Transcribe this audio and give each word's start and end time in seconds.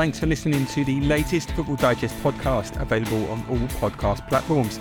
Thanks 0.00 0.18
for 0.18 0.24
listening 0.24 0.64
to 0.64 0.82
the 0.82 0.98
latest 1.02 1.50
Football 1.50 1.76
Digest 1.76 2.16
podcast, 2.22 2.80
available 2.80 3.30
on 3.30 3.44
all 3.50 3.58
podcast 3.82 4.26
platforms. 4.30 4.80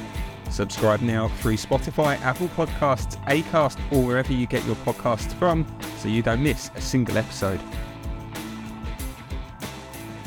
Subscribe 0.50 1.02
now 1.02 1.28
through 1.28 1.58
Spotify, 1.58 2.18
Apple 2.22 2.48
Podcasts, 2.56 3.22
Acast, 3.26 3.78
or 3.92 4.02
wherever 4.02 4.32
you 4.32 4.48
get 4.48 4.66
your 4.66 4.78
podcasts 4.78 5.34
from, 5.34 5.68
so 5.98 6.08
you 6.08 6.22
don't 6.22 6.42
miss 6.42 6.72
a 6.74 6.80
single 6.80 7.18
episode. 7.18 7.60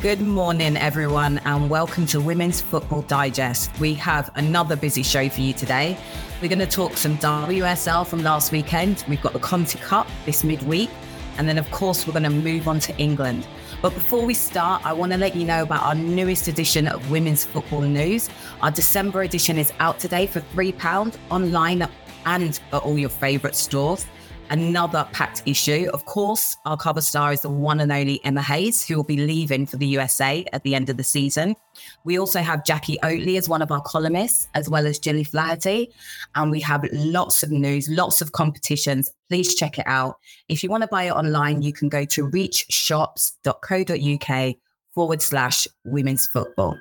Good 0.02 0.20
morning, 0.20 0.76
everyone, 0.76 1.38
and 1.46 1.70
welcome 1.70 2.04
to 2.08 2.20
Women's 2.20 2.60
Football 2.60 3.00
Digest. 3.00 3.70
We 3.80 3.94
have 3.94 4.30
another 4.34 4.76
busy 4.76 5.02
show 5.02 5.26
for 5.30 5.40
you 5.40 5.54
today. 5.54 5.96
We're 6.42 6.48
going 6.48 6.58
to 6.58 6.66
talk 6.66 6.98
some 6.98 7.16
WSL 7.16 8.06
from 8.06 8.22
last 8.22 8.52
weekend. 8.52 9.06
We've 9.08 9.22
got 9.22 9.32
the 9.32 9.38
Conti 9.38 9.78
Cup 9.78 10.06
this 10.26 10.44
midweek, 10.44 10.90
and 11.38 11.48
then, 11.48 11.56
of 11.56 11.70
course, 11.70 12.06
we're 12.06 12.12
going 12.12 12.24
to 12.24 12.28
move 12.28 12.68
on 12.68 12.78
to 12.80 12.94
England. 12.98 13.46
But 13.82 13.94
before 13.94 14.24
we 14.24 14.32
start, 14.34 14.86
I 14.86 14.92
want 14.92 15.10
to 15.10 15.18
let 15.18 15.34
you 15.34 15.44
know 15.44 15.64
about 15.64 15.82
our 15.82 15.96
newest 15.96 16.46
edition 16.46 16.86
of 16.86 17.10
Women's 17.10 17.44
Football 17.44 17.80
News. 17.80 18.30
Our 18.60 18.70
December 18.70 19.22
edition 19.22 19.58
is 19.58 19.72
out 19.80 19.98
today 19.98 20.28
for 20.28 20.40
£3 20.40 21.16
online 21.30 21.88
and 22.24 22.60
at 22.72 22.82
all 22.82 22.96
your 22.96 23.08
favourite 23.08 23.56
stores 23.56 24.06
another 24.50 25.08
packed 25.12 25.42
issue. 25.46 25.88
Of 25.92 26.04
course, 26.04 26.56
our 26.66 26.76
cover 26.76 27.00
star 27.00 27.32
is 27.32 27.40
the 27.40 27.48
one 27.48 27.80
and 27.80 27.90
only 27.90 28.24
Emma 28.24 28.42
Hayes, 28.42 28.86
who 28.86 28.96
will 28.96 29.04
be 29.04 29.16
leaving 29.16 29.66
for 29.66 29.76
the 29.76 29.86
USA 29.86 30.44
at 30.52 30.62
the 30.62 30.74
end 30.74 30.90
of 30.90 30.96
the 30.96 31.04
season. 31.04 31.56
We 32.04 32.18
also 32.18 32.40
have 32.40 32.64
Jacqui 32.64 32.98
Oatley 33.02 33.38
as 33.38 33.48
one 33.48 33.62
of 33.62 33.72
our 33.72 33.80
columnists, 33.80 34.48
as 34.54 34.68
well 34.68 34.86
as 34.86 34.98
Gilly 34.98 35.24
Flaherty. 35.24 35.90
And 36.34 36.50
we 36.50 36.60
have 36.60 36.84
lots 36.92 37.42
of 37.42 37.50
news, 37.50 37.88
lots 37.88 38.20
of 38.20 38.32
competitions. 38.32 39.10
Please 39.28 39.54
check 39.54 39.78
it 39.78 39.86
out. 39.86 40.18
If 40.48 40.62
you 40.62 40.70
want 40.70 40.82
to 40.82 40.88
buy 40.88 41.04
it 41.04 41.12
online, 41.12 41.62
you 41.62 41.72
can 41.72 41.88
go 41.88 42.04
to 42.04 42.28
reachshops.co.uk 42.28 44.56
forward 44.94 45.22
slash 45.22 45.66
women's 45.84 46.26
football. 46.26 46.76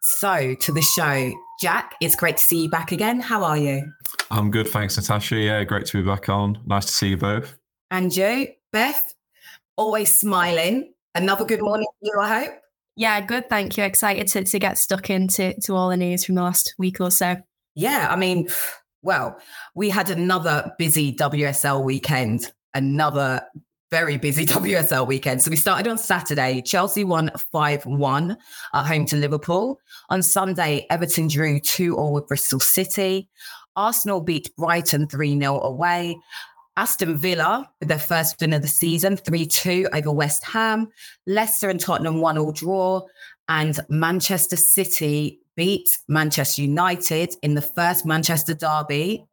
So, 0.00 0.54
to 0.54 0.72
the 0.72 0.82
show, 0.82 1.32
Jack, 1.62 1.94
it's 2.00 2.16
great 2.16 2.38
to 2.38 2.42
see 2.42 2.64
you 2.64 2.68
back 2.68 2.90
again. 2.90 3.20
How 3.20 3.44
are 3.44 3.56
you? 3.56 3.92
I'm 4.32 4.50
good, 4.50 4.66
thanks, 4.66 4.96
Natasha. 4.96 5.36
Yeah, 5.36 5.62
great 5.62 5.86
to 5.86 6.02
be 6.02 6.04
back 6.04 6.28
on. 6.28 6.60
Nice 6.66 6.86
to 6.86 6.92
see 6.92 7.10
you 7.10 7.16
both. 7.16 7.56
And 7.92 8.14
you, 8.16 8.48
Beth, 8.72 9.14
always 9.76 10.12
smiling. 10.12 10.92
Another 11.14 11.44
good 11.44 11.62
morning 11.62 11.86
to 12.02 12.10
you, 12.10 12.18
I 12.20 12.40
hope. 12.40 12.54
Yeah, 12.96 13.20
good. 13.20 13.48
Thank 13.48 13.76
you. 13.76 13.84
Excited 13.84 14.26
to, 14.26 14.42
to 14.42 14.58
get 14.58 14.76
stuck 14.76 15.08
into 15.08 15.54
to 15.60 15.76
all 15.76 15.88
the 15.88 15.96
news 15.96 16.24
from 16.24 16.34
the 16.34 16.42
last 16.42 16.74
week 16.78 17.00
or 17.00 17.12
so. 17.12 17.36
Yeah, 17.76 18.08
I 18.10 18.16
mean, 18.16 18.48
well, 19.02 19.38
we 19.76 19.88
had 19.88 20.10
another 20.10 20.72
busy 20.80 21.14
WSL 21.14 21.84
weekend, 21.84 22.50
another 22.74 23.40
very 23.92 24.16
busy 24.16 24.46
WSL 24.58 25.06
weekend. 25.06 25.42
So 25.42 25.50
we 25.50 25.56
started 25.56 25.86
on 25.86 25.98
Saturday. 25.98 26.62
Chelsea 26.62 27.04
won 27.04 27.30
5 27.52 27.84
1 27.84 28.36
at 28.74 28.86
home 28.86 29.04
to 29.04 29.16
Liverpool. 29.16 29.78
On 30.08 30.22
Sunday, 30.22 30.86
Everton 30.88 31.28
drew 31.28 31.60
2 31.60 31.94
all 31.94 32.14
with 32.14 32.26
Bristol 32.26 32.58
City. 32.58 33.28
Arsenal 33.76 34.22
beat 34.22 34.50
Brighton 34.56 35.06
3 35.06 35.38
0 35.38 35.60
away. 35.60 36.16
Aston 36.78 37.18
Villa 37.18 37.70
with 37.80 37.90
their 37.90 37.98
first 37.98 38.40
win 38.40 38.54
of 38.54 38.62
the 38.62 38.68
season, 38.68 39.18
3 39.18 39.46
2 39.46 39.88
over 39.92 40.10
West 40.10 40.42
Ham. 40.44 40.88
Leicester 41.26 41.68
and 41.68 41.78
Tottenham 41.78 42.22
1 42.22 42.38
all 42.38 42.50
draw. 42.50 43.02
And 43.48 43.78
Manchester 43.90 44.56
City 44.56 45.38
beat 45.54 45.98
Manchester 46.08 46.62
United 46.62 47.34
in 47.42 47.54
the 47.54 47.60
first 47.60 48.06
Manchester 48.06 48.54
derby, 48.54 49.26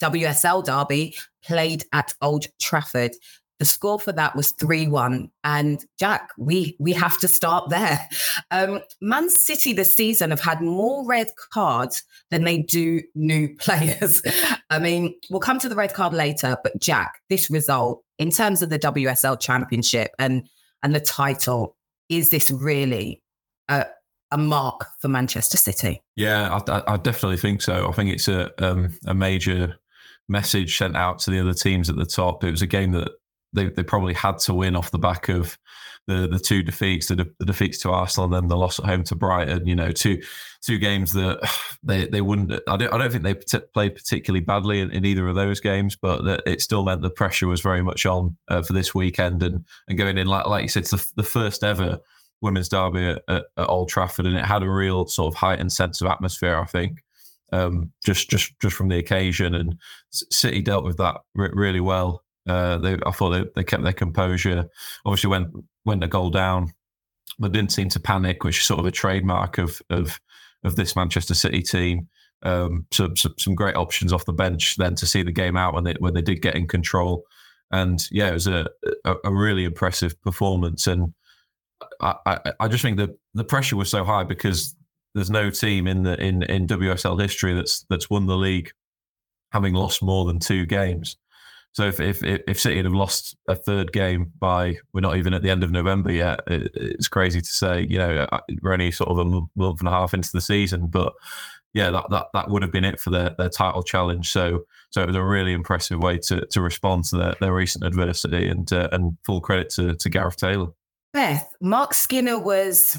WSL 0.00 0.64
derby, 0.64 1.16
played 1.42 1.82
at 1.92 2.14
Old 2.22 2.46
Trafford. 2.60 3.16
The 3.58 3.64
score 3.64 4.00
for 4.00 4.12
that 4.12 4.34
was 4.34 4.52
3-1. 4.54 5.30
And 5.44 5.84
Jack, 5.98 6.30
we 6.36 6.76
we 6.80 6.92
have 6.92 7.18
to 7.20 7.28
start 7.28 7.70
there. 7.70 8.08
Um, 8.50 8.80
Man 9.00 9.30
City 9.30 9.72
this 9.72 9.94
season 9.94 10.30
have 10.30 10.40
had 10.40 10.60
more 10.60 11.06
red 11.06 11.28
cards 11.52 12.02
than 12.30 12.44
they 12.44 12.58
do 12.58 13.02
new 13.14 13.54
players. 13.60 14.22
I 14.70 14.78
mean, 14.78 15.14
we'll 15.30 15.40
come 15.40 15.58
to 15.60 15.68
the 15.68 15.76
red 15.76 15.94
card 15.94 16.12
later, 16.12 16.56
but 16.62 16.80
Jack, 16.80 17.20
this 17.28 17.48
result 17.48 18.02
in 18.18 18.30
terms 18.30 18.62
of 18.62 18.70
the 18.70 18.78
WSL 18.78 19.38
championship 19.40 20.10
and 20.18 20.48
and 20.82 20.94
the 20.94 21.00
title, 21.00 21.76
is 22.08 22.30
this 22.30 22.50
really 22.50 23.22
a, 23.68 23.86
a 24.30 24.36
mark 24.36 24.86
for 25.00 25.08
Manchester 25.08 25.56
City? 25.56 26.02
Yeah, 26.16 26.60
I, 26.68 26.72
I, 26.72 26.94
I 26.94 26.96
definitely 26.98 27.38
think 27.38 27.62
so. 27.62 27.88
I 27.88 27.92
think 27.92 28.10
it's 28.10 28.28
a 28.28 28.50
um, 28.64 28.92
a 29.06 29.14
major 29.14 29.76
message 30.28 30.76
sent 30.76 30.96
out 30.96 31.18
to 31.20 31.30
the 31.30 31.40
other 31.40 31.54
teams 31.54 31.88
at 31.88 31.96
the 31.96 32.06
top. 32.06 32.44
It 32.44 32.50
was 32.50 32.62
a 32.62 32.66
game 32.66 32.92
that 32.92 33.10
they, 33.54 33.68
they 33.68 33.82
probably 33.82 34.14
had 34.14 34.38
to 34.40 34.54
win 34.54 34.76
off 34.76 34.90
the 34.90 34.98
back 34.98 35.28
of 35.28 35.58
the 36.06 36.28
the 36.28 36.38
two 36.38 36.62
defeats, 36.62 37.08
the, 37.08 37.32
the 37.38 37.46
defeats 37.46 37.78
to 37.78 37.90
Arsenal, 37.90 38.26
and 38.26 38.34
then 38.34 38.48
the 38.48 38.56
loss 38.56 38.78
at 38.78 38.84
home 38.84 39.04
to 39.04 39.14
Brighton. 39.14 39.66
You 39.66 39.74
know, 39.74 39.90
two 39.90 40.20
two 40.60 40.78
games 40.78 41.12
that 41.12 41.40
they 41.82 42.06
they 42.06 42.20
wouldn't. 42.20 42.52
I 42.68 42.76
don't 42.76 42.92
I 42.92 42.98
don't 42.98 43.10
think 43.10 43.24
they 43.24 43.34
played 43.72 43.94
particularly 43.94 44.44
badly 44.44 44.80
in, 44.80 44.90
in 44.90 45.04
either 45.04 45.28
of 45.28 45.34
those 45.34 45.60
games, 45.60 45.96
but 45.96 46.42
it 46.46 46.60
still 46.60 46.84
meant 46.84 47.02
the 47.02 47.10
pressure 47.10 47.46
was 47.46 47.60
very 47.60 47.82
much 47.82 48.04
on 48.06 48.36
uh, 48.48 48.62
for 48.62 48.72
this 48.72 48.94
weekend 48.94 49.42
and 49.42 49.64
and 49.88 49.98
going 49.98 50.18
in 50.18 50.26
like 50.26 50.46
like 50.46 50.62
you 50.62 50.68
said, 50.68 50.82
it's 50.82 50.90
the, 50.90 51.06
the 51.16 51.22
first 51.22 51.64
ever 51.64 51.98
women's 52.42 52.68
derby 52.68 53.06
at, 53.06 53.22
at, 53.28 53.44
at 53.56 53.68
Old 53.68 53.88
Trafford, 53.88 54.26
and 54.26 54.36
it 54.36 54.44
had 54.44 54.62
a 54.62 54.70
real 54.70 55.06
sort 55.06 55.32
of 55.32 55.38
heightened 55.38 55.72
sense 55.72 56.00
of 56.00 56.08
atmosphere. 56.08 56.58
I 56.58 56.66
think. 56.66 57.02
Um, 57.52 57.92
just, 58.04 58.28
just, 58.30 58.52
just 58.60 58.74
from 58.74 58.88
the 58.88 58.98
occasion, 58.98 59.54
and 59.54 59.78
City 60.10 60.60
dealt 60.60 60.82
with 60.82 60.96
that 60.96 61.20
re- 61.36 61.52
really 61.52 61.78
well. 61.78 62.23
Uh, 62.46 62.78
they, 62.78 62.98
I 63.06 63.10
thought 63.10 63.30
they, 63.30 63.44
they 63.54 63.64
kept 63.64 63.82
their 63.82 63.92
composure. 63.92 64.68
Obviously, 65.04 65.30
went 65.30 65.48
went 65.84 66.04
a 66.04 66.08
goal 66.08 66.30
down, 66.30 66.72
but 67.38 67.52
didn't 67.52 67.72
seem 67.72 67.88
to 67.90 68.00
panic, 68.00 68.44
which 68.44 68.58
is 68.58 68.66
sort 68.66 68.80
of 68.80 68.86
a 68.86 68.90
trademark 68.90 69.58
of 69.58 69.80
of 69.90 70.20
of 70.62 70.76
this 70.76 70.96
Manchester 70.96 71.34
City 71.34 71.62
team. 71.62 72.08
Um, 72.42 72.86
so, 72.90 73.10
so 73.14 73.30
some 73.38 73.54
great 73.54 73.76
options 73.76 74.12
off 74.12 74.26
the 74.26 74.32
bench 74.32 74.76
then 74.76 74.94
to 74.96 75.06
see 75.06 75.22
the 75.22 75.32
game 75.32 75.56
out 75.56 75.74
when 75.74 75.84
they 75.84 75.94
when 75.98 76.14
they 76.14 76.22
did 76.22 76.42
get 76.42 76.56
in 76.56 76.68
control, 76.68 77.24
and 77.70 78.06
yeah, 78.10 78.28
it 78.28 78.34
was 78.34 78.46
a 78.46 78.68
a, 79.04 79.14
a 79.24 79.32
really 79.32 79.64
impressive 79.64 80.20
performance. 80.20 80.86
And 80.86 81.14
I, 82.00 82.14
I 82.26 82.52
I 82.60 82.68
just 82.68 82.82
think 82.82 82.98
that 82.98 83.18
the 83.32 83.44
pressure 83.44 83.76
was 83.76 83.90
so 83.90 84.04
high 84.04 84.24
because 84.24 84.76
there's 85.14 85.30
no 85.30 85.48
team 85.48 85.86
in 85.86 86.02
the 86.02 86.22
in 86.22 86.42
in 86.42 86.66
WSL 86.66 87.20
history 87.20 87.54
that's 87.54 87.86
that's 87.88 88.10
won 88.10 88.26
the 88.26 88.36
league 88.36 88.70
having 89.52 89.72
lost 89.74 90.02
more 90.02 90.24
than 90.24 90.38
two 90.38 90.66
games. 90.66 91.16
So 91.74 91.88
if 91.88 92.00
if 92.00 92.22
if 92.22 92.60
City 92.60 92.76
had 92.76 92.84
have 92.84 92.94
lost 92.94 93.36
a 93.48 93.56
third 93.56 93.92
game 93.92 94.32
by 94.38 94.76
we're 94.92 95.00
not 95.00 95.16
even 95.16 95.34
at 95.34 95.42
the 95.42 95.50
end 95.50 95.64
of 95.64 95.72
November 95.72 96.12
yet, 96.12 96.40
it, 96.46 96.70
it's 96.74 97.08
crazy 97.08 97.40
to 97.40 97.50
say. 97.50 97.84
You 97.90 97.98
know, 97.98 98.26
uh, 98.30 98.40
we're 98.62 98.72
only 98.72 98.92
sort 98.92 99.10
of 99.10 99.18
a 99.18 99.24
month 99.24 99.80
and 99.80 99.88
a 99.88 99.90
half 99.90 100.14
into 100.14 100.30
the 100.32 100.40
season, 100.40 100.86
but 100.86 101.12
yeah, 101.72 101.90
that 101.90 102.04
that 102.10 102.28
that 102.32 102.48
would 102.48 102.62
have 102.62 102.70
been 102.70 102.84
it 102.84 103.00
for 103.00 103.10
their 103.10 103.30
their 103.30 103.48
title 103.48 103.82
challenge. 103.82 104.30
So 104.30 104.66
so 104.90 105.02
it 105.02 105.08
was 105.08 105.16
a 105.16 105.24
really 105.24 105.52
impressive 105.52 105.98
way 105.98 106.18
to 106.18 106.46
to 106.46 106.60
respond 106.60 107.04
to 107.06 107.16
their, 107.16 107.34
their 107.40 107.52
recent 107.52 107.84
adversity, 107.84 108.48
and 108.48 108.72
uh, 108.72 108.88
and 108.92 109.18
full 109.26 109.40
credit 109.40 109.68
to 109.70 109.96
to 109.96 110.08
Gareth 110.08 110.36
Taylor. 110.36 110.68
Beth, 111.12 111.52
Mark 111.60 111.92
Skinner 111.92 112.38
was, 112.38 112.96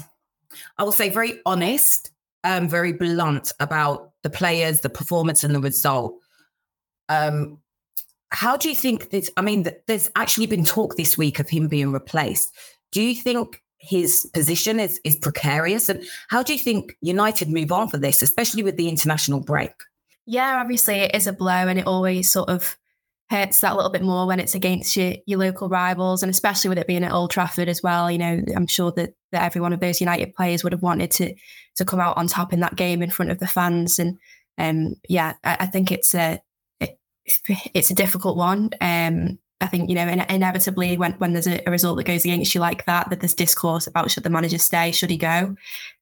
I 0.76 0.84
will 0.84 0.92
say, 0.92 1.08
very 1.08 1.40
honest, 1.46 2.10
um, 2.44 2.68
very 2.68 2.92
blunt 2.92 3.52
about 3.58 4.12
the 4.22 4.30
players, 4.30 4.82
the 4.82 4.90
performance, 4.90 5.44
and 5.44 5.54
the 5.54 5.60
result. 5.60 6.14
Um, 7.08 7.58
how 8.30 8.56
do 8.56 8.68
you 8.68 8.74
think 8.74 9.10
this? 9.10 9.30
I 9.36 9.42
mean, 9.42 9.66
there's 9.86 10.10
actually 10.16 10.46
been 10.46 10.64
talk 10.64 10.96
this 10.96 11.16
week 11.16 11.38
of 11.38 11.48
him 11.48 11.68
being 11.68 11.92
replaced. 11.92 12.52
Do 12.92 13.02
you 13.02 13.14
think 13.14 13.62
his 13.78 14.28
position 14.32 14.80
is 14.80 15.00
is 15.04 15.16
precarious? 15.16 15.88
And 15.88 16.04
how 16.28 16.42
do 16.42 16.52
you 16.52 16.58
think 16.58 16.96
United 17.00 17.48
move 17.48 17.72
on 17.72 17.88
for 17.88 17.98
this, 17.98 18.22
especially 18.22 18.62
with 18.62 18.76
the 18.76 18.88
international 18.88 19.40
break? 19.40 19.72
Yeah, 20.26 20.60
obviously 20.60 20.96
it 20.96 21.14
is 21.14 21.26
a 21.26 21.32
blow 21.32 21.52
and 21.52 21.78
it 21.78 21.86
always 21.86 22.30
sort 22.30 22.48
of 22.48 22.76
hurts 23.30 23.60
that 23.60 23.74
little 23.74 23.90
bit 23.90 24.02
more 24.02 24.26
when 24.26 24.38
it's 24.38 24.54
against 24.54 24.96
your, 24.96 25.14
your 25.26 25.38
local 25.38 25.68
rivals 25.68 26.22
and 26.22 26.30
especially 26.30 26.68
with 26.68 26.78
it 26.78 26.86
being 26.86 27.02
at 27.02 27.12
Old 27.12 27.30
Trafford 27.30 27.68
as 27.68 27.82
well. 27.82 28.10
You 28.10 28.18
know, 28.18 28.42
I'm 28.54 28.66
sure 28.66 28.92
that, 28.92 29.14
that 29.32 29.42
every 29.42 29.60
one 29.60 29.72
of 29.72 29.80
those 29.80 30.00
United 30.00 30.34
players 30.34 30.62
would 30.62 30.72
have 30.72 30.82
wanted 30.82 31.10
to 31.12 31.34
to 31.76 31.84
come 31.84 32.00
out 32.00 32.16
on 32.16 32.26
top 32.26 32.52
in 32.52 32.60
that 32.60 32.76
game 32.76 33.02
in 33.02 33.10
front 33.10 33.30
of 33.30 33.38
the 33.38 33.46
fans. 33.46 33.98
And 33.98 34.18
um, 34.58 34.94
yeah, 35.08 35.34
I, 35.44 35.56
I 35.60 35.66
think 35.66 35.92
it's 35.92 36.14
a 36.14 36.40
it's 37.74 37.90
a 37.90 37.94
difficult 37.94 38.36
one. 38.36 38.70
Um, 38.80 39.38
I 39.60 39.66
think, 39.66 39.88
you 39.88 39.94
know, 39.94 40.06
in- 40.06 40.20
inevitably 40.20 40.96
when, 40.96 41.12
when 41.12 41.32
there's 41.32 41.46
a, 41.46 41.66
a, 41.66 41.70
result 41.70 41.96
that 41.96 42.04
goes 42.04 42.24
against 42.24 42.54
you 42.54 42.60
like 42.60 42.84
that, 42.84 43.08
that 43.08 43.20
there's 43.20 43.34
discourse 43.34 43.86
about 43.86 44.10
should 44.10 44.22
the 44.22 44.30
manager 44.30 44.58
stay, 44.58 44.92
should 44.92 45.10
he 45.10 45.16
go? 45.16 45.56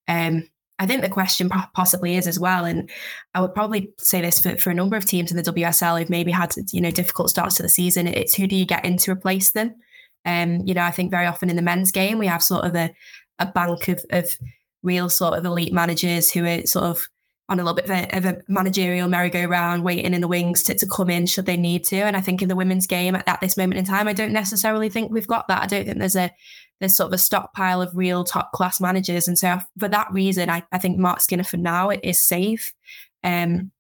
Um, 0.08 0.48
I 0.78 0.86
think 0.86 1.02
the 1.02 1.08
question 1.08 1.48
possibly 1.48 2.16
is 2.16 2.26
as 2.26 2.38
well, 2.38 2.64
and 2.64 2.90
I 3.32 3.40
would 3.40 3.54
probably 3.54 3.92
say 3.98 4.20
this 4.20 4.40
for, 4.40 4.56
for 4.56 4.70
a 4.70 4.74
number 4.74 4.96
of 4.96 5.06
teams 5.06 5.30
in 5.30 5.36
the 5.36 5.52
WSL 5.52 6.00
who've 6.00 6.10
maybe 6.10 6.32
had 6.32 6.52
you 6.72 6.80
know 6.80 6.90
difficult 6.90 7.30
starts 7.30 7.54
to 7.56 7.62
the 7.62 7.68
season. 7.68 8.08
It's 8.08 8.34
who 8.34 8.48
do 8.48 8.56
you 8.56 8.66
get 8.66 8.84
in 8.84 8.96
to 8.98 9.12
replace 9.12 9.52
them? 9.52 9.76
Um, 10.24 10.62
you 10.64 10.74
know, 10.74 10.82
I 10.82 10.90
think 10.90 11.12
very 11.12 11.26
often 11.26 11.48
in 11.48 11.54
the 11.54 11.62
men's 11.62 11.92
game 11.92 12.18
we 12.18 12.26
have 12.26 12.42
sort 12.42 12.64
of 12.64 12.74
a 12.74 12.92
a 13.38 13.46
bank 13.46 13.86
of 13.86 14.04
of 14.10 14.28
real 14.82 15.08
sort 15.08 15.38
of 15.38 15.44
elite 15.44 15.72
managers 15.72 16.32
who 16.32 16.44
are 16.44 16.66
sort 16.66 16.86
of 16.86 17.08
on 17.48 17.60
a 17.60 17.62
little 17.62 17.74
bit 17.74 17.84
of 17.84 17.90
a, 17.90 18.16
of 18.16 18.24
a 18.24 18.42
managerial 18.48 19.08
merry-go-round, 19.08 19.84
waiting 19.84 20.14
in 20.14 20.20
the 20.20 20.28
wings 20.28 20.62
to, 20.62 20.74
to 20.74 20.86
come 20.86 21.10
in 21.10 21.26
should 21.26 21.44
they 21.44 21.58
need 21.58 21.84
to. 21.84 21.96
And 21.96 22.16
I 22.16 22.20
think 22.22 22.40
in 22.40 22.48
the 22.48 22.56
women's 22.56 22.86
game 22.86 23.14
at, 23.14 23.28
at 23.28 23.40
this 23.40 23.56
moment 23.56 23.78
in 23.78 23.84
time, 23.84 24.08
I 24.08 24.14
don't 24.14 24.32
necessarily 24.32 24.88
think 24.88 25.12
we've 25.12 25.26
got 25.26 25.48
that. 25.48 25.62
I 25.62 25.66
don't 25.66 25.84
think 25.84 25.98
there's 25.98 26.16
a 26.16 26.30
there's 26.80 26.96
sort 26.96 27.08
of 27.08 27.12
a 27.12 27.18
stockpile 27.18 27.80
of 27.80 27.96
real 27.96 28.24
top 28.24 28.52
class 28.52 28.80
managers. 28.80 29.28
And 29.28 29.38
so 29.38 29.58
for 29.78 29.88
that 29.88 30.10
reason, 30.10 30.50
I, 30.50 30.64
I 30.72 30.78
think 30.78 30.98
Mark 30.98 31.20
Skinner 31.20 31.44
for 31.44 31.56
now 31.56 31.90
it 31.90 32.00
is 32.02 32.18
safe. 32.18 32.72
Um, 33.22 33.70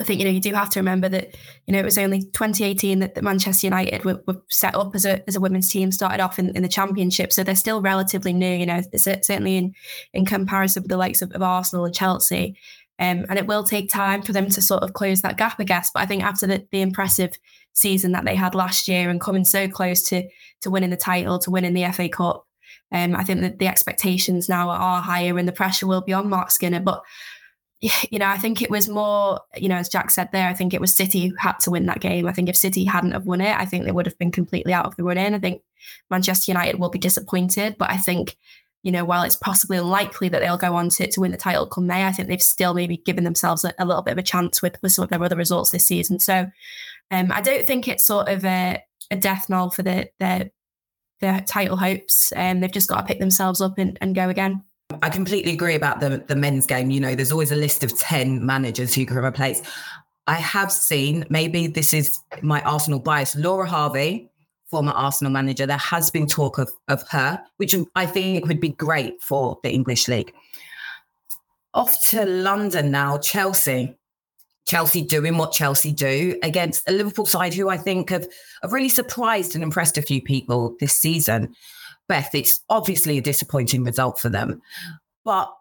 I 0.00 0.04
think 0.04 0.20
you 0.20 0.26
know 0.26 0.30
you 0.30 0.40
do 0.40 0.52
have 0.54 0.70
to 0.70 0.80
remember 0.80 1.08
that 1.08 1.36
you 1.66 1.72
know 1.72 1.80
it 1.80 1.84
was 1.84 1.98
only 1.98 2.20
2018 2.20 3.00
that, 3.00 3.14
that 3.14 3.24
Manchester 3.24 3.66
United 3.66 4.04
were, 4.04 4.22
were, 4.26 4.40
set 4.48 4.74
up 4.74 4.94
as 4.94 5.04
a 5.04 5.26
as 5.28 5.34
a 5.34 5.40
women's 5.40 5.68
team, 5.70 5.90
started 5.90 6.20
off 6.20 6.38
in, 6.38 6.54
in 6.56 6.62
the 6.62 6.68
Championship, 6.68 7.32
so 7.32 7.42
they're 7.42 7.56
still 7.56 7.80
relatively 7.80 8.32
new. 8.32 8.54
You 8.54 8.66
know, 8.66 8.82
certainly 8.96 9.56
in 9.56 9.74
in 10.12 10.24
comparison 10.24 10.82
with 10.82 10.90
the 10.90 10.96
likes 10.96 11.22
of, 11.22 11.32
of 11.32 11.42
Arsenal 11.42 11.84
and 11.84 11.94
Chelsea, 11.94 12.56
um, 12.98 13.26
and 13.28 13.38
it 13.38 13.46
will 13.46 13.64
take 13.64 13.90
time 13.90 14.22
for 14.22 14.32
them 14.32 14.48
to 14.50 14.62
sort 14.62 14.82
of 14.82 14.92
close 14.92 15.22
that 15.22 15.36
gap, 15.36 15.56
I 15.58 15.64
guess. 15.64 15.90
But 15.92 16.02
I 16.02 16.06
think 16.06 16.22
after 16.22 16.46
the, 16.46 16.66
the 16.70 16.80
impressive 16.80 17.32
season 17.72 18.12
that 18.12 18.24
they 18.24 18.34
had 18.34 18.54
last 18.54 18.88
year 18.88 19.08
and 19.08 19.20
coming 19.20 19.44
so 19.44 19.68
close 19.68 20.02
to 20.04 20.28
to 20.62 20.70
winning 20.70 20.90
the 20.90 20.96
title, 20.96 21.38
to 21.40 21.50
winning 21.50 21.74
the 21.74 21.90
FA 21.92 22.08
Cup, 22.08 22.46
um, 22.92 23.14
I 23.14 23.24
think 23.24 23.40
that 23.40 23.58
the 23.58 23.66
expectations 23.66 24.48
now 24.48 24.70
are 24.70 25.02
higher 25.02 25.38
and 25.38 25.48
the 25.48 25.52
pressure 25.52 25.86
will 25.86 26.00
be 26.00 26.12
on 26.12 26.28
Mark 26.28 26.50
Skinner. 26.50 26.80
But 26.80 27.02
you 28.10 28.18
know, 28.18 28.26
I 28.26 28.38
think 28.38 28.60
it 28.60 28.70
was 28.70 28.88
more, 28.88 29.40
you 29.56 29.68
know, 29.68 29.76
as 29.76 29.88
Jack 29.88 30.10
said 30.10 30.30
there, 30.32 30.48
I 30.48 30.54
think 30.54 30.74
it 30.74 30.80
was 30.80 30.96
City 30.96 31.28
who 31.28 31.36
had 31.36 31.58
to 31.60 31.70
win 31.70 31.86
that 31.86 32.00
game. 32.00 32.26
I 32.26 32.32
think 32.32 32.48
if 32.48 32.56
City 32.56 32.84
hadn't 32.84 33.12
have 33.12 33.26
won 33.26 33.40
it, 33.40 33.56
I 33.56 33.64
think 33.64 33.84
they 33.84 33.92
would 33.92 34.06
have 34.06 34.18
been 34.18 34.32
completely 34.32 34.72
out 34.72 34.86
of 34.86 34.96
the 34.96 35.04
running. 35.04 35.34
I 35.34 35.38
think 35.38 35.62
Manchester 36.10 36.50
United 36.50 36.78
will 36.78 36.90
be 36.90 36.98
disappointed, 36.98 37.76
but 37.78 37.90
I 37.90 37.96
think, 37.96 38.36
you 38.82 38.90
know, 38.90 39.04
while 39.04 39.22
it's 39.22 39.36
possibly 39.36 39.76
unlikely 39.76 40.28
that 40.30 40.40
they'll 40.40 40.56
go 40.56 40.74
on 40.74 40.88
to, 40.90 41.06
to 41.06 41.20
win 41.20 41.30
the 41.30 41.36
title 41.36 41.66
come 41.66 41.86
May, 41.86 42.04
I 42.04 42.12
think 42.12 42.28
they've 42.28 42.42
still 42.42 42.74
maybe 42.74 42.96
given 42.96 43.24
themselves 43.24 43.64
a, 43.64 43.72
a 43.78 43.86
little 43.86 44.02
bit 44.02 44.12
of 44.12 44.18
a 44.18 44.22
chance 44.22 44.60
with, 44.60 44.76
with 44.82 44.92
some 44.92 45.04
of 45.04 45.10
their 45.10 45.22
other 45.22 45.36
results 45.36 45.70
this 45.70 45.86
season. 45.86 46.18
So 46.18 46.50
um, 47.12 47.30
I 47.32 47.40
don't 47.40 47.66
think 47.66 47.86
it's 47.86 48.06
sort 48.06 48.28
of 48.28 48.44
a, 48.44 48.82
a 49.10 49.16
death 49.16 49.48
knell 49.48 49.70
for 49.70 49.84
the, 49.84 50.10
their, 50.18 50.50
their 51.20 51.40
title 51.42 51.76
hopes. 51.76 52.32
And 52.32 52.56
um, 52.56 52.60
they've 52.60 52.72
just 52.72 52.88
got 52.88 53.02
to 53.02 53.06
pick 53.06 53.20
themselves 53.20 53.60
up 53.60 53.78
and, 53.78 53.98
and 54.00 54.16
go 54.16 54.28
again. 54.28 54.64
I 55.02 55.10
completely 55.10 55.52
agree 55.52 55.74
about 55.74 56.00
the 56.00 56.24
the 56.26 56.36
men's 56.36 56.66
game. 56.66 56.90
You 56.90 57.00
know, 57.00 57.14
there's 57.14 57.32
always 57.32 57.52
a 57.52 57.56
list 57.56 57.84
of 57.84 57.98
10 57.98 58.44
managers 58.44 58.94
who 58.94 59.04
can 59.04 59.18
replace. 59.18 59.62
I 60.26 60.34
have 60.34 60.70
seen, 60.70 61.24
maybe 61.30 61.66
this 61.66 61.94
is 61.94 62.20
my 62.42 62.60
Arsenal 62.62 62.98
bias, 62.98 63.34
Laura 63.36 63.66
Harvey, 63.66 64.30
former 64.70 64.92
Arsenal 64.92 65.32
manager. 65.32 65.66
There 65.66 65.78
has 65.78 66.10
been 66.10 66.26
talk 66.26 66.58
of, 66.58 66.70
of 66.88 67.02
her, 67.08 67.42
which 67.56 67.74
I 67.94 68.04
think 68.04 68.46
would 68.46 68.60
be 68.60 68.70
great 68.70 69.22
for 69.22 69.58
the 69.62 69.70
English 69.70 70.06
League. 70.06 70.32
Off 71.72 72.00
to 72.10 72.26
London 72.26 72.90
now, 72.90 73.18
Chelsea. 73.18 73.94
Chelsea 74.66 75.00
doing 75.00 75.38
what 75.38 75.52
Chelsea 75.52 75.92
do 75.92 76.38
against 76.42 76.86
a 76.86 76.92
Liverpool 76.92 77.24
side 77.24 77.54
who 77.54 77.70
I 77.70 77.78
think 77.78 78.10
have, 78.10 78.28
have 78.62 78.72
really 78.72 78.90
surprised 78.90 79.54
and 79.54 79.64
impressed 79.64 79.96
a 79.96 80.02
few 80.02 80.20
people 80.20 80.76
this 80.78 80.92
season. 80.92 81.54
Beth, 82.08 82.34
it's 82.34 82.64
obviously 82.68 83.18
a 83.18 83.22
disappointing 83.22 83.84
result 83.84 84.18
for 84.18 84.28
them. 84.28 84.60
But 85.24 85.52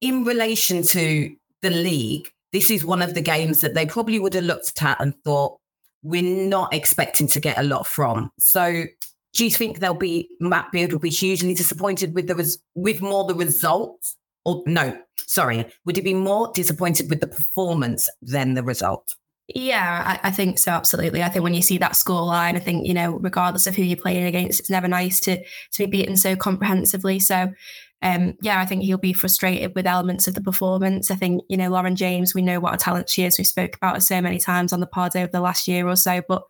in 0.00 0.24
relation 0.24 0.82
to 0.82 1.34
the 1.62 1.70
league, 1.70 2.30
this 2.52 2.70
is 2.70 2.84
one 2.84 3.02
of 3.02 3.14
the 3.14 3.20
games 3.20 3.60
that 3.62 3.74
they 3.74 3.86
probably 3.86 4.18
would 4.18 4.34
have 4.34 4.44
looked 4.44 4.82
at 4.82 5.00
and 5.00 5.14
thought, 5.24 5.58
we're 6.02 6.22
not 6.22 6.72
expecting 6.74 7.26
to 7.28 7.40
get 7.40 7.58
a 7.58 7.62
lot 7.62 7.86
from. 7.86 8.30
So 8.38 8.84
do 9.32 9.44
you 9.44 9.50
think 9.50 9.78
they'll 9.78 9.94
be 9.94 10.28
Matt 10.38 10.70
Beard 10.70 10.92
will 10.92 11.00
be 11.00 11.10
hugely 11.10 11.54
disappointed 11.54 12.14
with 12.14 12.28
the 12.28 12.36
res, 12.36 12.58
with 12.74 13.02
more 13.02 13.24
the 13.24 13.34
results? 13.34 14.16
Or 14.44 14.62
no, 14.66 14.96
sorry, 15.16 15.64
would 15.84 15.96
he 15.96 16.02
be 16.02 16.14
more 16.14 16.52
disappointed 16.54 17.08
with 17.08 17.20
the 17.20 17.26
performance 17.26 18.08
than 18.20 18.54
the 18.54 18.62
result? 18.62 19.16
Yeah, 19.48 20.18
I, 20.22 20.28
I, 20.28 20.30
think 20.30 20.58
so. 20.58 20.70
Absolutely. 20.70 21.22
I 21.22 21.28
think 21.28 21.42
when 21.42 21.52
you 21.52 21.60
see 21.60 21.76
that 21.78 21.96
score 21.96 22.24
line, 22.24 22.56
I 22.56 22.60
think 22.60 22.86
you 22.86 22.94
know, 22.94 23.18
regardless 23.18 23.66
of 23.66 23.76
who 23.76 23.82
you're 23.82 23.96
playing 23.98 24.24
against, 24.24 24.58
it's 24.58 24.70
never 24.70 24.88
nice 24.88 25.20
to 25.20 25.36
to 25.36 25.78
be 25.80 25.86
beaten 25.86 26.16
so 26.16 26.34
comprehensively. 26.34 27.18
So, 27.18 27.52
um, 28.00 28.34
yeah, 28.40 28.58
I 28.58 28.64
think 28.64 28.84
he'll 28.84 28.96
be 28.96 29.12
frustrated 29.12 29.74
with 29.74 29.86
elements 29.86 30.26
of 30.26 30.34
the 30.34 30.40
performance. 30.40 31.10
I 31.10 31.16
think 31.16 31.42
you 31.50 31.58
know, 31.58 31.68
Lauren 31.68 31.94
James, 31.94 32.34
we 32.34 32.40
know 32.40 32.58
what 32.58 32.72
a 32.72 32.78
talent 32.78 33.10
she 33.10 33.24
is. 33.24 33.36
We 33.36 33.44
spoke 33.44 33.76
about 33.76 33.96
her 33.96 34.00
so 34.00 34.22
many 34.22 34.38
times 34.38 34.72
on 34.72 34.80
the 34.80 34.86
pod 34.86 35.14
over 35.14 35.30
the 35.30 35.42
last 35.42 35.68
year 35.68 35.86
or 35.86 35.96
so. 35.96 36.22
But 36.26 36.44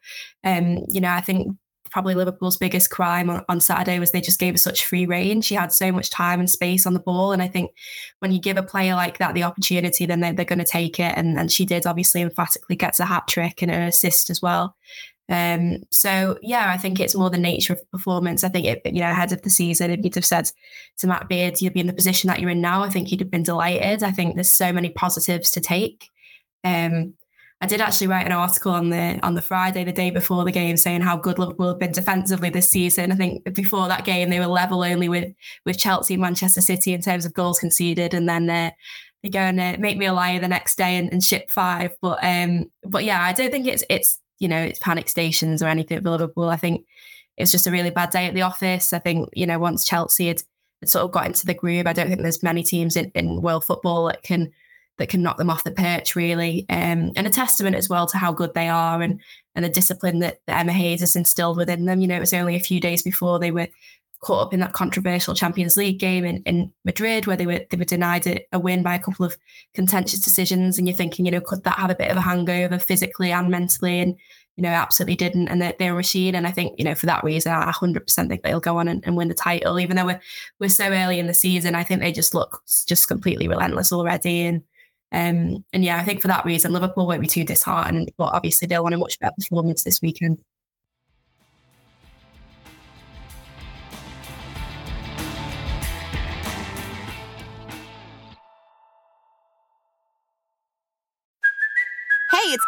um, 0.44 0.84
you 0.88 1.00
know, 1.00 1.10
I 1.10 1.20
think 1.20 1.56
probably 1.94 2.16
Liverpool's 2.16 2.56
biggest 2.56 2.90
crime 2.90 3.30
on, 3.30 3.44
on, 3.48 3.60
Saturday 3.60 4.00
was 4.00 4.10
they 4.10 4.20
just 4.20 4.40
gave 4.40 4.52
her 4.54 4.58
such 4.58 4.84
free 4.84 5.06
reign. 5.06 5.40
She 5.40 5.54
had 5.54 5.72
so 5.72 5.92
much 5.92 6.10
time 6.10 6.40
and 6.40 6.50
space 6.50 6.86
on 6.86 6.92
the 6.92 6.98
ball. 6.98 7.30
And 7.30 7.40
I 7.40 7.46
think 7.46 7.70
when 8.18 8.32
you 8.32 8.40
give 8.40 8.56
a 8.56 8.64
player 8.64 8.96
like 8.96 9.18
that 9.18 9.32
the 9.32 9.44
opportunity, 9.44 10.04
then 10.04 10.18
they're, 10.18 10.32
they're 10.32 10.44
going 10.44 10.58
to 10.58 10.64
take 10.64 10.98
it. 10.98 11.14
And, 11.16 11.38
and 11.38 11.52
she 11.52 11.64
did 11.64 11.86
obviously 11.86 12.20
emphatically 12.20 12.74
gets 12.74 12.98
a 12.98 13.04
hat 13.04 13.28
trick 13.28 13.62
and 13.62 13.70
an 13.70 13.82
assist 13.82 14.28
as 14.28 14.42
well. 14.42 14.74
Um, 15.28 15.84
so 15.92 16.36
yeah, 16.42 16.72
I 16.72 16.78
think 16.78 16.98
it's 16.98 17.14
more 17.14 17.30
the 17.30 17.38
nature 17.38 17.74
of 17.74 17.78
the 17.78 17.86
performance. 17.86 18.42
I 18.42 18.48
think 18.48 18.66
it, 18.66 18.82
you 18.84 19.00
know, 19.00 19.12
ahead 19.12 19.30
of 19.30 19.42
the 19.42 19.50
season, 19.50 19.92
if 19.92 20.00
you'd 20.02 20.16
have 20.16 20.24
said 20.24 20.50
to 20.98 21.06
Matt 21.06 21.28
Beard, 21.28 21.62
you'd 21.62 21.74
be 21.74 21.80
in 21.80 21.86
the 21.86 21.92
position 21.92 22.26
that 22.26 22.40
you're 22.40 22.50
in 22.50 22.60
now, 22.60 22.82
I 22.82 22.90
think 22.90 23.06
he'd 23.06 23.20
have 23.20 23.30
been 23.30 23.44
delighted. 23.44 24.02
I 24.02 24.10
think 24.10 24.34
there's 24.34 24.50
so 24.50 24.72
many 24.72 24.90
positives 24.90 25.52
to 25.52 25.60
take. 25.60 26.10
Um, 26.64 27.14
I 27.64 27.66
did 27.66 27.80
actually 27.80 28.08
write 28.08 28.26
an 28.26 28.32
article 28.32 28.72
on 28.72 28.90
the 28.90 29.18
on 29.22 29.32
the 29.32 29.40
Friday, 29.40 29.84
the 29.84 29.92
day 29.92 30.10
before 30.10 30.44
the 30.44 30.52
game, 30.52 30.76
saying 30.76 31.00
how 31.00 31.16
good 31.16 31.38
Liverpool 31.38 31.68
have 31.68 31.78
been 31.78 31.92
defensively 31.92 32.50
this 32.50 32.68
season. 32.68 33.10
I 33.10 33.14
think 33.14 33.54
before 33.54 33.88
that 33.88 34.04
game 34.04 34.28
they 34.28 34.38
were 34.38 34.48
level 34.48 34.84
only 34.84 35.08
with 35.08 35.32
with 35.64 35.78
Chelsea 35.78 36.12
and 36.12 36.20
Manchester 36.20 36.60
City 36.60 36.92
in 36.92 37.00
terms 37.00 37.24
of 37.24 37.32
goals 37.32 37.58
conceded, 37.58 38.12
and 38.12 38.28
then 38.28 38.50
uh, 38.50 38.70
they 39.22 39.30
go 39.30 39.38
and 39.38 39.58
uh, 39.58 39.76
make 39.78 39.96
me 39.96 40.04
a 40.04 40.12
liar 40.12 40.40
the 40.40 40.46
next 40.46 40.76
day 40.76 40.98
and, 40.98 41.10
and 41.10 41.24
ship 41.24 41.50
five. 41.50 41.96
But 42.02 42.22
um, 42.22 42.66
but 42.82 43.02
yeah, 43.02 43.22
I 43.22 43.32
don't 43.32 43.50
think 43.50 43.66
it's 43.66 43.82
it's 43.88 44.20
you 44.40 44.48
know 44.48 44.60
it's 44.60 44.78
panic 44.80 45.08
stations 45.08 45.62
or 45.62 45.68
anything 45.68 46.02
for 46.02 46.10
Liverpool. 46.10 46.50
I 46.50 46.56
think 46.56 46.84
it's 47.38 47.50
just 47.50 47.66
a 47.66 47.70
really 47.70 47.88
bad 47.88 48.10
day 48.10 48.26
at 48.26 48.34
the 48.34 48.42
office. 48.42 48.92
I 48.92 48.98
think 48.98 49.30
you 49.32 49.46
know 49.46 49.58
once 49.58 49.86
Chelsea 49.86 50.28
had, 50.28 50.42
had 50.82 50.90
sort 50.90 51.06
of 51.06 51.12
got 51.12 51.24
into 51.24 51.46
the 51.46 51.54
groove, 51.54 51.86
I 51.86 51.94
don't 51.94 52.08
think 52.08 52.20
there's 52.20 52.42
many 52.42 52.62
teams 52.62 52.94
in, 52.94 53.10
in 53.14 53.40
world 53.40 53.64
football 53.64 54.04
that 54.08 54.22
can 54.22 54.52
that 54.98 55.08
can 55.08 55.22
knock 55.22 55.38
them 55.38 55.50
off 55.50 55.64
the 55.64 55.70
perch, 55.70 56.14
really. 56.14 56.66
Um, 56.68 57.12
and 57.16 57.26
a 57.26 57.30
testament 57.30 57.76
as 57.76 57.88
well 57.88 58.06
to 58.06 58.18
how 58.18 58.32
good 58.32 58.54
they 58.54 58.68
are 58.68 59.02
and 59.02 59.20
and 59.56 59.64
the 59.64 59.68
discipline 59.68 60.18
that, 60.18 60.40
that 60.46 60.60
Emma 60.60 60.72
Hayes 60.72 61.00
has 61.00 61.14
instilled 61.14 61.56
within 61.56 61.84
them. 61.84 62.00
You 62.00 62.08
know, 62.08 62.16
it 62.16 62.20
was 62.20 62.32
only 62.32 62.56
a 62.56 62.60
few 62.60 62.80
days 62.80 63.02
before 63.02 63.38
they 63.38 63.52
were 63.52 63.68
caught 64.20 64.46
up 64.46 64.54
in 64.54 64.60
that 64.60 64.72
controversial 64.72 65.34
Champions 65.34 65.76
League 65.76 66.00
game 66.00 66.24
in, 66.24 66.42
in 66.44 66.72
Madrid 66.84 67.26
where 67.26 67.36
they 67.36 67.46
were 67.46 67.60
they 67.70 67.76
were 67.76 67.84
denied 67.84 68.26
a, 68.26 68.44
a, 68.52 68.58
win 68.58 68.82
by 68.82 68.94
a 68.94 68.98
couple 68.98 69.24
of 69.26 69.36
contentious 69.74 70.20
decisions. 70.20 70.78
And 70.78 70.88
you're 70.88 70.96
thinking, 70.96 71.26
you 71.26 71.32
know, 71.32 71.40
could 71.40 71.62
that 71.64 71.78
have 71.78 71.90
a 71.90 71.94
bit 71.94 72.10
of 72.10 72.16
a 72.16 72.22
hangover 72.22 72.78
physically 72.78 73.30
and 73.30 73.50
mentally? 73.50 74.00
And 74.00 74.16
you 74.56 74.62
know, 74.62 74.68
absolutely 74.68 75.16
didn't. 75.16 75.48
And 75.48 75.60
they're, 75.60 75.74
they're 75.78 75.92
a 75.92 75.96
machine. 75.96 76.34
And 76.34 76.46
I 76.46 76.52
think, 76.52 76.78
you 76.78 76.84
know, 76.84 76.94
for 76.94 77.06
that 77.06 77.24
reason, 77.24 77.52
I 77.52 77.72
100% 77.72 78.28
think 78.28 78.42
they'll 78.42 78.60
go 78.60 78.78
on 78.78 78.86
and, 78.86 79.02
and, 79.04 79.16
win 79.16 79.26
the 79.26 79.34
title. 79.34 79.80
Even 79.80 79.96
though 79.96 80.06
we're, 80.06 80.20
we're 80.60 80.68
so 80.68 80.86
early 80.86 81.18
in 81.18 81.26
the 81.26 81.34
season, 81.34 81.74
I 81.74 81.82
think 81.82 82.00
they 82.00 82.12
just 82.12 82.34
look 82.34 82.62
just 82.86 83.08
completely 83.08 83.48
relentless 83.48 83.92
already. 83.92 84.46
And 84.46 84.62
um, 85.14 85.64
and 85.72 85.84
yeah, 85.84 85.96
I 85.96 86.02
think 86.02 86.20
for 86.20 86.26
that 86.26 86.44
reason, 86.44 86.72
Liverpool 86.72 87.06
won't 87.06 87.20
be 87.20 87.28
too 87.28 87.44
disheartened, 87.44 88.10
but 88.18 88.34
obviously 88.34 88.66
they'll 88.66 88.82
want 88.82 88.96
a 88.96 88.98
much 88.98 89.20
better 89.20 89.32
performance 89.38 89.84
this 89.84 90.02
weekend. 90.02 90.40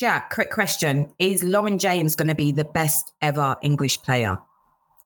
Jack, 0.00 0.30
quick 0.30 0.50
question. 0.50 1.12
Is 1.18 1.42
Lauren 1.44 1.78
James 1.78 2.16
going 2.16 2.28
to 2.28 2.34
be 2.34 2.52
the 2.52 2.64
best 2.64 3.12
ever 3.20 3.54
English 3.60 4.00
player 4.00 4.38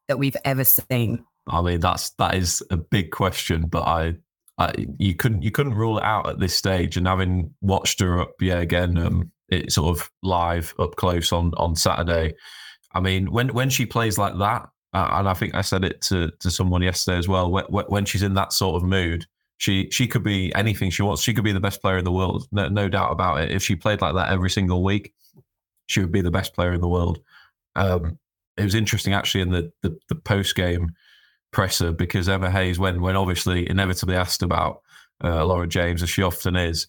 that 0.06 0.20
we've 0.20 0.36
ever 0.44 0.62
seen? 0.62 1.24
I 1.48 1.62
mean, 1.62 1.80
that's 1.80 2.10
that 2.10 2.36
is 2.36 2.62
a 2.70 2.76
big 2.76 3.10
question, 3.10 3.66
but 3.66 3.82
I, 3.82 4.14
I 4.56 4.72
you 5.00 5.16
couldn't 5.16 5.42
you 5.42 5.50
couldn't 5.50 5.74
rule 5.74 5.98
it 5.98 6.04
out 6.04 6.28
at 6.28 6.38
this 6.38 6.54
stage. 6.54 6.96
And 6.96 7.08
having 7.08 7.52
watched 7.60 7.98
her 7.98 8.20
up, 8.20 8.34
yeah, 8.40 8.60
again, 8.60 8.96
um, 8.96 9.32
it 9.48 9.72
sort 9.72 9.98
of 9.98 10.08
live 10.22 10.72
up 10.78 10.94
close 10.94 11.32
on 11.32 11.50
on 11.56 11.74
Saturday. 11.74 12.34
I 12.92 13.00
mean, 13.00 13.32
when 13.32 13.48
when 13.48 13.70
she 13.70 13.86
plays 13.86 14.16
like 14.16 14.38
that, 14.38 14.68
uh, 14.92 15.08
and 15.14 15.28
I 15.28 15.34
think 15.34 15.56
I 15.56 15.62
said 15.62 15.84
it 15.84 16.02
to 16.02 16.30
to 16.38 16.52
someone 16.52 16.82
yesterday 16.82 17.18
as 17.18 17.26
well. 17.26 17.50
When, 17.50 17.64
when 17.64 18.04
she's 18.04 18.22
in 18.22 18.34
that 18.34 18.52
sort 18.52 18.76
of 18.76 18.84
mood, 18.84 19.26
she 19.58 19.88
she 19.90 20.06
could 20.06 20.23
be 20.23 20.54
anything 20.54 20.90
she 20.90 21.02
wants. 21.02 21.23
She 21.23 21.34
could 21.34 21.44
be 21.44 21.52
the 21.52 21.61
best 21.61 21.80
player 21.80 21.99
in 21.99 22.04
the 22.04 22.12
world, 22.12 22.49
no, 22.52 22.68
no 22.68 22.88
doubt 22.88 23.12
about 23.12 23.40
it. 23.40 23.50
If 23.50 23.62
she 23.62 23.76
played 23.76 24.00
like 24.00 24.14
that 24.14 24.32
every 24.32 24.50
single 24.50 24.82
week, 24.82 25.14
she 25.87 26.00
would 26.00 26.12
be 26.12 26.20
the 26.20 26.30
best 26.30 26.54
player 26.54 26.73
in 26.73 26.80
the 26.80 26.88
world. 26.88 27.20
Um, 27.76 28.18
it 28.56 28.64
was 28.64 28.75
interesting 28.75 29.14
actually 29.14 29.42
in 29.42 29.50
the 29.50 29.73
the, 29.82 29.96
the 30.08 30.14
post 30.14 30.54
game 30.54 30.92
presser 31.52 31.92
because 31.92 32.28
Emma 32.28 32.50
Hayes, 32.50 32.78
when 32.78 33.00
when 33.00 33.16
obviously 33.16 33.68
inevitably 33.68 34.16
asked 34.16 34.42
about 34.42 34.82
uh, 35.23 35.44
Laura 35.44 35.66
James, 35.66 36.02
as 36.02 36.11
she 36.11 36.23
often 36.23 36.56
is, 36.56 36.88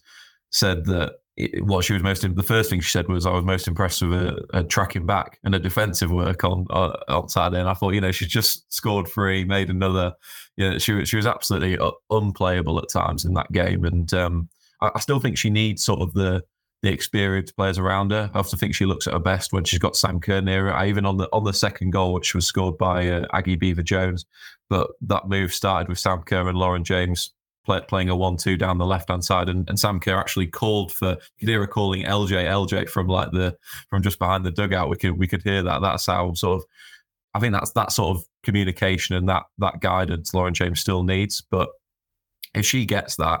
said 0.50 0.84
that 0.86 1.20
it, 1.36 1.64
what 1.64 1.84
she 1.84 1.92
was 1.92 2.02
most 2.02 2.22
the 2.34 2.42
first 2.42 2.70
thing 2.70 2.80
she 2.80 2.90
said 2.90 3.08
was 3.08 3.26
I 3.26 3.30
was 3.30 3.44
most 3.44 3.68
impressed 3.68 4.02
with 4.02 4.12
her, 4.52 4.62
tracking 4.64 5.06
back 5.06 5.38
and 5.44 5.54
her 5.54 5.60
defensive 5.60 6.10
work 6.10 6.44
on 6.44 6.66
uh, 6.70 6.96
on 7.08 7.28
Saturday. 7.28 7.60
And 7.60 7.68
I 7.68 7.74
thought, 7.74 7.94
you 7.94 8.00
know, 8.00 8.12
she's 8.12 8.28
just 8.28 8.72
scored 8.72 9.06
three, 9.06 9.44
made 9.44 9.68
another. 9.68 10.14
You 10.56 10.70
know, 10.70 10.78
she 10.78 11.04
she 11.04 11.16
was 11.16 11.26
absolutely 11.26 11.78
uh, 11.78 11.90
unplayable 12.10 12.78
at 12.78 12.88
times 12.88 13.24
in 13.24 13.34
that 13.34 13.52
game, 13.52 13.84
and 13.84 14.12
um, 14.14 14.48
I, 14.80 14.90
I 14.94 15.00
still 15.00 15.20
think 15.20 15.36
she 15.36 15.50
needs 15.50 15.84
sort 15.84 16.00
of 16.00 16.14
the 16.14 16.42
the 16.82 16.92
experienced 16.92 17.56
players 17.56 17.78
around 17.78 18.12
her. 18.12 18.30
I 18.32 18.38
often 18.38 18.58
think 18.58 18.74
she 18.74 18.86
looks 18.86 19.06
at 19.06 19.12
her 19.12 19.18
best 19.18 19.52
when 19.52 19.64
she's 19.64 19.78
got 19.78 19.96
Sam 19.96 20.20
Kerr 20.20 20.40
near 20.40 20.66
her. 20.66 20.74
I 20.74 20.88
even 20.88 21.04
on 21.04 21.18
the 21.18 21.28
on 21.32 21.44
the 21.44 21.52
second 21.52 21.90
goal, 21.90 22.14
which 22.14 22.34
was 22.34 22.46
scored 22.46 22.78
by 22.78 23.08
uh, 23.08 23.26
Aggie 23.34 23.56
Beever-Jones, 23.56 24.24
but 24.70 24.88
that 25.02 25.28
move 25.28 25.52
started 25.52 25.88
with 25.88 25.98
Sam 25.98 26.22
Kerr 26.22 26.48
and 26.48 26.56
Lauren 26.56 26.84
James 26.84 27.32
play, 27.66 27.80
playing 27.86 28.08
a 28.08 28.16
one-two 28.16 28.56
down 28.56 28.78
the 28.78 28.86
left-hand 28.86 29.24
side, 29.24 29.48
and, 29.48 29.68
and 29.68 29.78
Sam 29.78 30.00
Kerr 30.00 30.18
actually 30.18 30.46
called 30.46 30.92
for. 30.92 31.16
Her 31.46 31.66
calling 31.66 32.04
LJ 32.04 32.44
LJ 32.44 32.88
from 32.88 33.08
like 33.08 33.30
the 33.32 33.56
from 33.90 34.02
just 34.02 34.18
behind 34.18 34.44
the 34.44 34.50
dugout. 34.50 34.88
We 34.88 34.96
could 34.96 35.18
we 35.18 35.26
could 35.26 35.42
hear 35.42 35.62
that. 35.62 35.80
That's 35.82 36.06
how 36.06 36.32
sort 36.34 36.62
of. 36.62 36.68
I 37.34 37.38
think 37.38 37.52
that's 37.52 37.72
that 37.72 37.92
sort 37.92 38.16
of 38.16 38.24
communication 38.42 39.14
and 39.14 39.28
that 39.28 39.42
that 39.58 39.80
guidance 39.80 40.32
Lauren 40.32 40.54
James 40.54 40.80
still 40.80 41.02
needs. 41.02 41.42
But 41.50 41.68
if 42.54 42.64
she 42.64 42.86
gets 42.86 43.16
that 43.16 43.40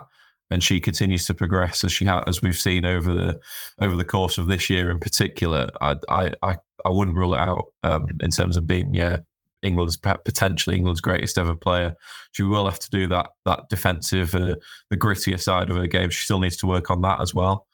and 0.50 0.62
she 0.62 0.80
continues 0.80 1.26
to 1.26 1.34
progress 1.34 1.82
as 1.84 1.92
she 1.92 2.04
ha- 2.04 2.24
as 2.26 2.42
we've 2.42 2.58
seen 2.58 2.84
over 2.84 3.12
the 3.12 3.40
over 3.80 3.96
the 3.96 4.04
course 4.04 4.38
of 4.38 4.46
this 4.46 4.68
year 4.70 4.90
in 4.90 4.98
particular, 4.98 5.70
I 5.80 5.96
I 6.08 6.32
I, 6.42 6.56
I 6.84 6.88
wouldn't 6.90 7.16
rule 7.16 7.34
it 7.34 7.40
out 7.40 7.66
um, 7.82 8.06
in 8.20 8.30
terms 8.30 8.56
of 8.56 8.66
being 8.66 8.94
yeah 8.94 9.18
England's 9.62 9.96
potentially 9.96 10.76
England's 10.76 11.00
greatest 11.00 11.38
ever 11.38 11.54
player. 11.54 11.94
She 12.32 12.42
will 12.42 12.66
have 12.66 12.78
to 12.78 12.90
do 12.90 13.06
that 13.08 13.30
that 13.44 13.68
defensive, 13.68 14.34
uh, 14.34 14.56
the 14.90 14.96
grittier 14.96 15.40
side 15.40 15.70
of 15.70 15.76
her 15.76 15.86
game. 15.86 16.10
She 16.10 16.24
still 16.24 16.40
needs 16.40 16.56
to 16.58 16.66
work 16.66 16.90
on 16.90 17.00
that 17.02 17.20
as 17.20 17.34
well. 17.34 17.66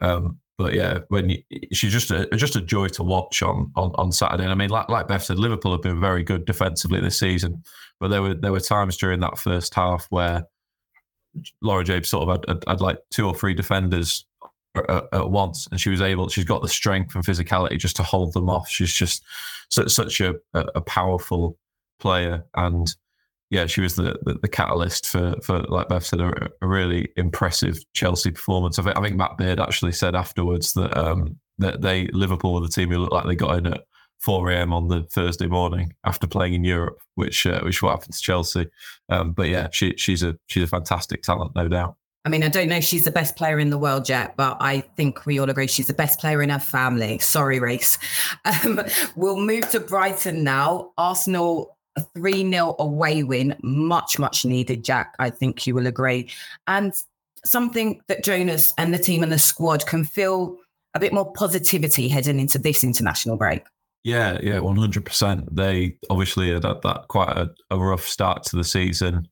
Um, 0.00 0.38
but 0.58 0.72
yeah, 0.72 1.00
when 1.08 1.30
you, 1.30 1.42
she's 1.72 1.92
just 1.92 2.10
a 2.10 2.26
just 2.36 2.56
a 2.56 2.60
joy 2.60 2.88
to 2.88 3.02
watch 3.02 3.42
on 3.42 3.70
on, 3.76 3.92
on 3.96 4.12
Saturday. 4.12 4.44
And 4.44 4.52
I 4.52 4.56
mean, 4.56 4.70
like 4.70 4.88
like 4.88 5.08
Beth 5.08 5.24
said, 5.24 5.38
Liverpool 5.38 5.72
have 5.72 5.82
been 5.82 6.00
very 6.00 6.22
good 6.22 6.46
defensively 6.46 7.00
this 7.00 7.18
season, 7.18 7.62
but 8.00 8.08
there 8.08 8.22
were 8.22 8.34
there 8.34 8.52
were 8.52 8.60
times 8.60 8.96
during 8.96 9.20
that 9.20 9.38
first 9.38 9.74
half 9.74 10.06
where 10.10 10.44
Laura 11.60 11.84
James 11.84 12.08
sort 12.08 12.28
of 12.28 12.36
had, 12.36 12.48
had, 12.48 12.64
had 12.66 12.80
like 12.80 12.98
two 13.10 13.26
or 13.26 13.34
three 13.34 13.52
defenders 13.52 14.24
at, 14.78 15.04
at, 15.12 15.30
once, 15.30 15.68
and 15.70 15.80
she 15.80 15.90
was 15.90 16.00
able. 16.00 16.28
She's 16.28 16.44
got 16.44 16.62
the 16.62 16.68
strength 16.68 17.14
and 17.14 17.24
physicality 17.24 17.78
just 17.78 17.96
to 17.96 18.02
hold 18.02 18.32
them 18.32 18.48
off. 18.48 18.68
She's 18.68 18.92
just 18.92 19.24
such, 19.70 19.90
such 19.90 20.20
a, 20.20 20.34
a 20.54 20.80
powerful 20.80 21.58
player, 21.98 22.44
and 22.54 22.94
yeah, 23.50 23.66
she 23.66 23.80
was 23.80 23.96
the, 23.96 24.18
the, 24.22 24.34
the 24.42 24.48
catalyst 24.48 25.08
for 25.08 25.34
for 25.42 25.60
like 25.62 25.88
Beth 25.88 26.04
said, 26.04 26.20
a, 26.20 26.50
a, 26.60 26.66
really 26.66 27.08
impressive 27.16 27.78
Chelsea 27.92 28.30
performance. 28.30 28.78
I 28.78 28.82
think, 28.82 28.98
I 28.98 29.02
think 29.02 29.16
Matt 29.16 29.36
Beard 29.36 29.60
actually 29.60 29.92
said 29.92 30.14
afterwards 30.14 30.72
that 30.74 30.96
um, 30.96 31.38
that 31.58 31.80
they 31.80 32.06
Liverpool 32.08 32.54
were 32.54 32.60
the 32.60 32.68
team 32.68 32.90
who 32.90 32.98
looked 32.98 33.12
like 33.12 33.26
they 33.26 33.36
got 33.36 33.58
in 33.58 33.66
at 33.66 33.84
4 34.18 34.50
a.m. 34.50 34.72
on 34.72 34.88
the 34.88 35.02
Thursday 35.04 35.46
morning 35.46 35.94
after 36.04 36.26
playing 36.26 36.54
in 36.54 36.64
Europe, 36.64 36.98
which 37.14 37.46
uh, 37.46 37.60
which 37.60 37.82
what 37.82 37.92
happened 37.92 38.14
to 38.14 38.20
Chelsea. 38.20 38.66
Um, 39.08 39.32
but 39.32 39.48
yeah, 39.48 39.68
she, 39.70 39.94
she's 39.96 40.22
a 40.22 40.36
she's 40.46 40.64
a 40.64 40.68
fantastic 40.68 41.22
talent, 41.22 41.54
no 41.54 41.68
doubt. 41.68 41.96
I 42.26 42.28
mean, 42.28 42.42
I 42.42 42.48
don't 42.48 42.68
know 42.68 42.78
if 42.78 42.84
she's 42.84 43.04
the 43.04 43.12
best 43.12 43.36
player 43.36 43.60
in 43.60 43.70
the 43.70 43.78
world 43.78 44.08
yet, 44.08 44.36
but 44.36 44.56
I 44.58 44.80
think 44.80 45.26
we 45.26 45.38
all 45.38 45.48
agree 45.48 45.68
she's 45.68 45.86
the 45.86 45.94
best 45.94 46.18
player 46.18 46.42
in 46.42 46.50
her 46.50 46.58
family. 46.58 47.18
Sorry, 47.18 47.60
Reece. 47.60 47.98
Um, 48.64 48.80
we'll 49.16 49.40
move 49.40 49.68
to 49.70 49.80
Brighton 49.80 50.44
now. 50.44 50.92
Arsenal 50.98 51.76
a 51.96 52.00
3 52.16 52.50
0 52.50 52.76
away 52.78 53.22
win, 53.22 53.56
much, 53.62 54.18
much 54.18 54.44
needed, 54.44 54.84
Jack. 54.84 55.14
I 55.18 55.30
think 55.30 55.66
you 55.66 55.74
will 55.74 55.86
agree. 55.86 56.30
And 56.66 56.92
something 57.44 58.00
that 58.08 58.24
Jonas 58.24 58.72
and 58.76 58.92
the 58.92 58.98
team 58.98 59.22
and 59.22 59.32
the 59.32 59.38
squad 59.38 59.86
can 59.86 60.04
feel 60.04 60.56
a 60.94 61.00
bit 61.00 61.12
more 61.12 61.32
positivity 61.32 62.08
heading 62.08 62.40
into 62.40 62.58
this 62.58 62.82
international 62.82 63.36
break. 63.36 63.62
Yeah, 64.04 64.38
yeah, 64.42 64.60
one 64.60 64.76
hundred 64.76 65.04
percent. 65.04 65.54
They 65.54 65.96
obviously 66.10 66.52
had 66.52 66.62
that, 66.62 66.82
that 66.82 67.08
quite 67.08 67.36
a, 67.36 67.50
a, 67.70 67.78
rough 67.78 68.06
start 68.06 68.44
to 68.44 68.56
the 68.56 68.64
season. 68.64 69.28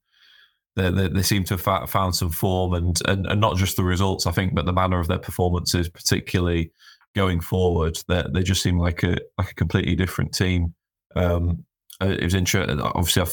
They, 0.77 0.91
they, 0.91 1.09
they 1.09 1.23
seem 1.23 1.45
to 1.45 1.57
have 1.57 1.91
found 1.91 2.17
some 2.17 2.31
form, 2.31 2.75
and, 2.75 2.99
and 3.07 3.27
and 3.27 3.41
not 3.41 3.57
just 3.57 3.77
the 3.77 3.85
results, 3.85 4.27
I 4.27 4.33
think, 4.33 4.55
but 4.55 4.67
the 4.67 4.73
manner 4.73 4.99
of 4.99 5.09
their 5.09 5.19
performances, 5.19 5.89
particularly 5.89 6.73
going 7.15 7.41
forward. 7.41 7.99
They 8.09 8.25
they 8.33 8.43
just 8.43 8.63
seem 8.63 8.79
like 8.79 9.03
a 9.03 9.17
like 9.39 9.53
a 9.53 9.55
completely 9.55 9.95
different 9.95 10.35
team. 10.35 10.75
Um, 11.15 11.65
it 12.01 12.25
was 12.25 12.35
interesting. 12.35 12.81
Obviously, 12.81 13.23
a 13.23 13.29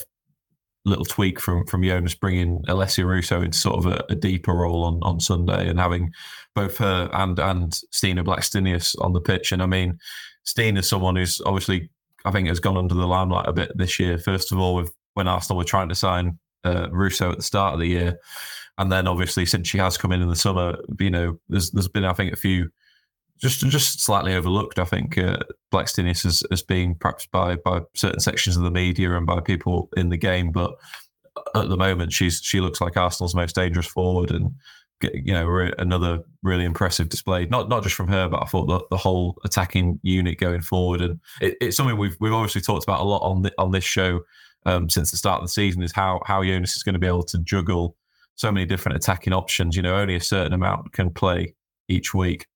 little 0.86 1.06
tweak 1.06 1.40
from 1.40 1.66
from 1.66 1.84
Jonas 1.84 2.14
bringing 2.14 2.62
Alessia 2.68 3.06
Russo 3.06 3.42
into 3.42 3.58
sort 3.58 3.80
of 3.80 3.92
a, 3.92 4.06
a, 4.10 4.16
deeper 4.16 4.54
role 4.54 4.84
on 4.84 5.00
on 5.02 5.20
Sunday, 5.20 5.68
and 5.68 5.80
having 5.80 6.14
both 6.54 6.78
her 6.78 7.10
and 7.14 7.40
and 7.40 7.74
Stina 7.92 8.24
Blackstenius 8.24 8.96
on 9.02 9.14
the 9.14 9.22
pitch. 9.22 9.52
And 9.52 9.62
I 9.62 9.66
mean. 9.66 10.00
Steen 10.44 10.78
is 10.78 10.88
someone 10.88 11.16
who's 11.16 11.42
obviously, 11.46 11.90
I 12.26 12.32
think, 12.32 12.48
has 12.48 12.60
gone 12.60 12.78
under 12.78 12.96
the 12.96 13.08
limelight 13.08 13.48
a 13.48 13.54
bit 13.54 13.72
this 13.78 14.00
year. 14.00 14.18
First 14.18 14.52
of 14.52 14.60
all, 14.60 14.76
with 14.76 14.92
when 15.14 15.28
Arsenal 15.28 15.58
were 15.58 15.64
trying 15.64 15.90
to 15.90 15.96
sign 15.96 16.40
uh, 16.64 16.88
Russo 16.92 17.32
at 17.32 17.38
the 17.38 17.44
start 17.44 17.74
of 17.74 17.80
the 17.80 17.88
year, 17.88 18.20
and 18.78 18.92
then 18.92 19.08
obviously 19.08 19.46
since 19.46 19.68
she 19.68 19.78
has 19.78 19.98
come 19.98 20.12
in 20.12 20.22
in 20.22 20.30
the 20.30 20.36
summer, 20.36 20.78
you 21.00 21.10
know, 21.10 21.40
there's 21.50 21.72
there's 21.72 21.88
been 21.88 22.06
I 22.06 22.14
think 22.14 22.34
a 22.34 22.38
few 22.38 22.70
just 23.42 23.62
just 23.68 24.02
slightly 24.02 24.36
overlooked. 24.36 24.80
I 24.80 24.86
think 24.86 25.18
uh, 25.18 25.38
Blackstenius 25.74 26.26
as, 26.26 26.44
as 26.52 26.62
being 26.62 26.96
perhaps 26.96 27.26
by 27.26 27.56
by 27.56 27.82
certain 27.96 28.20
sections 28.20 28.56
of 28.56 28.64
the 28.64 28.72
media 28.72 29.16
and 29.18 29.26
by 29.26 29.40
people 29.40 29.90
in 29.98 30.10
the 30.10 30.18
game, 30.18 30.52
but 30.52 30.76
at 31.56 31.70
the 31.70 31.78
moment 31.78 32.14
she's 32.14 32.40
she 32.44 32.62
looks 32.62 32.82
like 32.82 32.98
Arsenal's 32.98 33.36
most 33.36 33.56
dangerous 33.56 33.88
forward 33.88 34.32
and 34.32 34.52
you 35.02 35.34
know 35.34 35.46
re- 35.46 35.74
another 35.80 36.20
really 36.44 36.66
impressive 36.66 37.10
display. 37.10 37.48
Not 37.48 37.68
not 37.68 37.84
just 37.84 37.96
from 37.96 38.08
her 38.10 38.30
but 38.30 38.44
I 38.44 38.46
thought 38.46 38.68
the, 38.68 38.80
the 38.92 38.98
whole 38.98 39.38
attacking 39.44 40.00
unit 40.04 40.38
going 40.38 40.62
forward. 40.62 41.02
And 41.02 41.20
it, 41.42 41.58
it's 41.60 41.78
something 41.78 41.98
we've 41.98 42.18
we've 42.20 42.34
obviously 42.34 42.62
talked 42.62 42.84
about 42.84 43.00
a 43.00 43.04
lot 43.04 43.24
on 43.28 43.42
the, 43.42 43.54
on 43.58 43.72
this 43.72 43.84
show 43.84 44.22
um, 44.66 44.90
since 44.90 45.12
the 45.12 45.18
start 45.18 45.42
of 45.42 45.46
the 45.46 45.52
season 45.52 45.82
is 45.82 45.92
how 45.92 46.22
how 46.26 46.44
Jonas 46.44 46.76
is 46.76 46.84
going 46.84 46.94
to 46.94 47.00
be 47.00 47.08
able 47.08 47.24
to 47.24 47.38
juggle 47.40 47.96
so 48.36 48.52
many 48.52 48.66
different 48.66 48.96
attacking 48.96 49.34
options 49.34 49.76
you 49.76 49.82
know 49.82 49.96
only 49.96 50.16
a 50.16 50.22
certain 50.22 50.54
amount 50.54 50.94
can 50.94 51.10
play 51.10 51.54
each 51.88 52.14
week 52.14 52.48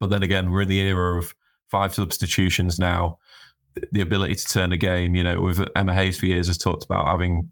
but 0.00 0.10
then 0.10 0.22
again 0.22 0.50
we're 0.50 0.62
in 0.62 0.68
the 0.68 0.80
era 0.80 1.18
of 1.18 1.34
five 1.70 1.94
substitutions 1.94 2.78
now 2.78 3.18
the 3.92 4.00
ability 4.00 4.34
to 4.34 4.46
turn 4.46 4.72
a 4.72 4.76
game 4.76 5.14
you 5.14 5.24
know 5.24 5.40
with 5.40 5.66
Emma 5.74 5.94
Hayes 5.94 6.18
for 6.18 6.26
years 6.26 6.46
has 6.46 6.58
talked 6.58 6.84
about 6.84 7.06
having 7.06 7.50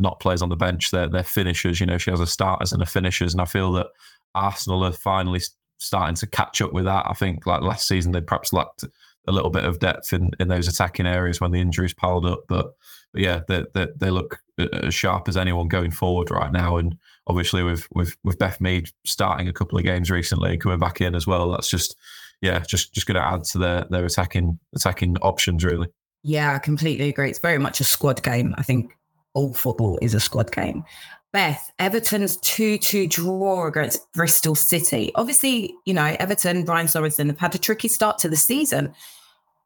not 0.00 0.20
players 0.20 0.42
on 0.42 0.48
the 0.48 0.56
bench. 0.56 0.90
They're 0.90 1.08
they're 1.08 1.22
finishers. 1.22 1.78
You 1.78 1.86
know, 1.86 1.98
she 1.98 2.10
has 2.10 2.20
a 2.20 2.26
starters 2.26 2.72
and 2.72 2.82
a 2.82 2.86
finishers, 2.86 3.32
and 3.32 3.40
I 3.40 3.44
feel 3.44 3.72
that 3.72 3.88
Arsenal 4.34 4.84
are 4.84 4.92
finally 4.92 5.40
starting 5.78 6.16
to 6.16 6.26
catch 6.26 6.60
up 6.60 6.72
with 6.72 6.86
that. 6.86 7.06
I 7.08 7.14
think 7.14 7.46
like 7.46 7.62
last 7.62 7.86
season 7.86 8.12
they 8.12 8.20
perhaps 8.20 8.52
lacked 8.52 8.84
a 9.26 9.32
little 9.32 9.50
bit 9.50 9.64
of 9.64 9.78
depth 9.78 10.12
in, 10.12 10.30
in 10.40 10.48
those 10.48 10.68
attacking 10.68 11.06
areas 11.06 11.40
when 11.40 11.50
the 11.50 11.60
injuries 11.60 11.94
piled 11.94 12.26
up, 12.26 12.44
but, 12.48 12.74
but 13.12 13.22
yeah, 13.22 13.40
they, 13.48 13.64
they 13.74 13.86
they 13.96 14.10
look 14.10 14.38
uh, 14.58 14.68
as 14.84 14.94
sharp 14.94 15.28
as 15.28 15.36
anyone 15.36 15.68
going 15.68 15.90
forward 15.90 16.30
right 16.30 16.52
now. 16.52 16.76
And 16.76 16.96
obviously 17.26 17.62
with 17.62 17.86
with 17.92 18.16
with 18.24 18.38
Beth 18.38 18.60
Mead 18.60 18.90
starting 19.04 19.48
a 19.48 19.52
couple 19.52 19.78
of 19.78 19.84
games 19.84 20.10
recently, 20.10 20.56
coming 20.56 20.78
back 20.78 21.00
in 21.00 21.14
as 21.14 21.26
well, 21.26 21.50
that's 21.50 21.68
just 21.68 21.96
yeah, 22.40 22.60
just 22.60 22.94
just 22.94 23.06
going 23.06 23.16
to 23.16 23.26
add 23.26 23.44
to 23.44 23.58
their 23.58 23.86
their 23.90 24.04
attacking 24.04 24.58
attacking 24.74 25.16
options 25.18 25.64
really. 25.64 25.88
Yeah, 26.22 26.54
I 26.54 26.58
completely 26.58 27.08
agree. 27.08 27.30
It's 27.30 27.38
very 27.38 27.58
much 27.58 27.80
a 27.80 27.84
squad 27.84 28.22
game. 28.22 28.54
I 28.58 28.62
think 28.62 28.92
all 29.34 29.54
football 29.54 29.98
is 30.02 30.14
a 30.14 30.20
squad 30.20 30.52
game. 30.52 30.84
Beth, 31.32 31.70
Everton's 31.78 32.36
2 32.38 32.78
2 32.78 33.06
draw 33.06 33.66
against 33.66 34.12
Bristol 34.12 34.54
City. 34.54 35.12
Obviously, 35.14 35.74
you 35.84 35.94
know, 35.94 36.16
Everton, 36.18 36.64
Brian 36.64 36.86
Sorensen 36.86 37.28
have 37.28 37.38
had 37.38 37.54
a 37.54 37.58
tricky 37.58 37.88
start 37.88 38.18
to 38.18 38.28
the 38.28 38.36
season. 38.36 38.92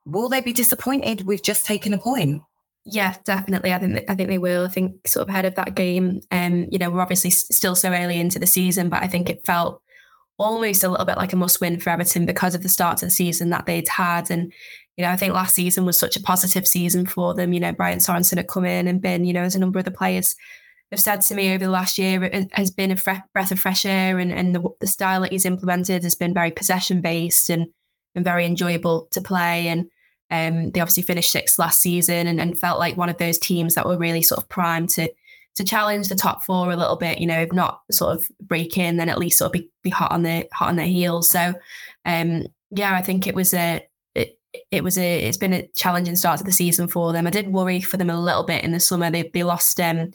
Will 0.05 0.29
they 0.29 0.43
be 0.43 0.53
disappointed 0.53 1.27
with 1.27 1.43
just 1.43 1.65
taking 1.65 1.95
a 1.95 1.99
point? 1.99 2.43
Yeah, 2.85 3.17
definitely. 3.25 3.73
I 3.73 3.79
think 3.79 4.05
I 4.11 4.15
think 4.15 4.29
they 4.29 4.39
will. 4.39 4.67
I 4.67 4.69
think 4.69 5.09
sort 5.09 5.23
of 5.23 5.31
ahead 5.31 5.47
of 5.47 5.55
that 5.55 5.75
game. 5.75 6.21
Um, 6.31 6.67
you 6.71 6.79
know, 6.79 6.91
we're 6.91 7.01
obviously 7.01 7.31
still 7.31 7.75
so 7.75 7.91
early 7.91 8.21
into 8.21 8.39
the 8.39 8.47
season, 8.47 8.91
but 8.91 9.03
I 9.03 9.07
think 9.07 9.31
it 9.31 9.47
felt 9.47 9.81
almost 10.37 10.85
a 10.85 10.89
little 10.91 11.07
bit 11.07 11.17
like 11.17 11.33
a 11.33 11.37
must 11.37 11.63
win 11.63 11.81
for 11.81 11.91
Everton 11.91 12.27
because 12.27 12.55
of 12.55 12.63
the 12.63 12.69
start 12.69 12.99
to 12.99 13.07
the 13.07 13.11
season 13.11 13.51
that 13.51 13.65
they'd 13.65 13.89
had. 13.89 14.31
And, 14.31 14.53
you 14.97 15.05
know, 15.05 15.11
I 15.11 15.17
think 15.17 15.33
last 15.33 15.55
season 15.55 15.87
was 15.87 15.99
such 15.99 16.17
a 16.17 16.23
positive 16.23 16.67
season 16.67 17.07
for 17.07 17.33
them. 17.35 17.55
You 17.55 17.61
know, 17.61 17.73
Brian 17.73 18.01
Sorensen 18.01 18.37
had 18.37 18.49
come 18.49 18.67
in 18.67 18.87
and 18.87 19.01
been, 19.01 19.25
you 19.25 19.33
know, 19.33 19.43
as 19.43 19.55
a 19.55 19.61
number 19.61 19.79
of 19.79 19.87
the 19.87 19.91
players 19.91 20.37
have 20.95 21.01
said 21.01 21.21
to 21.23 21.35
me 21.35 21.53
over 21.53 21.65
the 21.65 21.71
last 21.71 21.99
year, 21.99 22.49
has 22.53 22.71
been 22.71 22.91
a 22.91 23.23
breath 23.33 23.53
of 23.53 23.61
fresh 23.61 23.85
air 23.85 24.19
and, 24.19 24.33
and 24.33 24.55
the, 24.55 24.63
the 24.81 24.87
style 24.87 25.21
that 25.23 25.33
he's 25.33 25.45
implemented 25.45 26.03
has 26.03 26.15
been 26.15 26.33
very 26.33 26.51
possession 26.51 27.01
based 27.01 27.51
and, 27.51 27.67
and 28.15 28.25
very 28.25 28.47
enjoyable 28.47 29.09
to 29.11 29.21
play. 29.21 29.69
And 29.69 29.91
um, 30.31 30.71
they 30.71 30.81
obviously 30.81 31.03
finished 31.03 31.31
sixth 31.31 31.59
last 31.59 31.81
season 31.81 32.27
and, 32.27 32.41
and 32.41 32.59
felt 32.59 32.79
like 32.79 32.97
one 32.97 33.09
of 33.09 33.19
those 33.19 33.39
teams 33.39 33.75
that 33.75 33.87
were 33.87 33.99
really 33.99 34.23
sort 34.23 34.41
of 34.41 34.49
primed 34.49 34.91
to 34.91 35.13
to 35.57 35.65
challenge 35.65 36.09
the 36.09 36.17
top 36.17 36.43
four 36.45 36.73
a 36.73 36.77
little 36.77 36.97
bit. 36.97 37.19
You 37.19 37.27
know, 37.27 37.41
if 37.41 37.53
not 37.53 37.83
sort 37.91 38.17
of 38.17 38.29
break 38.41 38.77
in, 38.77 38.97
then 38.97 39.09
at 39.09 39.19
least 39.19 39.39
sort 39.39 39.49
of 39.49 39.53
be, 39.53 39.69
be 39.83 39.91
hot 39.91 40.11
on 40.11 40.23
their 40.23 40.45
hot 40.53 40.69
on 40.69 40.77
their 40.77 40.87
heels. 40.87 41.31
So, 41.31 41.55
um, 42.05 42.47
yeah, 42.71 42.95
I 42.95 43.03
think 43.03 43.27
it 43.27 43.35
was 43.35 43.55
a 43.55 43.87
it, 44.15 44.39
it 44.71 44.83
was 44.83 44.99
a 44.99 45.25
it's 45.25 45.37
been 45.37 45.53
a 45.53 45.69
challenging 45.77 46.17
start 46.17 46.39
to 46.39 46.45
the 46.45 46.53
season 46.53 46.89
for 46.89 47.13
them. 47.13 47.27
I 47.27 47.31
did 47.31 47.53
worry 47.53 47.81
for 47.81 47.97
them 47.97 48.11
a 48.11 48.21
little 48.21 48.45
bit 48.45 48.65
in 48.65 48.73
the 48.73 48.81
summer. 48.81 49.11
They 49.11 49.31
they 49.33 49.45
lost 49.45 49.79
um, 49.81 50.11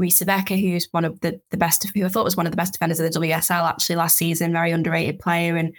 Rikke 0.00 0.24
Sevecke, 0.24 0.60
who's 0.60 0.88
one 0.90 1.04
of 1.04 1.20
the 1.20 1.40
the 1.50 1.56
best, 1.56 1.86
who 1.94 2.04
I 2.04 2.08
thought 2.08 2.24
was 2.24 2.36
one 2.36 2.46
of 2.46 2.52
the 2.52 2.56
best 2.56 2.72
defenders 2.72 3.00
of 3.00 3.12
the 3.12 3.18
WSL 3.18 3.68
actually 3.68 3.96
last 3.96 4.16
season, 4.16 4.52
very 4.52 4.72
underrated 4.72 5.20
player, 5.20 5.56
and 5.56 5.74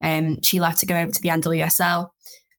um, 0.00 0.40
she 0.42 0.60
left 0.60 0.78
to 0.80 0.86
go 0.86 0.96
over 0.96 1.10
to 1.10 1.22
the 1.22 1.28
NWSL. 1.30 2.10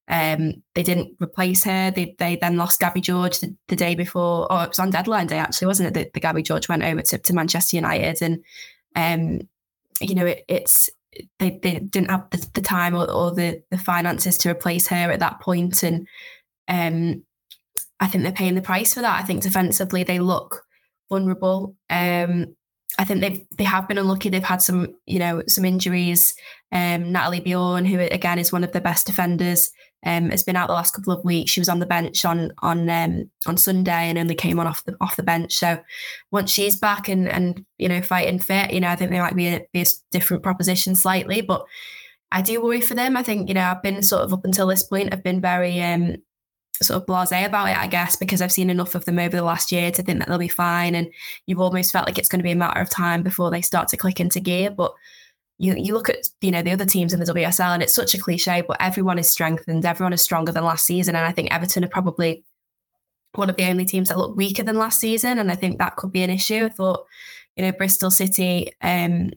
Um, 0.08 0.62
they 0.74 0.82
didn't 0.82 1.16
replace 1.20 1.64
her. 1.64 1.90
They 1.90 2.14
they 2.18 2.36
then 2.36 2.56
lost 2.56 2.80
Gabby 2.80 3.00
George 3.00 3.40
the, 3.40 3.54
the 3.68 3.76
day 3.76 3.94
before, 3.94 4.50
or 4.52 4.64
it 4.64 4.68
was 4.68 4.78
on 4.78 4.90
deadline 4.90 5.26
day 5.26 5.38
actually, 5.38 5.66
wasn't 5.66 5.88
it? 5.88 5.94
That 5.94 6.12
the 6.12 6.20
Gabby 6.20 6.42
George 6.42 6.68
went 6.68 6.84
over 6.84 7.02
to, 7.02 7.18
to 7.18 7.32
Manchester 7.32 7.76
United, 7.76 8.22
and 8.22 8.44
um, 8.94 9.48
you 10.00 10.14
know 10.14 10.26
it, 10.26 10.44
it's 10.48 10.90
they, 11.38 11.58
they 11.62 11.78
didn't 11.78 12.10
have 12.10 12.28
the, 12.30 12.46
the 12.54 12.60
time 12.60 12.94
or, 12.94 13.10
or, 13.10 13.34
the 13.34 13.62
the 13.70 13.78
finances 13.78 14.36
to 14.38 14.50
replace 14.50 14.86
her 14.88 15.10
at 15.10 15.20
that 15.20 15.40
point, 15.40 15.82
and 15.82 16.06
um, 16.68 17.24
I 17.98 18.06
think 18.06 18.22
they're 18.22 18.32
paying 18.32 18.54
the 18.54 18.62
price 18.62 18.94
for 18.94 19.00
that. 19.00 19.20
I 19.20 19.24
think 19.24 19.42
defensively 19.42 20.04
they 20.04 20.20
look 20.20 20.65
vulnerable. 21.08 21.74
Um, 21.90 22.56
I 22.98 23.04
think 23.04 23.20
they 23.20 23.46
they 23.58 23.64
have 23.64 23.88
been 23.88 23.98
unlucky. 23.98 24.30
They've 24.30 24.42
had 24.42 24.62
some, 24.62 24.94
you 25.06 25.18
know, 25.18 25.42
some 25.46 25.64
injuries. 25.64 26.34
Um, 26.72 27.12
Nathalie 27.12 27.40
Björn, 27.40 27.86
who 27.86 27.98
again 27.98 28.38
is 28.38 28.52
one 28.52 28.64
of 28.64 28.72
the 28.72 28.80
best 28.80 29.06
defenders, 29.06 29.70
um, 30.04 30.30
has 30.30 30.44
been 30.44 30.56
out 30.56 30.68
the 30.68 30.74
last 30.74 30.94
couple 30.94 31.12
of 31.12 31.24
weeks. 31.24 31.50
She 31.50 31.60
was 31.60 31.68
on 31.68 31.80
the 31.80 31.86
bench 31.86 32.24
on 32.24 32.52
on 32.62 32.88
um, 32.88 33.30
on 33.46 33.56
Sunday 33.58 34.08
and 34.08 34.18
only 34.18 34.34
came 34.34 34.58
on 34.58 34.66
off 34.66 34.84
the 34.84 34.96
off 35.00 35.16
the 35.16 35.22
bench. 35.22 35.52
So 35.52 35.78
once 36.30 36.50
she's 36.50 36.78
back 36.78 37.08
and 37.08 37.28
and 37.28 37.64
you 37.76 37.88
know 37.88 38.00
fighting 38.00 38.38
fit, 38.38 38.72
you 38.72 38.80
know, 38.80 38.88
I 38.88 38.96
think 38.96 39.10
they 39.10 39.20
might 39.20 39.36
be 39.36 39.48
a, 39.48 39.66
be 39.72 39.82
a 39.82 39.86
different 40.10 40.42
proposition 40.42 40.94
slightly. 40.94 41.40
But 41.42 41.64
I 42.32 42.40
do 42.40 42.62
worry 42.62 42.80
for 42.80 42.94
them. 42.94 43.16
I 43.16 43.22
think 43.22 43.48
you 43.48 43.54
know 43.54 43.64
I've 43.64 43.82
been 43.82 44.02
sort 44.02 44.22
of 44.22 44.32
up 44.32 44.44
until 44.44 44.68
this 44.68 44.84
point, 44.84 45.12
I've 45.12 45.24
been 45.24 45.40
very 45.40 45.82
um, 45.82 46.16
sort 46.82 47.00
of 47.00 47.06
blasé 47.06 47.46
about 47.46 47.68
it, 47.68 47.76
I 47.76 47.86
guess, 47.86 48.16
because 48.16 48.42
I've 48.42 48.52
seen 48.52 48.70
enough 48.70 48.94
of 48.94 49.04
them 49.04 49.18
over 49.18 49.36
the 49.36 49.42
last 49.42 49.72
year 49.72 49.90
to 49.90 50.02
think 50.02 50.18
that 50.18 50.28
they'll 50.28 50.38
be 50.38 50.48
fine. 50.48 50.94
And 50.94 51.10
you've 51.46 51.60
almost 51.60 51.92
felt 51.92 52.06
like 52.06 52.18
it's 52.18 52.28
going 52.28 52.40
to 52.40 52.44
be 52.44 52.52
a 52.52 52.56
matter 52.56 52.80
of 52.80 52.90
time 52.90 53.22
before 53.22 53.50
they 53.50 53.62
start 53.62 53.88
to 53.88 53.96
click 53.96 54.20
into 54.20 54.40
gear. 54.40 54.70
But 54.70 54.92
you 55.58 55.74
you 55.76 55.94
look 55.94 56.10
at 56.10 56.28
you 56.40 56.50
know 56.50 56.62
the 56.62 56.72
other 56.72 56.84
teams 56.84 57.12
in 57.12 57.20
the 57.20 57.26
WSL, 57.26 57.74
and 57.74 57.82
it's 57.82 57.94
such 57.94 58.14
a 58.14 58.20
cliche, 58.20 58.62
but 58.66 58.76
everyone 58.80 59.18
is 59.18 59.30
strengthened, 59.30 59.86
everyone 59.86 60.12
is 60.12 60.22
stronger 60.22 60.52
than 60.52 60.64
last 60.64 60.84
season, 60.84 61.16
and 61.16 61.24
I 61.24 61.32
think 61.32 61.52
Everton 61.52 61.84
are 61.84 61.88
probably 61.88 62.44
one 63.34 63.50
of 63.50 63.56
the 63.56 63.68
only 63.68 63.84
teams 63.84 64.08
that 64.08 64.18
look 64.18 64.36
weaker 64.36 64.62
than 64.62 64.76
last 64.76 65.00
season, 65.00 65.38
and 65.38 65.50
I 65.50 65.54
think 65.54 65.78
that 65.78 65.96
could 65.96 66.12
be 66.12 66.22
an 66.22 66.30
issue. 66.30 66.66
I 66.66 66.68
thought 66.68 67.06
you 67.56 67.64
know 67.64 67.72
Bristol 67.72 68.10
City 68.10 68.72
um, 68.82 69.30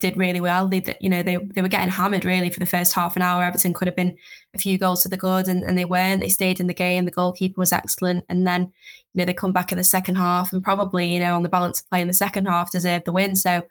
did 0.00 0.16
really 0.16 0.40
well. 0.40 0.68
They, 0.68 0.82
you 1.00 1.08
know, 1.08 1.22
they 1.22 1.36
they 1.36 1.62
were 1.62 1.68
getting 1.68 1.90
hammered 1.90 2.24
really 2.24 2.50
for 2.50 2.60
the 2.60 2.66
first 2.66 2.92
half 2.92 3.16
an 3.16 3.22
hour. 3.22 3.42
Everton 3.42 3.74
could 3.74 3.88
have 3.88 3.96
been 3.96 4.16
a 4.54 4.58
few 4.58 4.78
goals 4.78 5.02
to 5.02 5.08
the 5.08 5.16
good, 5.16 5.48
and, 5.48 5.62
and 5.62 5.76
they 5.76 5.84
weren't. 5.84 6.20
They 6.20 6.28
stayed 6.28 6.60
in 6.60 6.66
the 6.66 6.74
game. 6.74 7.04
The 7.04 7.10
goalkeeper 7.10 7.60
was 7.60 7.72
excellent, 7.72 8.24
and 8.28 8.46
then 8.46 8.72
you 9.14 9.20
know 9.20 9.24
they 9.24 9.34
come 9.34 9.52
back 9.52 9.72
in 9.72 9.78
the 9.78 9.84
second 9.84 10.16
half, 10.16 10.52
and 10.52 10.62
probably 10.62 11.12
you 11.12 11.20
know 11.20 11.34
on 11.34 11.42
the 11.42 11.48
balance 11.48 11.80
of 11.80 11.88
play 11.90 12.00
in 12.00 12.08
the 12.08 12.14
second 12.14 12.46
half 12.46 12.72
deserved 12.72 13.04
the 13.04 13.12
win. 13.12 13.36
So, 13.36 13.62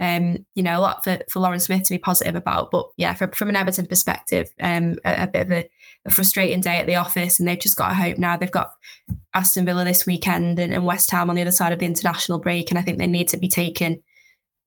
um, 0.00 0.44
you 0.54 0.62
know, 0.62 0.78
a 0.78 0.80
lot 0.80 1.04
for 1.04 1.18
for 1.30 1.40
Lauren 1.40 1.60
Smith 1.60 1.84
to 1.84 1.94
be 1.94 1.98
positive 1.98 2.36
about. 2.36 2.70
But 2.70 2.88
yeah, 2.96 3.14
from 3.14 3.30
from 3.32 3.48
an 3.48 3.56
Everton 3.56 3.86
perspective, 3.86 4.50
um, 4.60 4.96
a, 5.04 5.24
a 5.24 5.26
bit 5.26 5.46
of 5.46 5.52
a, 5.52 5.70
a, 6.06 6.10
frustrating 6.10 6.60
day 6.60 6.76
at 6.76 6.86
the 6.86 6.96
office, 6.96 7.38
and 7.38 7.48
they've 7.48 7.58
just 7.58 7.76
got 7.76 7.88
to 7.88 7.94
hope 7.94 8.18
now. 8.18 8.36
They've 8.36 8.50
got 8.50 8.72
Aston 9.34 9.64
Villa 9.64 9.84
this 9.84 10.06
weekend 10.06 10.58
and, 10.58 10.72
and 10.72 10.84
West 10.84 11.10
Ham 11.10 11.30
on 11.30 11.36
the 11.36 11.42
other 11.42 11.52
side 11.52 11.72
of 11.72 11.78
the 11.78 11.86
international 11.86 12.38
break, 12.38 12.70
and 12.70 12.78
I 12.78 12.82
think 12.82 12.98
they 12.98 13.06
need 13.06 13.28
to 13.28 13.36
be 13.36 13.48
taking 13.48 14.02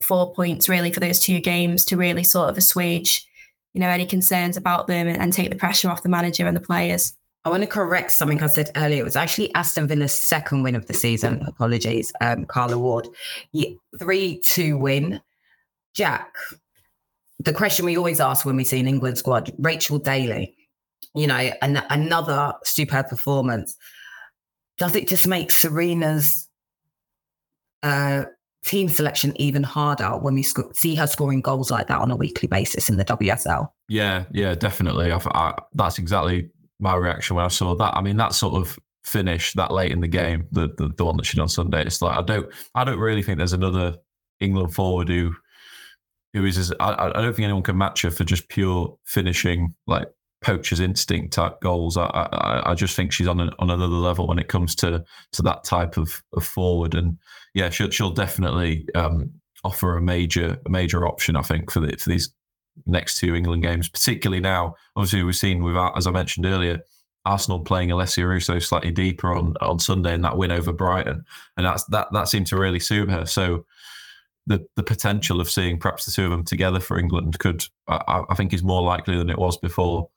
four 0.04 0.34
points 0.34 0.68
really 0.68 0.92
for 0.92 1.00
those 1.00 1.20
two 1.20 1.40
games 1.40 1.86
to 1.86 1.98
really 1.98 2.24
sort 2.24 2.50
of 2.50 2.58
assuage, 2.58 3.26
you 3.74 3.82
know, 3.82 3.90
any 3.90 4.06
concerns 4.06 4.58
about 4.58 4.88
them 4.88 5.08
and, 5.08 5.18
and 5.18 5.34
take 5.34 5.50
the 5.50 5.56
pressure 5.56 5.90
off 5.90 6.04
the 6.04 6.10
manager 6.10 6.48
and 6.48 6.56
the 6.56 6.62
players. 6.62 7.14
I 7.44 7.50
want 7.50 7.64
to 7.64 7.68
correct 7.68 8.12
something 8.12 8.42
I 8.44 8.48
said 8.48 8.70
earlier. 8.76 9.02
It 9.02 9.06
was 9.06 9.16
actually 9.16 9.54
Aston 9.56 9.88
Villa's 9.88 10.14
second 10.14 10.62
win 10.62 10.76
of 10.76 10.86
the 10.86 10.94
season. 10.94 11.42
Apologies, 11.48 12.14
um, 12.22 12.46
Carla 12.46 12.78
Ward. 12.78 13.08
3 14.00 14.42
2 14.44 14.78
win. 14.78 15.22
Jack, 15.96 16.34
the 17.40 17.54
question 17.54 17.86
we 17.86 17.98
always 17.98 18.20
ask 18.20 18.46
when 18.46 18.56
we 18.56 18.64
see 18.64 18.80
an 18.80 18.88
England 18.88 19.18
squad 19.18 19.52
Rachel 19.58 19.98
Daly, 19.98 20.56
you 21.16 21.28
know, 21.28 21.52
an- 21.62 21.84
another 21.90 22.54
superb 22.64 23.10
performance. 23.10 23.76
Does 24.78 24.96
it 24.96 25.08
just 25.08 25.28
make 25.28 25.50
Sarina's 25.50 26.48
uh, 27.84 28.26
team 28.66 28.90
selection 28.90 29.34
even 29.42 29.64
harder 29.64 30.18
when 30.18 30.36
we 30.36 30.44
sc- 30.44 30.74
see 30.74 30.96
her 30.96 31.08
scoring 31.08 31.42
goals 31.42 31.72
like 31.72 31.88
that 31.88 32.00
on 32.00 32.12
a 32.12 32.16
weekly 32.16 32.48
basis 32.48 32.90
in 32.90 32.98
the 32.98 33.06
WSL. 33.06 33.70
Yeah, 33.88 34.26
yeah, 34.32 34.56
definitely. 34.56 35.12
I, 35.12 35.18
I, 35.18 35.54
that's 35.74 35.98
exactly 35.98 36.50
my 36.80 36.96
reaction 36.96 37.36
when 37.36 37.46
I 37.46 37.50
saw 37.50 37.76
that. 37.76 37.96
I 37.96 38.02
mean, 38.02 38.18
that 38.18 38.34
sort 38.34 38.56
of 38.56 38.78
finish 39.04 39.54
that 39.54 39.72
late 39.72 39.92
in 39.92 40.00
the 40.00 40.08
game, 40.08 40.48
the, 40.52 40.70
the 40.78 40.90
the 40.96 41.06
one 41.06 41.18
that 41.18 41.26
she 41.26 41.36
did 41.36 41.42
on 41.42 41.50
Sunday. 41.50 41.84
It's 41.84 42.02
like 42.02 42.18
I 42.18 42.22
don't 42.22 42.52
I 42.76 42.84
don't 42.84 43.00
really 43.00 43.24
think 43.24 43.38
there's 43.38 43.54
another 43.54 43.98
England 44.40 44.74
forward 44.74 45.10
who 45.10 45.36
who 46.34 46.46
is 46.46 46.58
as 46.58 46.74
I, 46.80 46.94
I 46.94 47.22
don't 47.22 47.36
think 47.36 47.46
anyone 47.46 47.64
can 47.64 47.78
match 47.78 48.04
her 48.04 48.12
for 48.12 48.24
just 48.24 48.48
pure 48.50 48.96
finishing 49.06 49.74
like 49.88 50.08
poacher's 50.42 50.80
instinct 50.80 51.34
type 51.34 51.62
goals. 51.62 51.98
I, 51.98 52.06
I, 52.06 52.72
I 52.72 52.74
just 52.76 52.96
think 52.96 53.12
she's 53.12 53.28
on 53.28 53.40
an, 53.40 53.52
on 53.60 53.70
another 53.70 53.96
level 53.96 54.28
when 54.28 54.40
it 54.40 54.48
comes 54.48 54.76
to 54.76 55.04
to 55.34 55.42
that 55.44 55.64
type 55.64 55.98
of, 55.98 56.24
of 56.34 56.46
forward. 56.46 56.96
And 56.96 57.18
yeah, 57.54 57.70
she'll, 57.70 57.90
she'll 57.90 58.12
definitely 58.12 58.88
um, 58.96 59.32
offer 59.64 59.98
a 59.98 60.02
major 60.02 60.58
a 60.66 60.70
major 60.70 61.08
option. 61.08 61.36
I 61.36 61.42
think 61.42 61.72
for 61.72 61.80
the, 61.80 61.96
for 61.98 62.10
these 62.10 62.34
next 62.86 63.20
two 63.20 63.36
England 63.36 63.64
games, 63.64 63.90
particularly 63.90 64.42
now. 64.42 64.76
Obviously, 64.96 65.24
we've 65.24 65.36
seen 65.36 65.64
without 65.64 65.98
as 65.98 66.08
I 66.08 66.12
mentioned 66.12 66.46
earlier. 66.46 66.80
Arsenal 67.24 67.60
playing 67.60 67.90
Alessia 67.90 68.28
Russo 68.28 68.58
slightly 68.58 68.90
deeper 68.90 69.32
on, 69.32 69.54
on 69.62 69.78
Sunday 69.78 70.16
in 70.16 70.22
that 70.22 70.38
win 70.38 70.52
over 70.52 70.74
Brighton, 70.74 71.24
and 71.56 71.66
that's 71.68 71.84
that 71.86 72.08
that 72.14 72.30
seemed 72.30 72.48
to 72.48 72.58
really 72.58 72.80
suit 72.80 73.12
her. 73.12 73.28
So 73.28 73.64
the 74.48 74.66
the 74.76 74.82
potential 74.82 75.40
of 75.40 75.48
seeing 75.50 75.78
perhaps 75.78 76.06
the 76.06 76.12
two 76.12 76.26
of 76.26 76.32
them 76.32 76.44
together 76.44 76.80
for 76.80 76.98
England 76.98 77.38
could 77.38 77.64
I, 77.88 78.24
I 78.28 78.34
think 78.34 78.54
is 78.54 78.64
more 78.64 78.82
likely 78.82 79.18
than 79.18 79.30
it 79.30 79.38
was 79.38 79.56
before. 79.58 80.10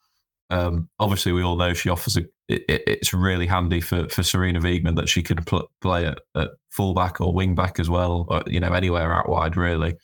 Um, 0.50 0.88
obviously, 0.98 1.32
we 1.32 1.42
all 1.42 1.56
know 1.56 1.74
she 1.74 1.88
offers 1.88 2.16
a. 2.16 2.22
It, 2.48 2.64
it's 2.68 3.14
really 3.14 3.46
handy 3.46 3.80
for 3.80 4.08
for 4.08 4.22
Sarina 4.22 4.60
Wiegman 4.60 4.96
that 4.96 5.08
she 5.08 5.22
can 5.22 5.42
pl- 5.44 5.70
play 5.80 6.06
at, 6.06 6.20
at 6.34 6.50
fullback 6.70 7.20
or 7.20 7.32
wing 7.32 7.54
back 7.54 7.80
as 7.80 7.88
well, 7.88 8.26
or, 8.28 8.42
you 8.46 8.60
know, 8.60 8.72
anywhere 8.72 9.12
out 9.12 9.28
wide 9.28 9.56
really. 9.56 9.96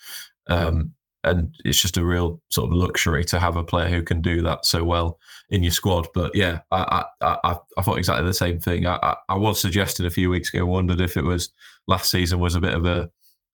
Um, 0.49 0.95
and 1.23 1.55
it's 1.65 1.81
just 1.81 1.99
a 1.99 2.05
real 2.05 2.41
sort 2.49 2.71
of 2.71 2.75
luxury 2.75 3.25
to 3.25 3.39
have 3.39 3.57
a 3.57 3.65
player 3.65 3.89
who 3.89 4.03
can 4.03 4.23
do 4.23 4.41
that 4.43 4.65
so 4.65 4.83
well 4.85 5.19
in 5.51 5.63
your 5.63 5.73
squad. 5.73 6.09
But 6.15 6.35
yeah, 6.35 6.61
I 6.71 7.05
I, 7.21 7.37
I, 7.45 7.57
I 7.77 7.83
thought 7.83 7.99
exactly 7.99 8.27
the 8.27 8.35
same 8.35 8.59
thing. 8.59 8.87
I, 8.87 8.99
I, 9.03 9.17
I, 9.29 9.35
was 9.37 9.61
suggesting 9.61 10.07
a 10.07 10.11
few 10.11 10.31
weeks 10.31 10.53
ago, 10.53 10.65
wondered 10.65 11.01
if 11.01 11.17
it 11.17 11.25
was 11.25 11.51
last 11.87 12.11
season 12.11 12.41
was 12.41 12.55
a 12.55 12.61
bit 12.61 12.75
of 12.75 12.87
a, 12.87 13.11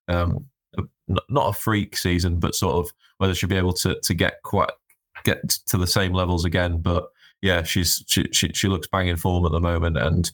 um, 0.06 0.46
a 0.78 0.82
not 1.28 1.48
a 1.48 1.52
freak 1.52 1.96
season, 1.96 2.38
but 2.38 2.54
sort 2.54 2.76
of 2.76 2.92
whether 3.18 3.34
she'd 3.34 3.48
be 3.48 3.56
able 3.56 3.72
to 3.72 3.98
to 4.00 4.14
get 4.14 4.42
quite 4.44 4.70
get 5.26 5.50
to 5.66 5.76
the 5.76 5.86
same 5.86 6.12
levels 6.12 6.44
again. 6.44 6.80
But 6.80 7.08
yeah, 7.42 7.62
she's 7.64 8.02
she 8.06 8.26
she, 8.32 8.48
she 8.54 8.68
looks 8.68 8.86
banging 8.86 9.16
form 9.16 9.44
at 9.44 9.52
the 9.52 9.60
moment, 9.60 9.98
and 9.98 10.30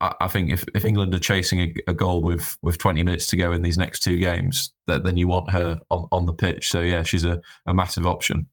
I, 0.00 0.14
I 0.22 0.28
think 0.28 0.50
if, 0.50 0.64
if 0.74 0.84
England 0.84 1.14
are 1.14 1.18
chasing 1.18 1.60
a, 1.60 1.74
a, 1.88 1.94
goal 1.94 2.22
with 2.22 2.56
with 2.62 2.78
20 2.78 3.02
minutes 3.02 3.26
to 3.28 3.36
go 3.36 3.52
in 3.52 3.62
these 3.62 3.78
next 3.78 4.00
two 4.00 4.18
games, 4.18 4.72
that 4.86 5.04
then 5.04 5.16
you 5.16 5.28
want 5.28 5.50
her 5.50 5.80
on, 5.90 6.08
on 6.12 6.26
the 6.26 6.32
pitch. 6.32 6.70
So 6.70 6.80
yeah, 6.80 7.02
she's 7.02 7.24
a, 7.24 7.42
a 7.66 7.74
massive 7.74 8.06
option. 8.06 8.46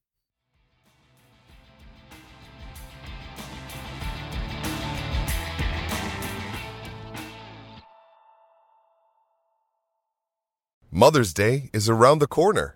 Mother's 10.93 11.34
Day 11.34 11.69
is 11.71 11.89
around 11.89 12.19
the 12.19 12.28
corner. 12.28 12.76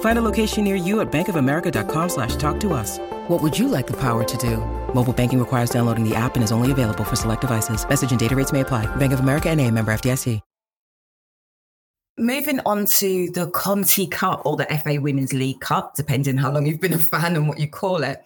Find 0.00 0.18
a 0.18 0.22
location 0.22 0.64
near 0.64 0.76
you 0.76 1.00
at 1.00 1.12
bankofamerica.com 1.12 2.08
slash 2.08 2.36
talk 2.36 2.58
to 2.60 2.72
us. 2.72 2.98
What 3.28 3.42
would 3.42 3.58
you 3.58 3.68
like 3.68 3.86
the 3.86 3.96
power 3.96 4.24
to 4.24 4.36
do? 4.38 4.56
Mobile 4.94 5.12
banking 5.12 5.38
requires 5.38 5.68
downloading 5.68 6.08
the 6.08 6.14
app 6.14 6.36
and 6.36 6.42
is 6.42 6.52
only 6.52 6.72
available 6.72 7.04
for 7.04 7.16
select 7.16 7.42
devices. 7.42 7.86
Message 7.86 8.10
and 8.10 8.18
data 8.20 8.34
rates 8.34 8.52
may 8.52 8.60
apply. 8.60 8.86
Bank 8.96 9.12
of 9.12 9.20
America 9.20 9.50
and 9.50 9.60
a 9.60 9.70
member 9.70 9.92
FDIC. 9.92 10.40
Moving 12.18 12.60
on 12.64 12.86
to 12.86 13.30
the 13.32 13.50
Conti 13.50 14.06
Cup 14.06 14.46
or 14.46 14.56
the 14.56 14.64
FA 14.82 14.98
Women's 14.98 15.34
League 15.34 15.60
Cup, 15.60 15.96
depending 15.96 16.38
how 16.38 16.50
long 16.50 16.64
you've 16.64 16.80
been 16.80 16.94
a 16.94 16.98
fan 16.98 17.36
and 17.36 17.46
what 17.46 17.60
you 17.60 17.68
call 17.68 18.02
it. 18.02 18.24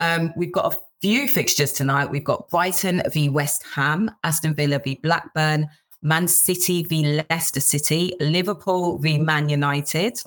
Um, 0.00 0.32
we've 0.38 0.52
got 0.52 0.72
a 0.74 0.78
few 1.02 1.28
fixtures 1.28 1.72
tonight. 1.72 2.10
We've 2.10 2.24
got 2.24 2.48
Brighton 2.48 3.02
v 3.12 3.28
West 3.28 3.62
Ham, 3.74 4.10
Aston 4.24 4.54
Villa 4.54 4.80
v 4.82 4.98
Blackburn, 5.02 5.68
Man 6.00 6.28
City 6.28 6.82
v 6.84 7.22
Leicester 7.28 7.60
City, 7.60 8.14
Liverpool 8.20 8.96
v 8.96 9.18
Man 9.18 9.50
United, 9.50 10.18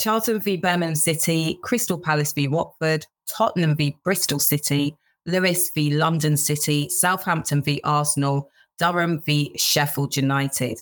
Charlton 0.00 0.40
v 0.40 0.56
Birmingham 0.56 0.94
City, 0.94 1.58
Crystal 1.62 1.98
Palace 1.98 2.32
v 2.32 2.48
Watford, 2.48 3.06
Tottenham 3.28 3.76
v 3.76 3.94
Bristol 4.02 4.38
City, 4.38 4.96
Lewes 5.26 5.70
v 5.74 5.94
London 5.94 6.38
City, 6.38 6.88
Southampton 6.88 7.62
v 7.62 7.82
Arsenal, 7.84 8.48
Durham 8.78 9.20
v 9.20 9.52
Sheffield 9.58 10.16
United. 10.16 10.80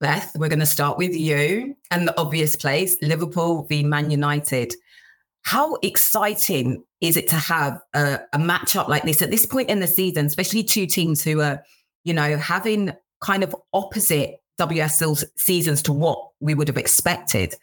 Beth, 0.00 0.32
we're 0.36 0.48
going 0.48 0.60
to 0.60 0.66
start 0.66 0.98
with 0.98 1.14
you 1.14 1.76
and 1.90 2.06
the 2.06 2.20
obvious 2.20 2.54
place 2.54 2.96
Liverpool 3.02 3.64
v 3.64 3.82
Man 3.82 4.10
United. 4.10 4.74
How 5.42 5.74
exciting 5.82 6.84
is 7.00 7.16
it 7.16 7.28
to 7.28 7.36
have 7.36 7.80
a, 7.92 8.20
a 8.32 8.38
matchup 8.38 8.86
like 8.86 9.02
this 9.02 9.20
at 9.20 9.32
this 9.32 9.46
point 9.46 9.68
in 9.68 9.80
the 9.80 9.88
season, 9.88 10.26
especially 10.26 10.62
two 10.62 10.86
teams 10.86 11.24
who 11.24 11.40
are, 11.40 11.62
you 12.04 12.14
know, 12.14 12.36
having 12.36 12.92
kind 13.20 13.42
of 13.42 13.54
opposite 13.72 14.36
WSL 14.60 15.22
seasons 15.36 15.82
to 15.82 15.92
what 15.92 16.18
we 16.38 16.54
would 16.54 16.68
have 16.68 16.78
expected? 16.78 17.56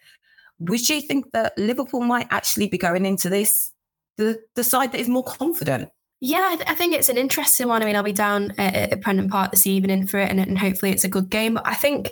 Would 0.62 0.88
you 0.90 1.02
think 1.02 1.32
that 1.34 1.58
Liverpool 1.58 2.02
might 2.02 2.28
actually 2.30 2.68
be 2.68 2.78
going 2.78 3.06
into 3.06 3.30
this 3.30 3.72
the, 4.18 4.40
the 4.56 4.64
side 4.64 4.92
that 4.92 5.00
is 5.00 5.10
more 5.10 5.24
confident? 5.24 5.90
Yeah, 6.20 6.50
I, 6.52 6.56
th- 6.56 6.70
I, 6.70 6.76
think 6.76 6.94
it's 6.94 7.10
an 7.10 7.18
interesting 7.18 7.68
one. 7.68 7.82
I 7.82 7.86
mean, 7.86 7.96
I'll 7.96 8.04
be 8.04 8.14
down 8.14 8.54
at, 8.60 8.94
at 8.94 9.02
Prenton 9.02 9.28
Park 9.28 9.50
this 9.50 9.66
evening 9.66 10.06
for 10.06 10.20
it, 10.20 10.30
and, 10.30 10.40
and, 10.40 10.58
hopefully 10.58 10.92
it's 10.92 11.04
a 11.04 11.10
good 11.10 11.32
game. 11.32 11.56
But 11.56 11.66
I 11.66 11.74
think 11.74 12.12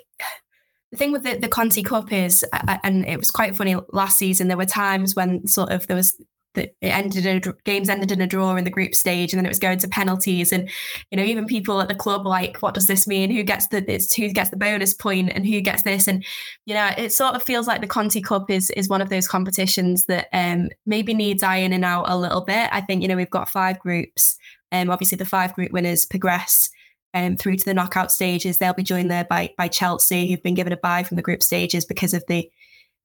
the 0.92 0.98
thing 0.98 1.12
with 1.12 1.24
the, 1.24 1.38
the 1.38 1.48
Conti 1.48 1.84
Cup 1.84 2.12
is, 2.12 2.44
and 2.84 3.06
it 3.06 3.20
was 3.20 3.30
quite 3.30 3.56
funny 3.56 3.76
last 3.94 4.18
season, 4.18 4.48
there 4.48 4.58
were 4.58 4.66
times 4.66 5.16
when 5.16 5.46
sort 5.46 5.72
of 5.72 5.86
there 5.86 5.96
was 5.96 6.20
that 6.56 6.76
it 6.82 6.88
ended 6.88 7.26
in 7.26 7.42
games 7.64 7.90
ended 7.90 8.12
in 8.12 8.22
a 8.22 8.28
draw 8.28 8.56
in 8.56 8.64
the 8.64 8.70
group 8.70 8.96
stage 8.96 9.32
and 9.32 9.40
then 9.40 9.46
it 9.46 9.50
was 9.50 9.60
going 9.60 9.78
to 9.78 9.88
penalties 9.88 10.52
and 10.52 10.70
you 11.12 11.18
know 11.18 11.24
even 11.24 11.46
people 11.46 11.80
at 11.80 11.88
the 11.88 11.96
club 11.96 12.26
like 12.26 12.58
what 12.62 12.74
does 12.74 12.88
this 12.88 13.08
mean? 13.08 13.30
Who 13.32 13.44
gets 13.44 13.68
the 13.68 13.84
it's 13.92 14.14
who 14.16 14.30
gets 14.30 14.50
the 14.50 14.58
bonus 14.58 14.94
point 14.94 15.32
and 15.34 15.46
who 15.46 15.62
gets 15.62 15.84
this? 15.84 16.08
And 16.08 16.26
you 16.66 16.74
know 16.74 16.92
it 16.98 17.14
sort 17.14 17.36
of 17.36 17.44
feels 17.44 17.68
like 17.68 17.82
the 17.82 17.88
Conti 17.88 18.22
Cup 18.22 18.50
is 18.50 18.70
is 18.72 18.90
one 18.90 19.02
of 19.02 19.10
those 19.10 19.28
competitions 19.28 20.06
that 20.06 20.28
um 20.34 20.70
maybe 20.86 21.14
needs 21.14 21.44
ironing 21.44 21.84
out 21.84 22.10
a 22.10 22.18
little 22.18 22.42
bit. 22.42 22.70
I 22.72 22.82
think 22.82 23.02
you 23.02 23.08
know 23.08 23.16
we've 23.16 23.30
got 23.30 23.50
five 23.50 23.80
groups 23.80 24.38
um 24.72 24.90
obviously 24.90 25.18
the 25.18 25.26
five 25.26 25.54
group 25.54 25.72
winners 25.72 26.06
progress 26.06 26.70
um, 27.14 27.38
through 27.38 27.58
to 27.58 27.66
the 27.66 27.74
knockout 27.74 28.12
stages. 28.12 28.58
They'll 28.58 28.74
be 28.74 28.84
joined 28.84 29.12
there 29.12 29.26
by 29.26 29.52
by 29.58 29.68
Chelsea, 29.68 30.30
who've 30.30 30.44
been 30.44 30.56
given 30.56 30.74
a 30.74 30.78
bye 30.78 31.04
from 31.04 31.16
the 31.16 31.24
group 31.24 31.42
stages 31.44 31.86
because 31.86 32.14
of 32.14 32.24
the 32.28 32.50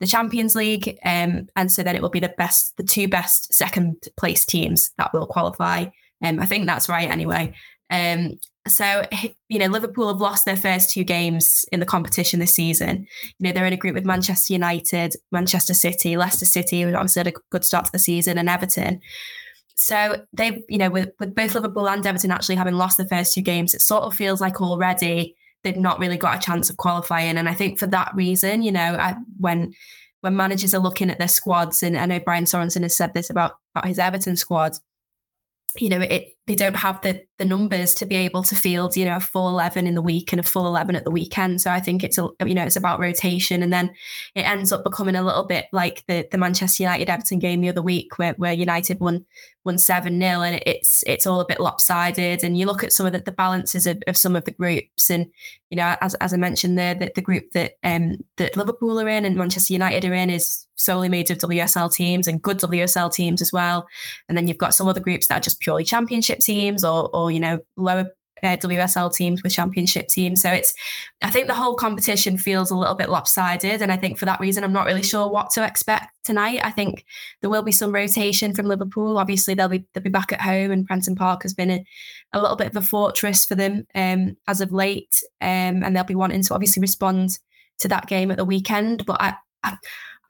the 0.00 0.07
Champions 0.07 0.54
League. 0.54 0.98
Um, 1.04 1.48
and 1.57 1.70
so 1.70 1.83
then 1.83 1.96
it 1.96 2.02
will 2.02 2.11
be 2.11 2.20
the 2.20 2.35
best, 2.37 2.76
the 2.76 2.83
two 2.83 3.09
best 3.09 3.52
second 3.54 4.02
place 4.16 4.44
teams 4.44 4.92
that 4.98 5.12
will 5.12 5.26
qualify. 5.26 5.87
Um, 6.22 6.40
I 6.40 6.46
think 6.46 6.66
that's 6.66 6.88
right 6.88 7.11
anyway. 7.11 7.54
Um, 7.90 8.38
so 8.66 9.02
you 9.48 9.59
know, 9.59 9.66
Liverpool 9.66 10.09
have 10.09 10.20
lost 10.20 10.46
their 10.46 10.57
first 10.57 10.90
two 10.90 11.04
games 11.04 11.64
in 11.70 11.80
the 11.80 11.87
competition 11.87 12.40
this 12.40 12.54
season. 12.54 13.07
You 13.38 13.46
know, 13.46 13.52
they're 13.52 13.66
in 13.66 13.72
a 13.72 13.78
group 13.78 13.94
with 13.94 14.07
Manchester 14.07 14.52
United, 14.54 15.14
Manchester 15.30 15.74
City, 15.74 16.16
Leicester 16.16 16.46
City, 16.46 16.83
who 16.83 16.94
obviously 16.94 17.20
had 17.20 17.26
a 17.28 17.38
good 17.50 17.64
start 17.64 17.87
to 17.87 17.92
the 17.92 17.98
season, 17.98 18.38
and 18.38 18.48
Everton. 18.48 19.00
So 19.76 20.24
they've, 20.33 20.62
you 20.68 20.78
know, 20.78 20.88
with, 20.88 21.11
with 21.18 21.35
both 21.35 21.54
Liverpool 21.54 21.88
and 21.88 22.07
Everton 22.07 22.30
actually 22.30 22.54
having 22.54 22.74
lost 22.74 22.96
the 22.96 23.09
first 23.09 23.35
two 23.35 23.42
games, 23.42 23.74
it 23.74 23.83
sort 23.83 24.04
of 24.04 24.14
feels 24.14 24.40
like 24.40 24.61
already 24.61 25.35
they've 25.64 25.77
not 25.77 25.98
really 25.98 26.18
got 26.18 26.37
a 26.37 26.46
chance 26.46 26.70
of 26.70 26.77
qualifying. 26.77 27.37
And 27.37 27.48
I 27.48 27.55
think 27.55 27.79
for 27.79 27.87
that 27.88 28.12
reason, 28.14 28.62
you 28.62 28.70
know, 28.70 28.81
I, 28.81 29.16
when 29.38 29.74
when 30.20 30.37
managers 30.37 30.72
are 30.72 30.81
looking 30.81 31.11
at 31.11 31.18
their 31.18 31.29
squads, 31.29 31.83
and 31.83 31.98
I 31.98 32.07
know 32.07 32.18
Brian 32.18 32.44
Sorensen 32.44 32.83
has 32.83 32.96
said 32.96 33.12
this 33.12 33.29
about, 33.29 33.57
about 33.74 33.87
his 33.87 33.98
Everton 33.98 34.37
squad, 34.37 34.72
you 35.77 35.90
know, 35.90 36.00
it 36.00 36.33
they 36.46 36.54
don't 36.54 36.76
have 36.76 37.00
the 37.00 37.22
the 37.38 37.44
numbers 37.44 37.94
to 37.94 38.07
be 38.07 38.14
able 38.16 38.42
to 38.44 38.54
field, 38.54 38.96
you 38.96 39.04
know, 39.04 39.16
a 39.16 39.20
full 39.20 39.48
eleven 39.48 39.87
in 39.87 39.94
the 39.94 40.02
week 40.02 40.33
and 40.33 40.38
a 40.38 40.42
full 40.42 40.66
eleven 40.66 40.94
at 40.94 41.04
the 41.04 41.11
weekend. 41.11 41.61
So 41.61 41.70
I 41.70 41.80
think 41.80 42.04
it's 42.04 42.18
a 42.18 42.28
you 42.44 42.54
know 42.54 42.64
it's 42.64 42.76
about 42.76 43.00
rotation, 43.00 43.62
and 43.62 43.72
then 43.72 43.94
it 44.35 44.42
ends 44.42 44.70
up 44.70 44.85
becoming 44.85 45.16
a 45.16 45.22
little 45.22 45.44
bit 45.44 45.66
like 45.72 46.04
the 46.07 46.28
the 46.30 46.38
Manchester 46.38 46.83
United 46.83 47.09
Everton 47.09 47.38
game 47.38 47.62
the 47.62 47.70
other 47.70 47.83
week, 47.83 48.18
where 48.18 48.35
where 48.35 48.52
United 48.52 49.00
won 49.00 49.24
won 49.64 49.78
seven 49.78 50.20
0 50.20 50.42
and 50.42 50.62
it's 50.66 51.02
it's 51.07 51.26
all 51.26 51.40
a 51.40 51.46
bit 51.46 51.61
lopsided. 51.61 52.44
And 52.44 52.59
you 52.59 52.66
look 52.66 52.85
at 52.85 52.92
some 52.92 53.07
of 53.07 53.12
the, 53.12 53.20
the 53.20 53.33
balances 53.33 53.87
of, 53.87 54.02
of 54.07 54.16
some 54.16 54.37
of 54.37 54.44
the 54.44 54.50
groups, 54.50 55.11
and 55.11 55.26
you 55.70 55.76
know, 55.76 55.96
as 56.00 56.14
as 56.16 56.35
I 56.35 56.37
mentioned 56.37 56.78
there, 56.78 56.94
that 56.94 57.14
the 57.14 57.22
group 57.22 57.52
that 57.52 57.72
um 57.83 58.18
that 58.37 58.57
Liverpool 58.57 59.00
are 59.00 59.09
in 59.09 59.24
and 59.24 59.37
Manchester 59.37 59.72
United 59.72 60.04
are 60.04 60.14
in 60.14 60.30
is 60.30 60.66
solely 60.76 61.09
made 61.09 61.30
of 61.30 61.38
WSL 61.38 61.92
teams 61.92 62.26
and 62.26 62.42
good 62.42 62.59
WSL 62.59 63.12
teams 63.12 63.40
as 63.40 63.52
well. 63.52 63.87
And 64.28 64.37
then 64.37 64.48
you've 64.48 64.59
got 64.59 64.74
some 64.74 64.88
other 64.88 65.00
groups 65.00 65.28
that 65.28 65.38
are 65.38 65.40
just 65.40 65.61
purely 65.61 65.85
championship 65.85 66.33
teams 66.40 66.84
or, 66.84 67.10
or 67.14 67.30
you 67.30 67.40
know, 67.40 67.58
lower 67.76 68.10
uh, 68.44 68.56
WSL 68.56 69.14
teams 69.14 69.42
with 69.42 69.52
championship 69.52 70.08
teams. 70.08 70.42
So 70.42 70.50
it's, 70.50 70.74
I 71.22 71.30
think 71.30 71.46
the 71.46 71.54
whole 71.54 71.74
competition 71.74 72.36
feels 72.36 72.70
a 72.70 72.76
little 72.76 72.94
bit 72.94 73.08
lopsided. 73.08 73.80
And 73.80 73.90
I 73.90 73.96
think 73.96 74.18
for 74.18 74.26
that 74.26 74.40
reason, 74.40 74.64
I'm 74.64 74.72
not 74.72 74.86
really 74.86 75.02
sure 75.02 75.28
what 75.28 75.50
to 75.50 75.64
expect 75.64 76.14
tonight. 76.24 76.60
I 76.62 76.70
think 76.70 77.04
there 77.40 77.50
will 77.50 77.62
be 77.62 77.72
some 77.72 77.92
rotation 77.92 78.54
from 78.54 78.66
Liverpool. 78.66 79.18
Obviously, 79.18 79.54
they'll 79.54 79.68
be 79.68 79.84
they'll 79.94 80.02
be 80.02 80.10
back 80.10 80.32
at 80.32 80.40
home, 80.40 80.70
and 80.70 80.86
Prenton 80.86 81.16
Park 81.16 81.42
has 81.42 81.54
been 81.54 81.70
a, 81.70 81.84
a 82.32 82.40
little 82.40 82.56
bit 82.56 82.68
of 82.68 82.76
a 82.76 82.82
fortress 82.82 83.44
for 83.44 83.54
them 83.54 83.86
um, 83.94 84.36
as 84.46 84.60
of 84.60 84.72
late. 84.72 85.22
Um, 85.40 85.82
and 85.82 85.96
they'll 85.96 86.04
be 86.04 86.14
wanting 86.14 86.42
to 86.42 86.54
obviously 86.54 86.80
respond 86.80 87.38
to 87.78 87.88
that 87.88 88.06
game 88.06 88.30
at 88.30 88.36
the 88.36 88.44
weekend. 88.44 89.06
But 89.06 89.20
I, 89.20 89.34
I 89.62 89.76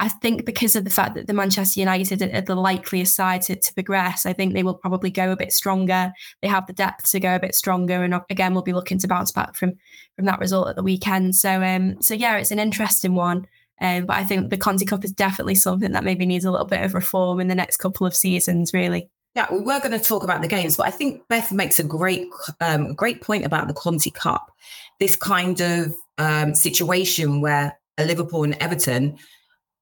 I 0.00 0.08
think 0.08 0.44
because 0.44 0.74
of 0.76 0.84
the 0.84 0.90
fact 0.90 1.14
that 1.14 1.26
the 1.26 1.32
Manchester 1.32 1.80
United 1.80 2.20
are 2.22 2.40
the 2.40 2.56
likeliest 2.56 3.14
side 3.14 3.42
to, 3.42 3.56
to, 3.56 3.74
progress, 3.74 4.26
I 4.26 4.32
think 4.32 4.52
they 4.52 4.62
will 4.62 4.74
probably 4.74 5.10
go 5.10 5.30
a 5.30 5.36
bit 5.36 5.52
stronger. 5.52 6.12
They 6.42 6.48
have 6.48 6.66
the 6.66 6.72
depth 6.72 7.10
to 7.12 7.20
go 7.20 7.36
a 7.36 7.40
bit 7.40 7.54
stronger, 7.54 8.02
and 8.02 8.14
again, 8.28 8.54
we'll 8.54 8.62
be 8.62 8.72
looking 8.72 8.98
to 8.98 9.08
bounce 9.08 9.32
back 9.32 9.54
from 9.54 9.74
from 10.16 10.26
that 10.26 10.40
result 10.40 10.68
at 10.68 10.76
the 10.76 10.82
weekend. 10.82 11.36
So, 11.36 11.62
um, 11.62 12.00
so 12.02 12.14
yeah, 12.14 12.36
it's 12.36 12.50
an 12.50 12.58
interesting 12.58 13.14
one. 13.14 13.46
Um, 13.80 14.06
but 14.06 14.16
I 14.16 14.24
think 14.24 14.50
the 14.50 14.56
Conti 14.56 14.84
Cup 14.84 15.04
is 15.04 15.12
definitely 15.12 15.56
something 15.56 15.92
that 15.92 16.04
maybe 16.04 16.26
needs 16.26 16.44
a 16.44 16.50
little 16.50 16.66
bit 16.66 16.82
of 16.82 16.94
reform 16.94 17.40
in 17.40 17.48
the 17.48 17.54
next 17.54 17.78
couple 17.78 18.06
of 18.06 18.14
seasons, 18.14 18.72
really. 18.72 19.10
Yeah, 19.34 19.46
we 19.50 19.58
were 19.58 19.80
going 19.80 19.90
to 19.90 19.98
talk 19.98 20.22
about 20.22 20.42
the 20.42 20.48
games, 20.48 20.76
but 20.76 20.86
I 20.86 20.90
think 20.90 21.26
Beth 21.28 21.50
makes 21.50 21.80
a 21.80 21.84
great, 21.84 22.28
um, 22.60 22.94
great 22.94 23.20
point 23.20 23.44
about 23.44 23.66
the 23.66 23.74
Conti 23.74 24.12
Cup. 24.12 24.52
This 25.00 25.16
kind 25.16 25.60
of 25.60 25.92
um, 26.18 26.54
situation 26.54 27.40
where 27.40 27.76
a 27.98 28.04
Liverpool 28.04 28.44
and 28.44 28.56
Everton 28.60 29.18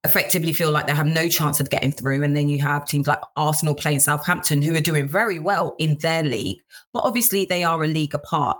effectively 0.04 0.52
feel 0.52 0.70
like 0.70 0.86
they 0.86 0.94
have 0.94 1.06
no 1.06 1.28
chance 1.28 1.60
of 1.60 1.70
getting 1.70 1.92
through. 1.92 2.22
And 2.22 2.36
then 2.36 2.48
you 2.48 2.58
have 2.60 2.86
teams 2.86 3.06
like 3.06 3.20
Arsenal 3.36 3.74
playing 3.74 4.00
Southampton 4.00 4.60
who 4.60 4.74
are 4.74 4.80
doing 4.80 5.06
very 5.06 5.38
well 5.38 5.76
in 5.78 5.96
their 5.98 6.22
league, 6.22 6.58
but 6.92 7.04
obviously 7.04 7.44
they 7.44 7.62
are 7.62 7.82
a 7.82 7.86
league 7.86 8.14
apart. 8.14 8.58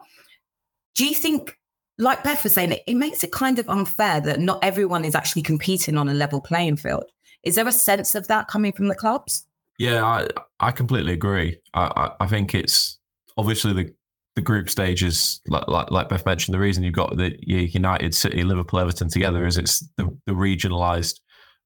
Do 0.95 1.05
you 1.05 1.15
think, 1.15 1.59
like 1.99 2.23
Beth 2.23 2.45
was 2.45 2.55
saying, 2.55 2.73
it, 2.73 2.83
it 2.87 2.95
makes 2.95 3.25
it 3.25 3.33
kind 3.33 3.59
of 3.59 3.69
unfair 3.69 4.21
that 4.21 4.41
not 4.41 4.63
everyone 4.63 5.05
is 5.05 5.15
actually 5.15 5.43
competing 5.43 5.97
on 5.97 6.09
a 6.09 6.15
level 6.15 6.41
playing 6.41 6.77
field? 6.77 7.05
Is 7.43 7.57
there 7.57 7.67
a 7.67 7.73
sense 7.73 8.15
of 8.15 8.29
that 8.29 8.47
coming 8.47 8.73
from 8.73 8.87
the 8.89 8.95
clubs? 8.95 9.47
Yeah, 9.79 10.05
I, 10.05 10.29
I 10.61 10.71
completely 10.71 11.13
agree. 11.13 11.59
I, 11.75 11.91
I, 11.97 12.25
I 12.25 12.27
think 12.29 12.55
it's 12.55 12.99
obviously 13.37 13.73
the 13.73 13.95
the 14.35 14.41
group 14.41 14.71
stages, 14.71 15.43
like, 15.47 15.69
like, 15.69 15.91
like 15.91 16.09
Beth 16.09 16.25
mentioned, 16.25 16.55
the 16.55 16.59
reason 16.59 16.83
you've 16.83 16.95
got 16.95 17.17
the 17.19 17.37
United, 17.43 18.15
City, 18.15 18.43
Liverpool, 18.43 18.81
Everton 18.81 19.11
together 19.11 19.47
is 19.47 19.59
it's 19.59 19.81
the, 19.99 20.05
the 20.25 20.33
regionalised 20.33 21.21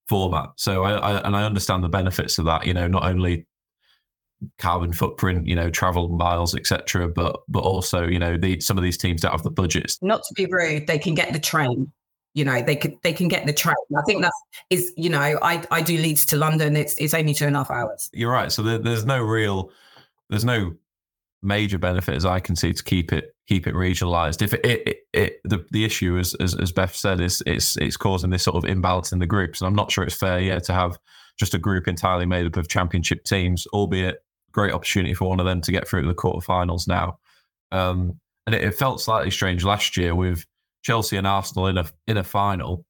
format. 0.08 0.50
So 0.56 0.84
I, 0.84 0.92
I, 0.92 1.26
and 1.26 1.36
I 1.36 1.44
understand 1.44 1.84
the 1.84 1.88
benefits 1.88 2.38
of 2.38 2.44
that. 2.46 2.66
You 2.66 2.74
know, 2.74 2.86
not 2.86 3.04
only 3.04 3.46
carbon 4.58 4.92
footprint, 4.92 5.46
you 5.46 5.54
know, 5.54 5.70
travel 5.70 6.08
miles, 6.08 6.54
etc., 6.54 7.08
but 7.08 7.40
but 7.48 7.60
also, 7.60 8.06
you 8.06 8.18
know, 8.18 8.36
the 8.36 8.60
some 8.60 8.76
of 8.76 8.84
these 8.84 8.98
teams 8.98 9.22
don't 9.22 9.32
have 9.32 9.42
the 9.42 9.50
budgets. 9.50 9.98
Not 10.02 10.22
to 10.24 10.34
be 10.34 10.46
rude, 10.46 10.86
they 10.86 10.98
can 10.98 11.14
get 11.14 11.32
the 11.32 11.40
train. 11.40 11.90
You 12.34 12.44
know, 12.44 12.60
they 12.60 12.76
could 12.76 12.94
they 13.02 13.12
can 13.12 13.28
get 13.28 13.46
the 13.46 13.52
train. 13.52 13.74
I 13.96 14.02
think 14.02 14.22
that 14.22 14.32
is, 14.68 14.92
you 14.96 15.08
know, 15.08 15.38
I 15.42 15.64
I 15.70 15.80
do 15.80 15.96
Leeds 15.96 16.26
to 16.26 16.36
London. 16.36 16.76
It's 16.76 16.94
it's 16.94 17.14
only 17.14 17.32
two 17.32 17.46
and 17.46 17.56
a 17.56 17.60
half 17.60 17.70
hours. 17.70 18.10
You're 18.12 18.32
right. 18.32 18.52
So 18.52 18.62
there, 18.62 18.78
there's 18.78 19.06
no 19.06 19.22
real, 19.22 19.70
there's 20.28 20.44
no 20.44 20.74
major 21.46 21.78
benefit 21.78 22.14
as 22.14 22.26
I 22.26 22.40
can 22.40 22.56
see 22.56 22.72
to 22.72 22.82
keep 22.82 23.12
it 23.12 23.34
keep 23.48 23.66
it 23.66 23.74
regionalized. 23.74 24.42
If 24.42 24.54
it, 24.54 24.64
it, 24.64 24.98
it, 25.12 25.40
the 25.44 25.64
the 25.70 25.84
issue, 25.84 26.18
as, 26.18 26.34
as 26.34 26.54
as 26.54 26.72
Beth 26.72 26.94
said, 26.94 27.20
is 27.20 27.42
it's 27.46 27.76
it's 27.76 27.96
causing 27.96 28.30
this 28.30 28.42
sort 28.42 28.56
of 28.56 28.68
imbalance 28.68 29.12
in 29.12 29.18
the 29.18 29.26
groups, 29.26 29.60
and 29.60 29.68
I'm 29.68 29.74
not 29.74 29.90
sure 29.90 30.04
it's 30.04 30.16
fair, 30.16 30.40
yeah, 30.40 30.58
to 30.58 30.72
have 30.72 30.98
just 31.38 31.54
a 31.54 31.58
group 31.58 31.86
entirely 31.86 32.26
made 32.26 32.46
up 32.46 32.56
of 32.56 32.68
championship 32.68 33.24
teams, 33.24 33.66
albeit 33.68 34.22
great 34.52 34.72
opportunity 34.72 35.14
for 35.14 35.28
one 35.28 35.38
of 35.38 35.46
them 35.46 35.60
to 35.60 35.72
get 35.72 35.86
through 35.86 36.02
to 36.02 36.08
the 36.08 36.14
quarterfinals 36.14 36.88
now. 36.88 37.18
Um, 37.72 38.18
and 38.46 38.54
it, 38.54 38.64
it, 38.64 38.74
felt 38.74 39.00
slightly 39.00 39.30
strange 39.30 39.64
last 39.64 39.96
year 39.96 40.14
with 40.14 40.46
Chelsea 40.82 41.16
and 41.16 41.26
Arsenal 41.26 41.66
in 41.66 41.78
a 41.78 41.86
in 42.06 42.16
a 42.16 42.24
final, 42.24 42.84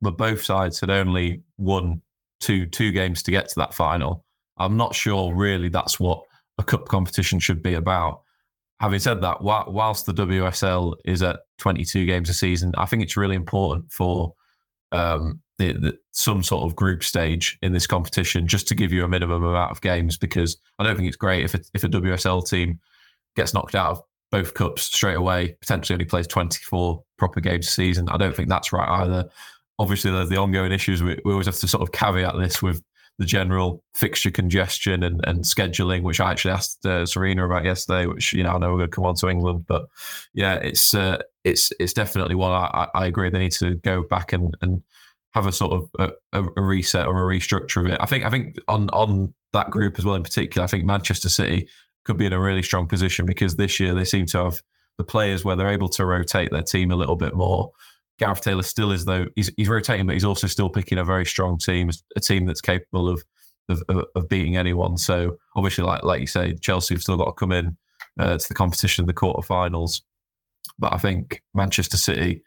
but 0.00 0.18
both 0.18 0.42
sides 0.42 0.80
had 0.80 0.90
only 0.90 1.42
won 1.56 2.02
two 2.40 2.66
two 2.66 2.92
games 2.92 3.22
to 3.24 3.30
get 3.30 3.48
to 3.48 3.54
that 3.56 3.74
final. 3.74 4.24
I'm 4.58 4.76
not 4.76 4.94
sure 4.94 5.34
really 5.34 5.68
that's 5.68 6.00
what 6.00 6.24
a 6.58 6.62
cup 6.64 6.88
competition 6.88 7.38
should 7.38 7.62
be 7.62 7.74
about. 7.74 8.22
Having 8.80 9.00
said 9.00 9.20
that, 9.22 9.42
whilst 9.42 10.06
the 10.06 10.14
WSL 10.14 10.94
is 11.04 11.22
at 11.22 11.40
22 11.58 12.06
games 12.06 12.28
a 12.28 12.34
season, 12.34 12.72
I 12.78 12.86
think 12.86 13.02
it's 13.02 13.16
really 13.16 13.34
important 13.34 13.90
for 13.90 14.34
um, 14.92 15.40
the, 15.58 15.72
the, 15.72 15.98
some 16.12 16.42
sort 16.42 16.64
of 16.64 16.76
group 16.76 17.02
stage 17.02 17.58
in 17.62 17.72
this 17.72 17.86
competition 17.86 18.46
just 18.46 18.68
to 18.68 18.74
give 18.74 18.92
you 18.92 19.04
a 19.04 19.08
minimum 19.08 19.42
amount 19.42 19.72
of 19.72 19.80
games 19.80 20.16
because 20.16 20.56
I 20.78 20.84
don't 20.84 20.96
think 20.96 21.08
it's 21.08 21.16
great 21.16 21.44
if 21.44 21.54
a, 21.54 21.60
if 21.74 21.82
a 21.82 21.88
WSL 21.88 22.48
team 22.48 22.78
gets 23.34 23.52
knocked 23.52 23.74
out 23.74 23.90
of 23.90 24.02
both 24.30 24.54
cups 24.54 24.82
straight 24.82 25.16
away, 25.16 25.56
potentially 25.60 25.94
only 25.94 26.04
plays 26.04 26.26
24 26.26 27.02
proper 27.16 27.40
games 27.40 27.66
a 27.66 27.70
season. 27.70 28.08
I 28.08 28.16
don't 28.16 28.36
think 28.36 28.48
that's 28.48 28.72
right 28.72 28.88
either. 29.02 29.28
Obviously, 29.78 30.10
there's 30.10 30.28
the 30.28 30.36
ongoing 30.36 30.72
issues. 30.72 31.02
We, 31.02 31.18
we 31.24 31.32
always 31.32 31.46
have 31.46 31.56
to 31.56 31.68
sort 31.68 31.82
of 31.82 31.92
caveat 31.92 32.36
this 32.38 32.62
with 32.62 32.82
the 33.18 33.26
general 33.26 33.82
fixture 33.94 34.30
congestion 34.30 35.02
and, 35.02 35.20
and 35.24 35.42
scheduling, 35.42 36.02
which 36.02 36.20
I 36.20 36.30
actually 36.30 36.52
asked 36.52 36.86
uh, 36.86 37.02
Sarina 37.02 37.44
about 37.44 37.64
yesterday. 37.64 38.06
Which 38.06 38.32
you 38.32 38.42
know 38.42 38.50
I 38.50 38.58
know 38.58 38.70
we're 38.70 38.78
going 38.78 38.90
to 38.90 38.94
come 38.94 39.06
on 39.06 39.16
to 39.16 39.28
England, 39.28 39.66
but 39.66 39.86
yeah, 40.34 40.54
it's 40.54 40.94
uh, 40.94 41.18
it's 41.44 41.72
it's 41.80 41.92
definitely 41.92 42.36
one 42.36 42.52
I, 42.52 42.88
I 42.94 43.06
agree 43.06 43.30
they 43.30 43.38
need 43.38 43.52
to 43.52 43.74
go 43.76 44.02
back 44.02 44.32
and 44.32 44.56
and 44.62 44.82
have 45.32 45.46
a 45.46 45.52
sort 45.52 45.72
of 45.72 45.90
a, 46.32 46.40
a, 46.56 46.62
reset 46.62 47.06
or 47.06 47.30
a 47.30 47.36
restructure 47.36 47.84
of 47.84 47.86
it. 47.86 47.98
I 48.00 48.06
think 48.06 48.24
I 48.24 48.30
think 48.30 48.56
on 48.68 48.88
on 48.90 49.34
that 49.52 49.70
group 49.70 49.98
as 49.98 50.04
well 50.04 50.14
in 50.14 50.22
particular, 50.22 50.64
I 50.64 50.68
think 50.68 50.84
Manchester 50.84 51.28
City 51.28 51.68
could 52.04 52.16
be 52.16 52.26
in 52.26 52.32
a 52.32 52.40
really 52.40 52.62
strong 52.62 52.86
position 52.86 53.26
because 53.26 53.56
this 53.56 53.78
year 53.80 53.94
they 53.94 54.04
seem 54.04 54.26
to 54.26 54.44
have 54.44 54.62
the 54.96 55.04
players 55.04 55.44
where 55.44 55.56
they're 55.56 55.68
able 55.68 55.88
to 55.88 56.04
rotate 56.04 56.50
their 56.50 56.62
team 56.62 56.90
a 56.90 56.96
little 56.96 57.16
bit 57.16 57.34
more. 57.34 57.70
Gareth 58.18 58.40
Taylor 58.40 58.62
still 58.62 58.90
is 58.92 59.04
though 59.04 59.26
he's 59.36 59.50
he's 59.56 59.68
rotating, 59.68 60.06
but 60.06 60.14
he's 60.14 60.24
also 60.24 60.46
still 60.46 60.68
picking 60.68 60.98
a 60.98 61.04
very 61.04 61.24
strong 61.24 61.58
team, 61.58 61.90
a 62.16 62.20
team 62.20 62.46
that's 62.46 62.60
capable 62.60 63.08
of 63.08 63.22
of, 63.68 64.04
of 64.14 64.28
beating 64.28 64.56
anyone. 64.56 64.96
So 64.96 65.38
obviously, 65.56 65.84
like 65.84 66.02
like 66.02 66.20
you 66.20 66.26
say, 66.26 66.54
Chelsea 66.54 66.94
have 66.94 67.02
still 67.02 67.16
got 67.16 67.26
to 67.26 67.32
come 67.32 67.52
in 67.52 67.76
uh, 68.18 68.38
to 68.38 68.48
the 68.48 68.54
competition, 68.54 69.06
the 69.06 69.14
quarterfinals. 69.14 70.02
But 70.78 70.92
I 70.92 70.98
think 70.98 71.42
Manchester 71.54 71.96
City, 71.96 72.42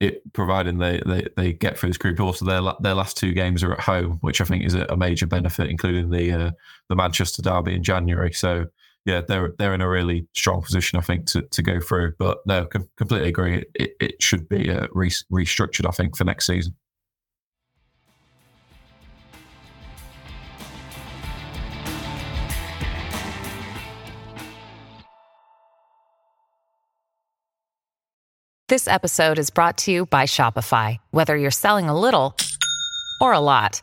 it 0.00 0.22
providing 0.32 0.78
they, 0.78 1.00
they 1.06 1.26
they 1.36 1.52
get 1.52 1.78
through 1.78 1.90
this 1.90 1.98
group, 1.98 2.20
also 2.20 2.44
their 2.44 2.60
their 2.80 2.94
last 2.94 3.16
two 3.16 3.32
games 3.32 3.62
are 3.62 3.72
at 3.72 3.80
home, 3.80 4.18
which 4.20 4.40
I 4.40 4.44
think 4.44 4.64
is 4.64 4.74
a, 4.74 4.84
a 4.86 4.96
major 4.96 5.26
benefit, 5.26 5.70
including 5.70 6.10
the 6.10 6.32
uh, 6.32 6.50
the 6.88 6.96
Manchester 6.96 7.42
derby 7.42 7.74
in 7.74 7.82
January. 7.82 8.32
So 8.32 8.66
yeah, 9.06 9.22
they're 9.26 9.54
they're 9.58 9.74
in 9.74 9.80
a 9.80 9.88
really 9.88 10.26
strong 10.34 10.62
position, 10.62 10.98
I 10.98 11.02
think, 11.02 11.26
to, 11.26 11.42
to 11.42 11.62
go 11.62 11.80
through. 11.80 12.14
But 12.18 12.38
no, 12.46 12.66
com- 12.66 12.88
completely 12.96 13.28
agree. 13.28 13.64
It, 13.74 13.96
it 14.00 14.22
should 14.22 14.48
be 14.48 14.70
uh, 14.70 14.86
re- 14.92 15.10
restructured, 15.32 15.86
I 15.86 15.92
think, 15.92 16.16
for 16.16 16.24
next 16.24 16.46
season. 16.46 16.74
This 28.68 28.86
episode 28.86 29.40
is 29.40 29.50
brought 29.50 29.78
to 29.78 29.90
you 29.90 30.06
by 30.06 30.26
Shopify. 30.26 30.98
Whether 31.10 31.36
you're 31.36 31.50
selling 31.50 31.88
a 31.88 31.98
little 31.98 32.36
or 33.20 33.32
a 33.32 33.40
lot, 33.40 33.82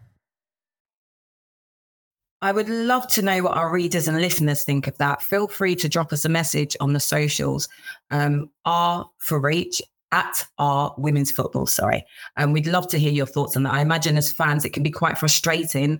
I 2.41 2.51
would 2.51 2.69
love 2.69 3.07
to 3.09 3.21
know 3.21 3.43
what 3.43 3.55
our 3.57 3.71
readers 3.71 4.07
and 4.07 4.19
listeners 4.19 4.63
think 4.63 4.87
of 4.87 4.97
that. 4.97 5.21
Feel 5.21 5.47
free 5.47 5.75
to 5.75 5.87
drop 5.87 6.11
us 6.11 6.25
a 6.25 6.29
message 6.29 6.75
on 6.79 6.93
the 6.93 6.99
socials. 6.99 7.69
Um, 8.09 8.49
R 8.65 9.07
for 9.19 9.39
reach 9.39 9.81
at 10.11 10.45
our 10.57 10.93
women's 10.97 11.31
football. 11.31 11.65
Sorry. 11.65 12.03
And 12.35 12.51
we'd 12.51 12.67
love 12.67 12.87
to 12.89 12.99
hear 12.99 13.11
your 13.11 13.25
thoughts 13.25 13.55
on 13.55 13.63
that. 13.63 13.73
I 13.73 13.81
imagine 13.81 14.17
as 14.17 14.31
fans, 14.31 14.65
it 14.65 14.73
can 14.73 14.83
be 14.83 14.91
quite 14.91 15.17
frustrating 15.17 15.99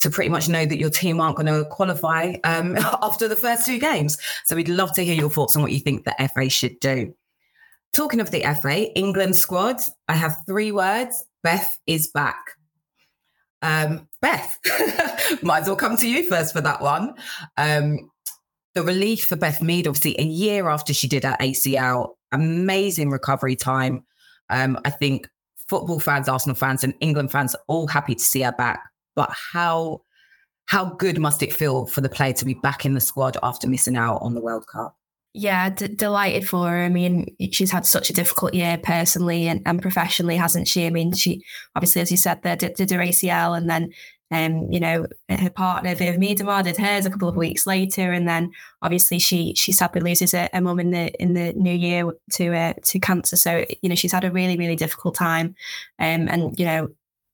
to 0.00 0.10
pretty 0.10 0.30
much 0.30 0.48
know 0.48 0.66
that 0.66 0.78
your 0.78 0.90
team 0.90 1.20
aren't 1.20 1.36
going 1.36 1.46
to 1.46 1.68
qualify 1.68 2.34
um, 2.44 2.76
after 3.02 3.28
the 3.28 3.36
first 3.36 3.66
two 3.66 3.78
games. 3.78 4.18
So 4.46 4.56
we'd 4.56 4.68
love 4.68 4.92
to 4.94 5.04
hear 5.04 5.14
your 5.14 5.30
thoughts 5.30 5.56
on 5.56 5.62
what 5.62 5.72
you 5.72 5.80
think 5.80 6.04
the 6.04 6.30
FA 6.34 6.48
should 6.48 6.80
do. 6.80 7.14
Talking 7.92 8.20
of 8.20 8.30
the 8.30 8.42
FA, 8.60 8.90
England 8.98 9.36
squad, 9.36 9.76
I 10.08 10.14
have 10.14 10.36
three 10.46 10.72
words. 10.72 11.24
Beth 11.42 11.78
is 11.86 12.08
back. 12.08 12.56
Um, 13.62 14.08
Beth, 14.20 14.58
might 15.42 15.62
as 15.62 15.66
well 15.66 15.76
come 15.76 15.96
to 15.96 16.08
you 16.08 16.28
first 16.28 16.52
for 16.52 16.60
that 16.60 16.82
one. 16.82 17.14
Um, 17.56 18.10
the 18.74 18.82
relief 18.82 19.26
for 19.26 19.36
Beth 19.36 19.62
Mead, 19.62 19.86
obviously, 19.86 20.18
a 20.18 20.24
year 20.24 20.68
after 20.68 20.92
she 20.92 21.08
did 21.08 21.24
her 21.24 21.36
ACL, 21.40 22.14
amazing 22.32 23.10
recovery 23.10 23.56
time. 23.56 24.04
Um, 24.50 24.78
I 24.84 24.90
think 24.90 25.28
football 25.56 26.00
fans, 26.00 26.28
Arsenal 26.28 26.56
fans, 26.56 26.82
and 26.84 26.94
England 27.00 27.30
fans 27.30 27.54
are 27.54 27.62
all 27.66 27.86
happy 27.86 28.14
to 28.14 28.22
see 28.22 28.42
her 28.42 28.52
back. 28.52 28.82
But 29.14 29.30
how 29.52 30.02
how 30.66 30.86
good 30.86 31.18
must 31.18 31.42
it 31.42 31.52
feel 31.52 31.86
for 31.86 32.00
the 32.00 32.08
player 32.08 32.32
to 32.32 32.44
be 32.44 32.54
back 32.54 32.86
in 32.86 32.94
the 32.94 33.00
squad 33.00 33.36
after 33.42 33.68
missing 33.68 33.96
out 33.96 34.18
on 34.22 34.34
the 34.34 34.40
World 34.40 34.66
Cup? 34.72 34.96
Yeah, 35.34 35.70
d- 35.70 35.88
delighted 35.88 36.46
for 36.46 36.68
her. 36.68 36.82
I 36.82 36.90
mean, 36.90 37.34
she's 37.52 37.70
had 37.70 37.86
such 37.86 38.10
a 38.10 38.12
difficult 38.12 38.52
year 38.52 38.78
personally 38.82 39.48
and, 39.48 39.62
and 39.64 39.80
professionally, 39.80 40.36
hasn't 40.36 40.68
she? 40.68 40.86
I 40.86 40.90
mean, 40.90 41.12
she 41.12 41.42
obviously, 41.74 42.02
as 42.02 42.10
you 42.10 42.18
said, 42.18 42.42
there 42.42 42.56
did, 42.56 42.74
did 42.74 42.90
her 42.90 42.98
ACL 42.98 43.56
and 43.56 43.68
then 43.68 43.92
um, 44.32 44.72
you 44.72 44.80
know, 44.80 45.06
her 45.28 45.50
partner 45.50 45.94
Viv 45.94 46.16
Miedema 46.16 46.64
did 46.64 46.78
hers 46.78 47.04
a 47.04 47.10
couple 47.10 47.28
of 47.28 47.36
weeks 47.36 47.66
later, 47.66 48.12
and 48.12 48.26
then 48.26 48.50
obviously 48.80 49.18
she 49.18 49.52
she 49.54 49.72
sadly 49.72 50.00
loses 50.00 50.32
a, 50.32 50.48
a 50.54 50.60
mum 50.62 50.80
in 50.80 50.90
the 50.90 51.12
in 51.22 51.34
the 51.34 51.52
new 51.52 51.74
year 51.74 52.10
to 52.32 52.54
uh, 52.56 52.72
to 52.84 52.98
cancer. 52.98 53.36
So 53.36 53.66
you 53.82 53.90
know 53.90 53.94
she's 53.94 54.12
had 54.12 54.24
a 54.24 54.30
really 54.30 54.56
really 54.56 54.74
difficult 54.74 55.16
time, 55.16 55.54
um, 55.98 56.28
and 56.28 56.58
you 56.58 56.64
know 56.64 56.88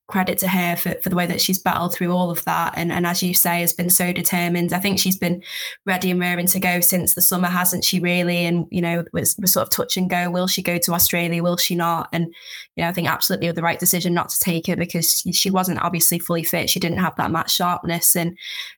credit 0.09 0.38
to 0.38 0.49
her 0.49 0.75
for, 0.75 0.94
for 1.03 1.11
the 1.11 1.16
way 1.16 1.27
that 1.27 1.40
she's 1.40 1.59
battled 1.59 1.94
through 1.94 2.11
all 2.11 2.31
of 2.31 2.42
that. 2.44 2.73
And, 2.77 2.90
and 2.90 3.07
as 3.07 3.23
you 3.23 3.35
say 3.35 3.61
has 3.61 3.75
been 3.75 3.90
so 3.90 4.11
determined. 4.11 4.73
I 4.73 4.81
think 4.81 4.99
she's 4.99 5.18
been 5.18 5.42
ready 5.85 6.11
and 6.11 6.18
raring 6.18 6.47
to 6.47 6.59
go 6.59 6.81
since 6.81 7.14
the 7.14 7.21
summer 7.21 7.49
hasn't 7.49 7.85
she 7.85 8.01
really? 8.01 8.47
And 8.47 8.66
you 8.71 8.81
know 8.81 9.05
was, 9.12 9.37
was 9.38 9.53
sort 9.53 9.66
of 9.66 9.71
touch 9.71 9.97
and 9.99 10.09
go. 10.09 10.31
Will 10.31 10.47
she 10.47 10.62
go 10.62 10.79
to 10.79 10.92
australia? 10.92 11.42
Will 11.42 11.59
she 11.59 11.75
not? 11.75 12.09
And 12.12 12.35
you 12.75 12.83
know 12.83 12.88
i 12.88 12.92
think 12.92 13.09
absolutely 13.09 13.53
the 13.53 13.62
right 13.62 13.79
decision 13.79 14.14
not 14.14 14.31
to 14.31 14.38
take 14.38 14.66
her 14.66 14.77
because 14.77 15.23
she, 15.33 15.51
wasn't 15.51 15.83
obviously 15.83 16.18
fully 16.18 16.42
fit. 16.42 16.71
She 16.71 16.81
didn't 16.81 16.99
have 16.99 17.16
that 17.16 17.31
match 17.31 17.55
sharpness. 17.55 18.16
And 18.16 18.37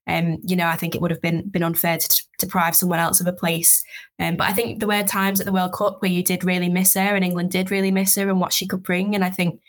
um 0.09 0.38
you 0.45 0.57
know 0.57 0.66
i 0.66 0.77
think 0.77 0.95
it 0.95 1.01
would 1.01 1.11
have 1.11 1.23
been 1.23 1.49
been 1.49 1.62
unfair 1.62 1.99
to 1.99 2.23
deprive 2.40 2.75
someone 2.75 2.99
else 2.99 3.21
of 3.21 3.27
a 3.29 3.33
place. 3.33 3.85
Um, 4.19 4.37
but 4.37 4.49
I 4.49 4.53
think 4.53 4.81
there 4.81 4.88
were 4.88 5.03
times 5.03 5.40
at 5.40 5.47
the 5.47 5.53
World 5.53 5.73
Cup 5.73 6.03
where 6.03 6.11
you 6.11 6.23
did 6.23 6.45
really 6.45 6.69
miss 6.69 6.95
her 6.95 7.14
and 7.14 7.25
England 7.25 7.51
did 7.51 7.71
really 7.71 7.90
miss 7.90 8.16
her 8.16 8.29
and 8.29 8.40
what 8.40 8.53
she 8.53 8.66
could 8.66 8.83
bring. 8.83 9.14
And 9.14 9.25
I 9.25 9.31
think 9.31 9.61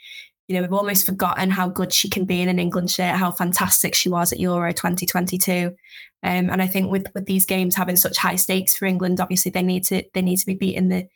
you 0.47 0.55
know, 0.55 0.61
we've 0.61 0.73
almost 0.73 1.05
forgotten 1.05 1.49
how 1.49 1.69
good 1.69 1.93
she 1.93 2.09
can 2.09 2.25
be 2.25 2.41
in 2.41 2.49
an 2.49 2.59
England 2.59 2.91
shirt, 2.91 3.15
how 3.15 3.31
fantastic 3.31 3.95
she 3.95 4.09
was 4.09 4.33
at 4.33 4.39
Euro 4.39 4.71
2022. 4.71 5.73
Um, 6.23 6.49
and 6.49 6.61
I 6.61 6.67
think 6.67 6.91
with 6.91 7.07
with 7.15 7.25
these 7.25 7.45
games 7.45 7.75
having 7.75 7.95
such 7.95 8.17
high 8.17 8.35
stakes 8.35 8.75
for 8.75 8.85
England, 8.85 9.19
obviously 9.19 9.51
they 9.51 9.63
need 9.63 9.85
to 9.85 10.03
they 10.13 10.21
need 10.21 10.37
to 10.37 10.45
be 10.45 10.55
beating 10.55 10.89
the 10.89 11.07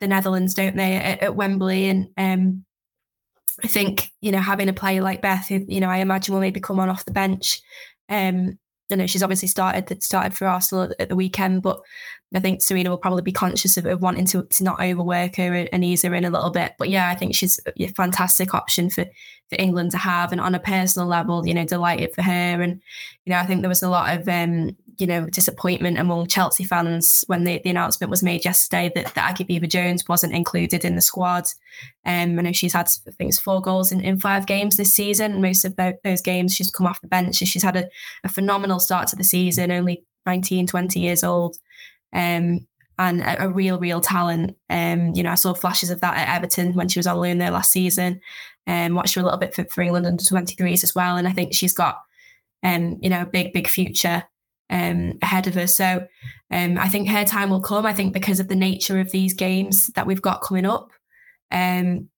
the 0.00 0.08
Netherlands, 0.08 0.54
don't 0.54 0.76
they, 0.76 0.96
at, 0.96 1.22
at 1.22 1.36
Wembley? 1.36 1.88
And 1.88 2.08
um, 2.16 2.64
I 3.62 3.68
think 3.68 4.10
you 4.20 4.32
know 4.32 4.38
having 4.38 4.68
a 4.68 4.72
player 4.72 5.02
like 5.02 5.22
Beth, 5.22 5.48
who 5.48 5.64
you 5.68 5.80
know 5.80 5.88
I 5.88 5.98
imagine 5.98 6.34
will 6.34 6.40
maybe 6.40 6.60
come 6.60 6.80
on 6.80 6.88
off 6.88 7.04
the 7.04 7.12
bench. 7.12 7.60
Um, 8.08 8.58
you 8.90 8.96
know 8.96 9.06
she's 9.06 9.22
obviously 9.22 9.48
started 9.48 10.02
started 10.02 10.34
for 10.34 10.46
Arsenal 10.46 10.94
at 10.98 11.08
the 11.08 11.16
weekend, 11.16 11.62
but 11.62 11.80
I 12.34 12.40
think 12.40 12.60
Sarina 12.60 12.88
will 12.88 12.98
probably 12.98 13.22
be 13.22 13.32
conscious 13.32 13.76
of, 13.76 13.86
of 13.86 14.02
wanting 14.02 14.26
to, 14.26 14.42
to 14.42 14.64
not 14.64 14.80
overwork 14.80 15.36
her 15.36 15.54
and 15.72 15.84
ease 15.84 16.02
her 16.02 16.14
in 16.14 16.24
a 16.24 16.30
little 16.30 16.50
bit. 16.50 16.72
But 16.78 16.88
yeah, 16.88 17.08
I 17.08 17.14
think 17.14 17.34
she's 17.34 17.60
a 17.78 17.86
fantastic 17.88 18.54
option 18.54 18.90
for 18.90 19.06
for 19.50 19.56
England 19.58 19.90
to 19.90 19.98
have, 19.98 20.32
and 20.32 20.40
on 20.40 20.54
a 20.54 20.58
personal 20.58 21.06
level, 21.06 21.46
you 21.46 21.52
know, 21.52 21.66
delighted 21.66 22.14
for 22.14 22.22
her. 22.22 22.32
And 22.32 22.80
you 23.24 23.32
know, 23.32 23.38
I 23.38 23.46
think 23.46 23.60
there 23.60 23.68
was 23.68 23.82
a 23.82 23.90
lot 23.90 24.18
of 24.18 24.28
um, 24.28 24.74
you 24.98 25.06
know 25.06 25.26
disappointment 25.26 25.98
among 25.98 26.26
Chelsea 26.26 26.64
fans 26.64 27.24
when 27.26 27.44
the, 27.44 27.60
the 27.62 27.70
announcement 27.70 28.10
was 28.10 28.22
made 28.22 28.44
yesterday 28.44 28.90
that, 28.94 29.14
that 29.14 29.30
Aggie 29.30 29.44
Beever-Jones 29.44 30.08
wasn't 30.08 30.34
included 30.34 30.84
in 30.84 30.94
the 30.94 31.02
squad. 31.02 31.44
Um, 32.04 32.38
I 32.38 32.42
know 32.42 32.52
she's 32.52 32.72
had 32.72 32.88
I 33.06 33.10
think 33.10 33.28
it's 33.28 33.38
four 33.38 33.60
goals 33.60 33.92
in, 33.92 34.00
in 34.00 34.18
five 34.18 34.46
games 34.46 34.76
this 34.76 34.94
season. 34.94 35.42
Most 35.42 35.64
of 35.64 35.76
those 35.76 36.22
games 36.22 36.54
she's 36.54 36.70
come 36.70 36.86
off 36.86 37.00
the 37.00 37.08
bench. 37.08 37.36
She's 37.36 37.62
had 37.62 37.76
a, 37.76 37.88
a 38.24 38.28
phenomenal 38.28 38.80
start 38.80 39.08
to 39.08 39.16
the 39.16 39.24
season, 39.24 39.70
only 39.70 40.04
19, 40.26 40.66
20 40.66 41.00
years 41.00 41.22
old. 41.22 41.58
Um, 42.14 42.66
and 42.98 43.22
a, 43.22 43.44
a, 43.44 43.48
real, 43.48 43.78
real 43.78 44.00
talent. 44.00 44.56
Um, 44.70 45.14
you 45.14 45.22
know, 45.22 45.32
I 45.32 45.34
saw 45.34 45.52
flashes 45.52 45.90
of 45.90 46.00
that 46.00 46.16
at 46.16 46.36
Everton 46.36 46.74
when 46.74 46.88
she 46.88 46.98
was 46.98 47.06
on 47.06 47.18
loan 47.18 47.38
there 47.38 47.50
last 47.50 47.72
season. 47.72 48.20
Um, 48.66 48.94
watched 48.94 49.14
her 49.16 49.20
a 49.20 49.24
little 49.24 49.38
bit 49.38 49.54
for, 49.54 49.64
for 49.64 49.82
England 49.82 50.06
under 50.06 50.22
23s 50.22 50.84
as 50.84 50.94
well. 50.94 51.16
And 51.16 51.26
I 51.26 51.32
think 51.32 51.54
she's 51.54 51.74
got, 51.74 52.02
um, 52.62 52.98
you 53.02 53.10
know, 53.10 53.22
a 53.22 53.26
big, 53.26 53.52
big 53.52 53.68
future 53.68 54.22
um, 54.70 55.18
ahead 55.22 55.46
of 55.46 55.54
her. 55.54 55.66
So 55.66 56.06
um, 56.50 56.78
I 56.78 56.88
think 56.88 57.08
her 57.08 57.24
time 57.24 57.50
will 57.50 57.60
come. 57.60 57.84
I 57.84 57.92
think 57.92 58.12
because 58.12 58.40
of 58.40 58.48
the 58.48 58.56
nature 58.56 59.00
of 59.00 59.10
these 59.10 59.34
games 59.34 59.88
that 59.94 60.06
we've 60.06 60.22
got 60.22 60.42
coming 60.42 60.66
up. 60.66 60.90
Um, 61.50 62.08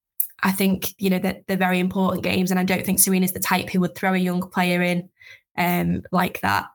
I 0.43 0.53
think, 0.53 0.95
you 0.99 1.09
know, 1.09 1.19
that 1.19 1.47
they're 1.47 1.57
very 1.57 1.81
important 1.81 2.23
games. 2.23 2.51
And 2.51 2.61
I 2.61 2.65
don't 2.65 2.85
think 2.85 2.99
Sarina's 2.99 3.33
the 3.33 3.41
type 3.41 3.71
who 3.71 3.81
would 3.81 3.95
throw 3.95 4.13
a 4.13 4.19
young 4.19 4.49
player 4.51 4.83
in 4.83 5.09
um, 5.57 6.03
like 6.13 6.41
that. 6.43 6.67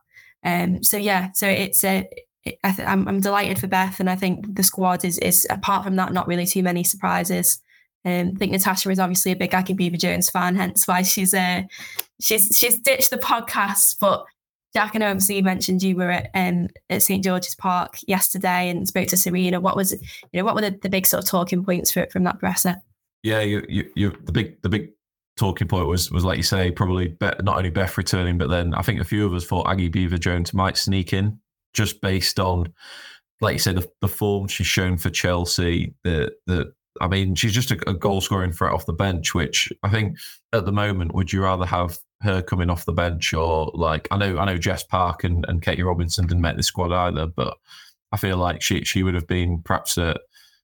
Um, 0.44 0.82
so 0.82 0.96
yeah, 0.96 1.30
so 1.32 1.46
it's 1.46 1.84
a, 1.84 2.08
I 2.46 2.72
th- 2.72 2.88
I'm, 2.88 3.06
I'm 3.06 3.20
delighted 3.20 3.58
for 3.58 3.68
Beth, 3.68 4.00
and 4.00 4.10
I 4.10 4.16
think 4.16 4.56
the 4.56 4.62
squad 4.62 5.04
is 5.04 5.18
is 5.18 5.46
apart 5.50 5.84
from 5.84 5.96
that, 5.96 6.12
not 6.12 6.26
really 6.26 6.46
too 6.46 6.62
many 6.62 6.84
surprises. 6.84 7.60
Um, 8.04 8.32
I 8.34 8.38
think 8.38 8.52
Natasha 8.52 8.90
is 8.90 8.98
obviously 8.98 9.30
a 9.30 9.36
big 9.36 9.54
Aggie 9.54 9.74
Beever-Jones 9.74 10.28
fan, 10.28 10.56
hence 10.56 10.88
why 10.88 11.02
she's 11.02 11.34
uh, 11.34 11.62
she's 12.20 12.56
she's 12.56 12.80
ditched 12.80 13.10
the 13.10 13.18
podcast. 13.18 13.96
But 14.00 14.24
Jack, 14.74 14.94
know 14.94 15.06
obviously 15.06 15.36
you 15.36 15.44
mentioned 15.44 15.82
you 15.82 15.94
were 15.94 16.10
at 16.10 16.30
um, 16.34 16.68
at 16.90 17.02
St 17.02 17.22
George's 17.22 17.54
Park 17.54 17.98
yesterday 18.08 18.68
and 18.70 18.88
spoke 18.88 19.08
to 19.08 19.16
Sarina. 19.16 19.62
What 19.62 19.76
was 19.76 19.92
you 19.92 19.98
know 20.32 20.44
what 20.44 20.56
were 20.56 20.62
the, 20.62 20.78
the 20.82 20.88
big 20.88 21.06
sort 21.06 21.22
of 21.22 21.30
talking 21.30 21.64
points 21.64 21.92
for, 21.92 22.06
from 22.10 22.24
that 22.24 22.40
presser? 22.40 22.76
Yeah, 23.22 23.40
you, 23.40 23.64
you, 23.68 23.90
you 23.94 24.16
the 24.24 24.32
big 24.32 24.60
the 24.62 24.68
big 24.68 24.90
talking 25.36 25.68
point 25.68 25.86
was 25.86 26.10
was 26.10 26.24
like 26.24 26.38
you 26.38 26.42
say 26.42 26.72
probably 26.72 27.16
not 27.20 27.56
only 27.56 27.70
Beth 27.70 27.96
returning, 27.96 28.36
but 28.36 28.50
then 28.50 28.74
I 28.74 28.82
think 28.82 29.00
a 29.00 29.04
few 29.04 29.24
of 29.24 29.32
us 29.32 29.44
thought 29.44 29.68
Aggie 29.68 29.88
Beever-Jones 29.88 30.52
might 30.52 30.76
sneak 30.76 31.12
in 31.12 31.38
just 31.72 32.00
based 32.00 32.38
on, 32.38 32.72
like 33.40 33.54
you 33.54 33.58
said, 33.58 33.76
the, 33.76 33.88
the 34.00 34.08
form 34.08 34.48
she's 34.48 34.66
shown 34.66 34.96
for 34.96 35.10
Chelsea. 35.10 35.94
The 36.04 36.32
the 36.46 36.72
I 37.00 37.08
mean, 37.08 37.34
she's 37.34 37.54
just 37.54 37.70
a, 37.70 37.88
a 37.88 37.94
goal 37.94 38.20
scoring 38.20 38.52
threat 38.52 38.72
off 38.72 38.86
the 38.86 38.92
bench, 38.92 39.34
which 39.34 39.72
I 39.82 39.88
think 39.88 40.18
at 40.52 40.66
the 40.66 40.72
moment, 40.72 41.14
would 41.14 41.32
you 41.32 41.42
rather 41.42 41.64
have 41.64 41.98
her 42.22 42.42
coming 42.42 42.70
off 42.70 42.84
the 42.84 42.92
bench 42.92 43.34
or 43.34 43.70
like 43.74 44.06
I 44.10 44.16
know 44.16 44.38
I 44.38 44.44
know 44.44 44.58
Jess 44.58 44.84
Park 44.84 45.24
and, 45.24 45.44
and 45.48 45.62
Katie 45.62 45.82
Robinson 45.82 46.26
didn't 46.26 46.42
make 46.42 46.56
the 46.56 46.62
squad 46.62 46.92
either, 46.92 47.26
but 47.26 47.56
I 48.12 48.16
feel 48.16 48.36
like 48.36 48.62
she 48.62 48.84
she 48.84 49.02
would 49.02 49.14
have 49.14 49.26
been 49.26 49.60
perhaps 49.62 49.98
a, 49.98 50.16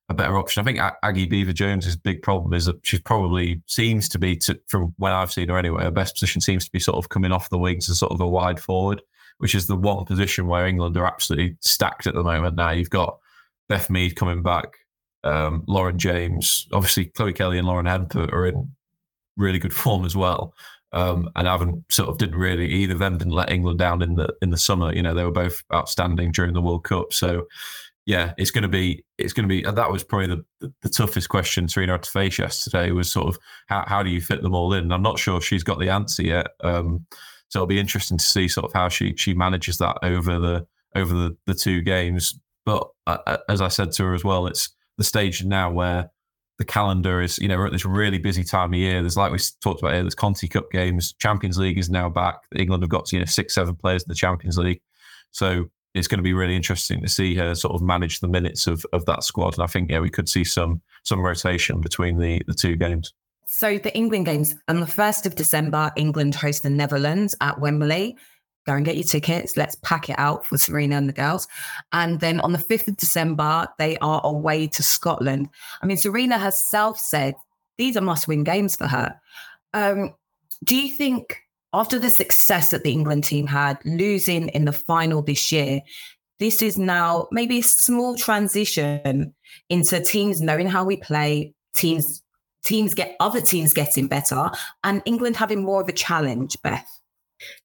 a 0.08 0.14
better 0.14 0.36
option. 0.36 0.60
I 0.60 0.64
think 0.64 0.78
Aggie 1.02 1.26
Beever-Jones's 1.26 1.96
big 1.96 2.22
problem 2.22 2.52
is 2.52 2.66
that 2.66 2.78
she 2.84 2.98
probably 2.98 3.60
seems 3.66 4.08
to 4.10 4.18
be 4.18 4.36
to, 4.36 4.58
from 4.68 4.94
when 4.98 5.12
I've 5.12 5.32
seen 5.32 5.48
her 5.48 5.58
anyway. 5.58 5.84
Her 5.84 5.90
best 5.90 6.14
position 6.14 6.40
seems 6.40 6.64
to 6.66 6.70
be 6.70 6.78
sort 6.78 6.96
of 6.96 7.08
coming 7.08 7.32
off 7.32 7.50
the 7.50 7.58
wings 7.58 7.88
as 7.88 7.98
sort 7.98 8.12
of 8.12 8.20
a 8.20 8.28
wide 8.28 8.60
forward 8.60 9.02
which 9.38 9.54
is 9.54 9.66
the 9.66 9.76
one 9.76 10.04
position 10.04 10.46
where 10.46 10.66
England 10.66 10.96
are 10.96 11.06
absolutely 11.06 11.56
stacked 11.60 12.06
at 12.06 12.14
the 12.14 12.22
moment. 12.22 12.56
Now 12.56 12.70
you've 12.70 12.90
got 12.90 13.18
Beth 13.68 13.90
Mead 13.90 14.16
coming 14.16 14.42
back, 14.42 14.76
um, 15.24 15.64
Lauren 15.66 15.98
James, 15.98 16.66
obviously 16.72 17.06
Chloe 17.06 17.32
Kelly 17.32 17.58
and 17.58 17.66
Lauren 17.66 17.86
Hempel 17.86 18.28
are 18.32 18.46
in 18.46 18.70
really 19.36 19.58
good 19.58 19.74
form 19.74 20.04
as 20.04 20.16
well. 20.16 20.54
Um, 20.92 21.28
and 21.36 21.46
Avon 21.46 21.84
sort 21.90 22.08
of 22.08 22.18
didn't 22.18 22.38
really 22.38 22.66
either 22.66 22.94
of 22.94 22.98
them 22.98 23.18
didn't 23.18 23.34
let 23.34 23.52
England 23.52 23.78
down 23.78 24.00
in 24.00 24.14
the 24.14 24.34
in 24.40 24.50
the 24.50 24.56
summer. 24.56 24.94
You 24.94 25.02
know, 25.02 25.14
they 25.14 25.24
were 25.24 25.30
both 25.30 25.62
outstanding 25.72 26.32
during 26.32 26.54
the 26.54 26.62
World 26.62 26.84
Cup. 26.84 27.12
So 27.12 27.46
yeah, 28.06 28.32
it's 28.38 28.50
going 28.50 28.62
to 28.62 28.68
be 28.68 29.04
it's 29.18 29.34
going 29.34 29.46
to 29.46 29.54
be 29.54 29.62
that 29.62 29.92
was 29.92 30.02
probably 30.02 30.28
the, 30.28 30.44
the, 30.60 30.72
the 30.80 30.88
toughest 30.88 31.28
question 31.28 31.66
Sarina 31.66 31.90
had 31.90 32.04
to 32.04 32.10
face 32.10 32.38
yesterday 32.38 32.90
was 32.90 33.12
sort 33.12 33.28
of 33.28 33.38
how 33.66 33.84
how 33.86 34.02
do 34.02 34.08
you 34.08 34.22
fit 34.22 34.40
them 34.40 34.54
all 34.54 34.72
in? 34.72 34.90
I'm 34.90 35.02
not 35.02 35.18
sure 35.18 35.42
she's 35.42 35.62
got 35.62 35.78
the 35.78 35.90
answer 35.90 36.22
yet. 36.22 36.46
Um, 36.60 37.04
so 37.48 37.58
it'll 37.58 37.66
be 37.66 37.80
interesting 37.80 38.18
to 38.18 38.24
see 38.24 38.48
sort 38.48 38.66
of 38.66 38.72
how 38.72 38.88
she 38.88 39.14
she 39.16 39.34
manages 39.34 39.78
that 39.78 39.98
over 40.02 40.38
the 40.38 40.66
over 40.94 41.14
the, 41.14 41.36
the 41.46 41.54
two 41.54 41.80
games. 41.80 42.38
But 42.64 42.88
uh, 43.06 43.18
uh, 43.26 43.36
as 43.48 43.60
I 43.60 43.68
said 43.68 43.92
to 43.92 44.04
her 44.04 44.14
as 44.14 44.24
well, 44.24 44.46
it's 44.46 44.70
the 44.98 45.04
stage 45.04 45.44
now 45.44 45.70
where 45.70 46.10
the 46.58 46.64
calendar 46.64 47.22
is, 47.22 47.38
you 47.38 47.48
know, 47.48 47.56
we're 47.56 47.66
at 47.66 47.72
this 47.72 47.84
really 47.84 48.18
busy 48.18 48.42
time 48.42 48.72
of 48.74 48.78
year. 48.78 49.00
There's 49.00 49.16
like 49.16 49.32
we 49.32 49.38
talked 49.62 49.80
about 49.80 49.94
here, 49.94 50.02
there's 50.02 50.14
Conti 50.14 50.48
Cup 50.48 50.70
games, 50.70 51.14
Champions 51.14 51.58
League 51.58 51.78
is 51.78 51.88
now 51.88 52.08
back. 52.08 52.40
England 52.54 52.82
have 52.82 52.90
got 52.90 53.10
you 53.12 53.20
know 53.20 53.24
six, 53.24 53.54
seven 53.54 53.76
players 53.76 54.02
in 54.02 54.08
the 54.08 54.14
Champions 54.14 54.58
League, 54.58 54.82
so 55.30 55.70
it's 55.94 56.08
going 56.08 56.18
to 56.18 56.22
be 56.22 56.34
really 56.34 56.56
interesting 56.56 57.00
to 57.00 57.08
see 57.08 57.34
her 57.36 57.54
sort 57.54 57.74
of 57.74 57.80
manage 57.80 58.20
the 58.20 58.28
minutes 58.28 58.66
of 58.66 58.84
of 58.92 59.06
that 59.06 59.24
squad. 59.24 59.54
And 59.54 59.62
I 59.62 59.66
think 59.66 59.90
yeah, 59.90 60.00
we 60.00 60.10
could 60.10 60.28
see 60.28 60.44
some 60.44 60.82
some 61.04 61.20
rotation 61.20 61.80
between 61.80 62.18
the 62.18 62.42
the 62.46 62.54
two 62.54 62.76
games. 62.76 63.14
So 63.50 63.78
the 63.78 63.96
England 63.96 64.26
games 64.26 64.54
on 64.68 64.80
the 64.80 64.86
1st 64.86 65.24
of 65.24 65.34
December, 65.34 65.90
England 65.96 66.34
host 66.34 66.64
the 66.64 66.70
Netherlands 66.70 67.34
at 67.40 67.58
Wembley. 67.58 68.14
Go 68.66 68.74
and 68.74 68.84
get 68.84 68.96
your 68.96 69.04
tickets. 69.04 69.56
Let's 69.56 69.74
pack 69.76 70.10
it 70.10 70.18
out 70.18 70.44
for 70.44 70.56
Sarina 70.58 70.98
and 70.98 71.08
the 71.08 71.14
girls. 71.14 71.48
And 71.90 72.20
then 72.20 72.40
on 72.40 72.52
the 72.52 72.58
5th 72.58 72.88
of 72.88 72.98
December, 72.98 73.66
they 73.78 73.96
are 73.98 74.20
away 74.22 74.66
to 74.66 74.82
Scotland. 74.82 75.48
I 75.80 75.86
mean, 75.86 75.96
Sarina 75.96 76.38
herself 76.38 77.00
said 77.00 77.36
these 77.78 77.96
are 77.96 78.02
must 78.02 78.28
win 78.28 78.44
games 78.44 78.76
for 78.76 78.86
her. 78.86 79.18
Um, 79.72 80.14
do 80.62 80.76
you 80.76 80.94
think 80.94 81.38
after 81.72 81.98
the 81.98 82.10
success 82.10 82.70
that 82.72 82.82
the 82.82 82.92
England 82.92 83.24
team 83.24 83.46
had, 83.46 83.78
losing 83.86 84.48
in 84.48 84.66
the 84.66 84.72
final 84.74 85.22
this 85.22 85.50
year, 85.50 85.80
this 86.38 86.60
is 86.60 86.76
now 86.76 87.28
maybe 87.32 87.60
a 87.60 87.62
small 87.62 88.14
transition 88.14 89.34
into 89.70 90.00
teams 90.00 90.42
knowing 90.42 90.68
how 90.68 90.84
we 90.84 90.98
play, 90.98 91.54
teams 91.74 92.22
teams 92.64 92.94
get 92.94 93.16
other 93.20 93.40
teams 93.40 93.72
getting 93.72 94.08
better 94.08 94.50
and 94.84 95.02
England 95.04 95.36
having 95.36 95.62
more 95.62 95.80
of 95.80 95.88
a 95.88 95.92
challenge, 95.92 96.56
Beth? 96.62 96.88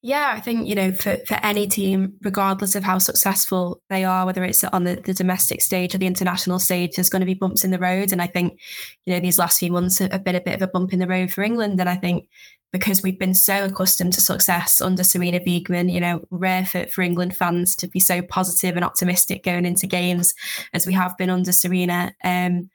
Yeah, 0.02 0.34
I 0.36 0.40
think, 0.40 0.68
you 0.68 0.76
know, 0.76 0.92
for, 0.92 1.18
for 1.28 1.34
any 1.42 1.68
team, 1.68 2.14
regardless 2.22 2.76
of 2.76 2.84
how 2.84 3.00
successful 3.00 3.82
they 3.90 4.04
are, 4.04 4.26
whether 4.26 4.44
it's 4.44 4.64
on 4.64 4.84
the, 4.84 4.96
the 4.96 5.16
domestic 5.16 5.62
stage 5.62 5.96
or 5.96 5.98
the 5.98 6.06
international 6.06 6.60
stage, 6.60 6.96
there's 6.96 7.10
going 7.10 7.22
to 7.22 7.26
be 7.26 7.34
bumps 7.34 7.64
in 7.64 7.72
the 7.72 7.80
road. 7.80 8.12
And 8.12 8.22
I 8.22 8.28
think, 8.28 8.60
you 9.06 9.14
know, 9.14 9.20
these 9.20 9.40
last 9.40 9.58
few 9.58 9.72
months 9.72 9.98
have 9.98 10.24
been 10.24 10.36
a 10.36 10.42
bit 10.42 10.56
of 10.56 10.62
a 10.62 10.68
bump 10.68 10.94
in 10.94 11.00
the 11.00 11.08
road 11.08 11.32
for 11.32 11.44
England. 11.44 11.80
And 11.80 11.90
I 11.90 11.96
think 11.96 12.28
because 12.72 13.02
we've 13.02 13.20
been 13.20 13.36
so 13.36 13.66
accustomed 13.66 14.14
to 14.14 14.22
success 14.22 14.82
under 14.82 15.04
Sarina 15.04 15.44
Wiegman, 15.46 15.92
you 15.92 16.00
know, 16.00 16.24
rare 16.30 16.66
for, 16.66 16.86
for 16.88 17.02
England 17.02 17.36
fans 17.36 17.76
to 17.78 17.88
be 17.88 18.00
so 18.00 18.22
positive 18.22 18.76
and 18.76 18.86
optimistic 18.86 19.44
going 19.44 19.66
into 19.66 19.88
games 19.88 20.36
as 20.74 20.86
we 20.86 20.94
have 20.94 21.18
been 21.18 21.30
under 21.30 21.52
Sarina. 21.52 22.12
Um, 22.24 22.70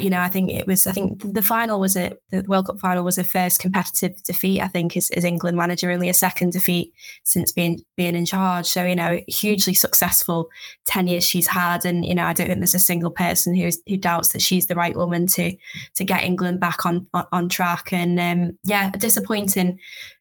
you 0.00 0.10
know, 0.10 0.20
I 0.20 0.28
think 0.28 0.50
it 0.50 0.66
was. 0.66 0.86
I 0.86 0.92
think 0.92 1.22
the 1.32 1.42
final 1.42 1.78
was 1.78 1.96
a 1.96 2.12
the 2.30 2.42
World 2.48 2.66
Cup 2.66 2.80
final 2.80 3.04
was 3.04 3.18
a 3.18 3.24
first 3.24 3.60
competitive 3.60 4.20
defeat. 4.24 4.60
I 4.60 4.66
think 4.66 4.96
as, 4.96 5.10
as 5.10 5.24
England 5.24 5.56
manager, 5.56 5.92
only 5.92 6.08
a 6.08 6.14
second 6.14 6.52
defeat 6.52 6.92
since 7.22 7.52
being 7.52 7.80
being 7.96 8.16
in 8.16 8.26
charge. 8.26 8.66
So 8.66 8.84
you 8.84 8.96
know, 8.96 9.20
hugely 9.28 9.74
successful 9.74 10.48
ten 10.86 11.06
years 11.06 11.24
she's 11.24 11.46
had, 11.46 11.84
and 11.84 12.04
you 12.04 12.16
know, 12.16 12.24
I 12.24 12.32
don't 12.32 12.48
think 12.48 12.58
there's 12.58 12.74
a 12.74 12.80
single 12.80 13.12
person 13.12 13.54
who 13.54 13.70
who 13.86 13.96
doubts 13.96 14.30
that 14.30 14.42
she's 14.42 14.66
the 14.66 14.74
right 14.74 14.96
woman 14.96 15.28
to 15.28 15.56
to 15.94 16.04
get 16.04 16.24
England 16.24 16.58
back 16.58 16.84
on 16.84 17.06
on, 17.14 17.48
track. 17.48 17.92
And 17.92 18.18
um, 18.18 18.58
yeah, 18.64 18.90
disappointing, 18.90 19.78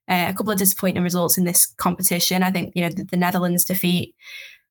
uh, 0.07 0.27
a 0.29 0.33
couple 0.33 0.51
of 0.51 0.59
disappointing 0.59 1.01
results 1.01 1.39
in 1.39 1.43
this 1.43 1.65
competition. 1.65 2.43
I 2.43 2.51
think 2.51 2.73
you 2.75 2.83
know 2.83 2.89
the, 2.89 3.03
the 3.03 3.17
Netherlands 3.17 3.63
defeat 3.63 4.13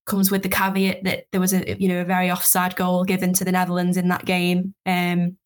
comes 0.07 0.31
with 0.31 0.43
the 0.43 0.49
caveat 0.49 1.05
that 1.05 1.25
there 1.33 1.41
was 1.41 1.53
a 1.53 1.77
you 1.79 1.89
know 1.89 2.01
a 2.01 2.05
very 2.05 2.31
offside 2.31 2.77
goal 2.77 3.05
given 3.05 3.33
to 3.35 3.45
the 3.45 3.53
Netherlands 3.53 3.97
in 3.97 4.09
that 4.09 4.25
game. 4.25 4.75
Um, 4.87 5.37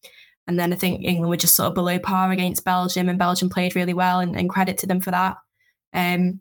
and 0.46 0.58
then 0.58 0.72
I 0.72 0.76
think 0.76 1.04
England 1.04 1.28
were 1.28 1.36
just 1.36 1.56
sort 1.56 1.68
of 1.68 1.74
below 1.74 1.98
par 1.98 2.30
against 2.30 2.64
Belgium, 2.64 3.08
and 3.08 3.18
Belgium 3.18 3.50
played 3.50 3.76
really 3.76 3.94
well, 3.94 4.20
and, 4.20 4.36
and 4.36 4.48
credit 4.48 4.78
to 4.78 4.86
them 4.86 5.00
for 5.00 5.10
that. 5.10 5.36
Um, 5.92 6.40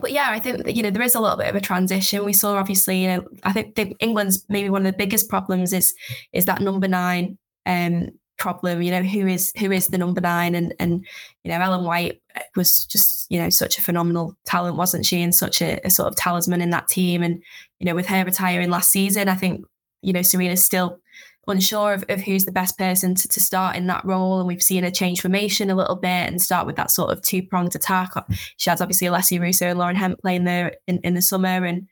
but 0.00 0.12
yeah, 0.12 0.26
I 0.28 0.38
think 0.38 0.64
that, 0.64 0.74
you 0.74 0.82
know 0.82 0.90
there 0.90 1.02
is 1.02 1.14
a 1.14 1.20
little 1.20 1.38
bit 1.38 1.48
of 1.48 1.56
a 1.56 1.60
transition. 1.60 2.24
We 2.24 2.32
saw 2.32 2.56
obviously, 2.56 3.02
you 3.02 3.08
know, 3.08 3.24
I 3.44 3.52
think 3.52 3.96
England's 4.00 4.44
maybe 4.48 4.70
one 4.70 4.84
of 4.84 4.92
the 4.92 4.98
biggest 4.98 5.28
problems 5.28 5.72
is 5.72 5.94
is 6.32 6.44
that 6.44 6.60
number 6.60 6.88
nine 6.88 7.38
um, 7.64 8.10
problem. 8.38 8.82
You 8.82 8.90
know, 8.90 9.02
who 9.02 9.26
is 9.26 9.52
who 9.58 9.72
is 9.72 9.88
the 9.88 9.98
number 9.98 10.20
nine, 10.20 10.54
and 10.54 10.74
and 10.78 11.04
you 11.44 11.50
know, 11.50 11.60
Ellen 11.60 11.84
White 11.84 12.20
was 12.54 12.84
just 12.84 13.26
you 13.30 13.40
know 13.40 13.50
such 13.50 13.78
a 13.78 13.82
phenomenal 13.82 14.36
talent, 14.44 14.76
wasn't 14.76 15.06
she? 15.06 15.22
And 15.22 15.34
such 15.34 15.60
a, 15.62 15.80
a 15.84 15.90
sort 15.90 16.08
of 16.08 16.16
talisman 16.16 16.60
in 16.60 16.70
that 16.70 16.88
team. 16.88 17.22
And 17.22 17.42
you 17.80 17.86
know, 17.86 17.94
with 17.94 18.06
her 18.06 18.24
retiring 18.24 18.70
last 18.70 18.90
season, 18.90 19.28
I 19.28 19.34
think 19.34 19.64
you 20.02 20.12
know 20.12 20.20
Sarina's 20.20 20.64
still 20.64 21.00
unsure 21.48 21.94
of, 21.94 22.04
of 22.08 22.20
who's 22.20 22.44
the 22.44 22.52
best 22.52 22.76
person 22.76 23.14
to, 23.14 23.28
to 23.28 23.40
start 23.40 23.76
in 23.76 23.86
that 23.86 24.04
role. 24.04 24.38
And 24.38 24.48
we've 24.48 24.62
seen 24.62 24.84
a 24.84 24.90
change 24.90 25.20
formation 25.20 25.70
a 25.70 25.76
little 25.76 25.96
bit 25.96 26.08
and 26.08 26.42
start 26.42 26.66
with 26.66 26.76
that 26.76 26.90
sort 26.90 27.10
of 27.10 27.22
two 27.22 27.42
pronged 27.42 27.74
attack. 27.74 28.12
She 28.56 28.70
has 28.70 28.80
obviously 28.80 29.06
Alessia 29.06 29.40
Russo 29.40 29.66
and 29.66 29.78
Lauren 29.78 29.96
Hemp 29.96 30.20
playing 30.20 30.44
there 30.44 30.74
in, 30.86 30.98
in 31.04 31.14
the 31.14 31.22
summer. 31.22 31.64
And 31.64 31.86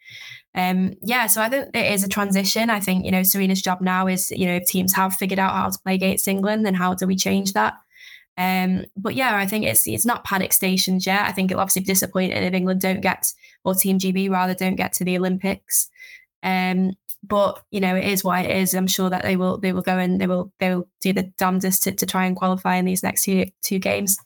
um, 0.55 0.95
yeah, 1.03 1.27
so 1.27 1.43
I 1.43 1.49
think 1.49 1.71
it 1.75 1.93
is 1.93 2.05
a 2.05 2.09
transition. 2.09 2.71
I 2.71 2.79
think, 2.79 3.05
you 3.05 3.11
know, 3.11 3.23
Sarina's 3.23 3.61
job 3.61 3.81
now 3.81 4.07
is, 4.07 4.31
you 4.31 4.47
know, 4.47 4.55
if 4.55 4.67
teams 4.67 4.93
have 4.95 5.15
figured 5.15 5.41
out 5.41 5.53
how 5.53 5.69
to 5.69 5.79
play 5.81 5.95
against 5.95 6.29
England, 6.29 6.65
then 6.65 6.75
how 6.75 6.95
do 6.95 7.07
we 7.07 7.17
change 7.17 7.55
that? 7.55 7.75
Um, 8.37 8.85
but 8.97 9.15
yeah, 9.15 9.37
I 9.37 9.47
think 9.47 9.65
it's 9.65 9.87
it's 9.87 10.07
not 10.07 10.25
panic 10.25 10.53
stations 10.53 11.07
yet. 11.07 11.27
I 11.27 11.33
think 11.33 11.51
it'll 11.51 11.61
obviously 11.61 11.83
be 11.83 11.87
disappointing 11.87 12.33
if 12.37 12.55
England 12.55 12.81
don't 12.81 13.01
get, 13.01 13.33
or 13.65 13.75
Team 13.75 13.99
GB 13.99 14.31
rather, 14.31 14.55
don't 14.55 14.77
get 14.77 14.93
to 14.95 15.05
the 15.05 15.17
Olympics. 15.17 15.89
Um, 16.43 16.93
but 17.23 17.63
you 17.71 17.81
know, 17.81 17.97
it 17.97 18.05
is 18.05 18.23
what 18.25 18.45
it 18.45 18.51
is. 18.51 18.75
I'm 18.75 18.87
sure 18.87 19.11
that 19.11 19.23
they 19.23 19.37
will 19.37 19.59
they 19.59 19.73
will 19.73 19.83
go 19.83 19.99
and 19.99 20.21
they 20.21 20.27
will 20.27 20.53
they 20.59 20.75
will 20.75 20.89
do 21.01 21.13
the 21.13 21.25
damnedest 21.39 21.85
to, 21.85 21.93
to 21.93 22.07
try 22.07 22.27
and 22.27 22.37
qualify 22.37 22.77
in 22.77 22.85
these 22.85 23.03
next 23.03 23.25
two 23.25 23.47
two 23.63 23.79
games. 23.79 24.19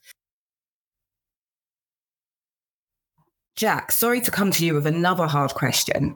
Jack, 3.58 3.90
sorry 3.90 4.20
to 4.20 4.30
come 4.30 4.52
to 4.52 4.64
you 4.64 4.72
with 4.72 4.86
another 4.86 5.26
hard 5.26 5.52
question. 5.52 6.14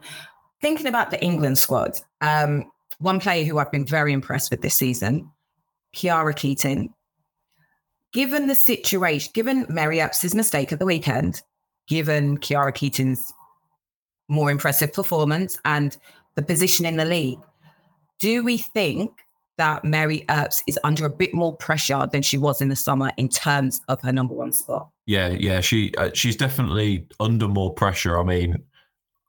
Thinking 0.61 0.86
about 0.86 1.11
the 1.11 1.20
England 1.20 1.59
squad, 1.59 1.99
um, 2.20 2.70
one 3.01 3.18
player 3.18 3.45
who 3.45 3.59
I've 3.59 3.72
been 3.72 3.84
very 3.84 4.12
impressed 4.12 4.53
with 4.53 4.62
this 4.62 4.76
season, 4.76 5.28
Khiara 5.93 6.36
Keating. 6.36 6.95
Given 8.12 8.47
the 8.47 8.55
situation, 8.55 9.32
given 9.34 9.66
Mary 9.68 10.01
Earps' 10.01 10.36
mistake 10.36 10.72
at 10.72 10.78
the 10.78 10.86
weekend, 10.86 11.43
given 11.88 12.38
Khiara 12.38 12.72
Keating's 12.72 13.32
more 14.28 14.49
impressive 14.49 14.93
performance 14.93 15.59
and 15.64 15.97
the 16.36 16.43
position 16.43 16.86
in 16.86 16.97
the 16.97 17.05
league, 17.05 17.40
do 18.20 18.45
we 18.45 18.57
think 18.57 19.11
that 19.59 19.85
Mary 19.85 20.25
Earps 20.31 20.63
is 20.67 20.79
under 20.85 21.05
a 21.05 21.11
bit 21.11 21.35
more 21.35 21.55
pressure 21.57 22.09
than 22.11 22.23
she 22.23 22.39
was 22.39 22.61
in 22.61 22.69
the 22.69 22.77
summer 22.77 23.13
in 23.17 23.29
terms 23.29 23.81
of 23.89 24.01
her 24.03 24.13
number 24.13 24.35
one 24.35 24.53
spot? 24.53 24.89
Yeah, 25.07 25.29
yeah, 25.29 25.61
she 25.61 25.95
uh, 25.97 26.11
she's 26.15 26.37
definitely 26.37 27.07
under 27.21 27.49
more 27.49 27.73
pressure. 27.75 28.19
I 28.19 28.23
mean, 28.23 28.57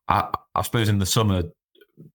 I, 0.08 0.34
I 0.56 0.62
suppose 0.62 0.90
in 0.90 1.00
the 1.00 1.06
summer, 1.06 1.44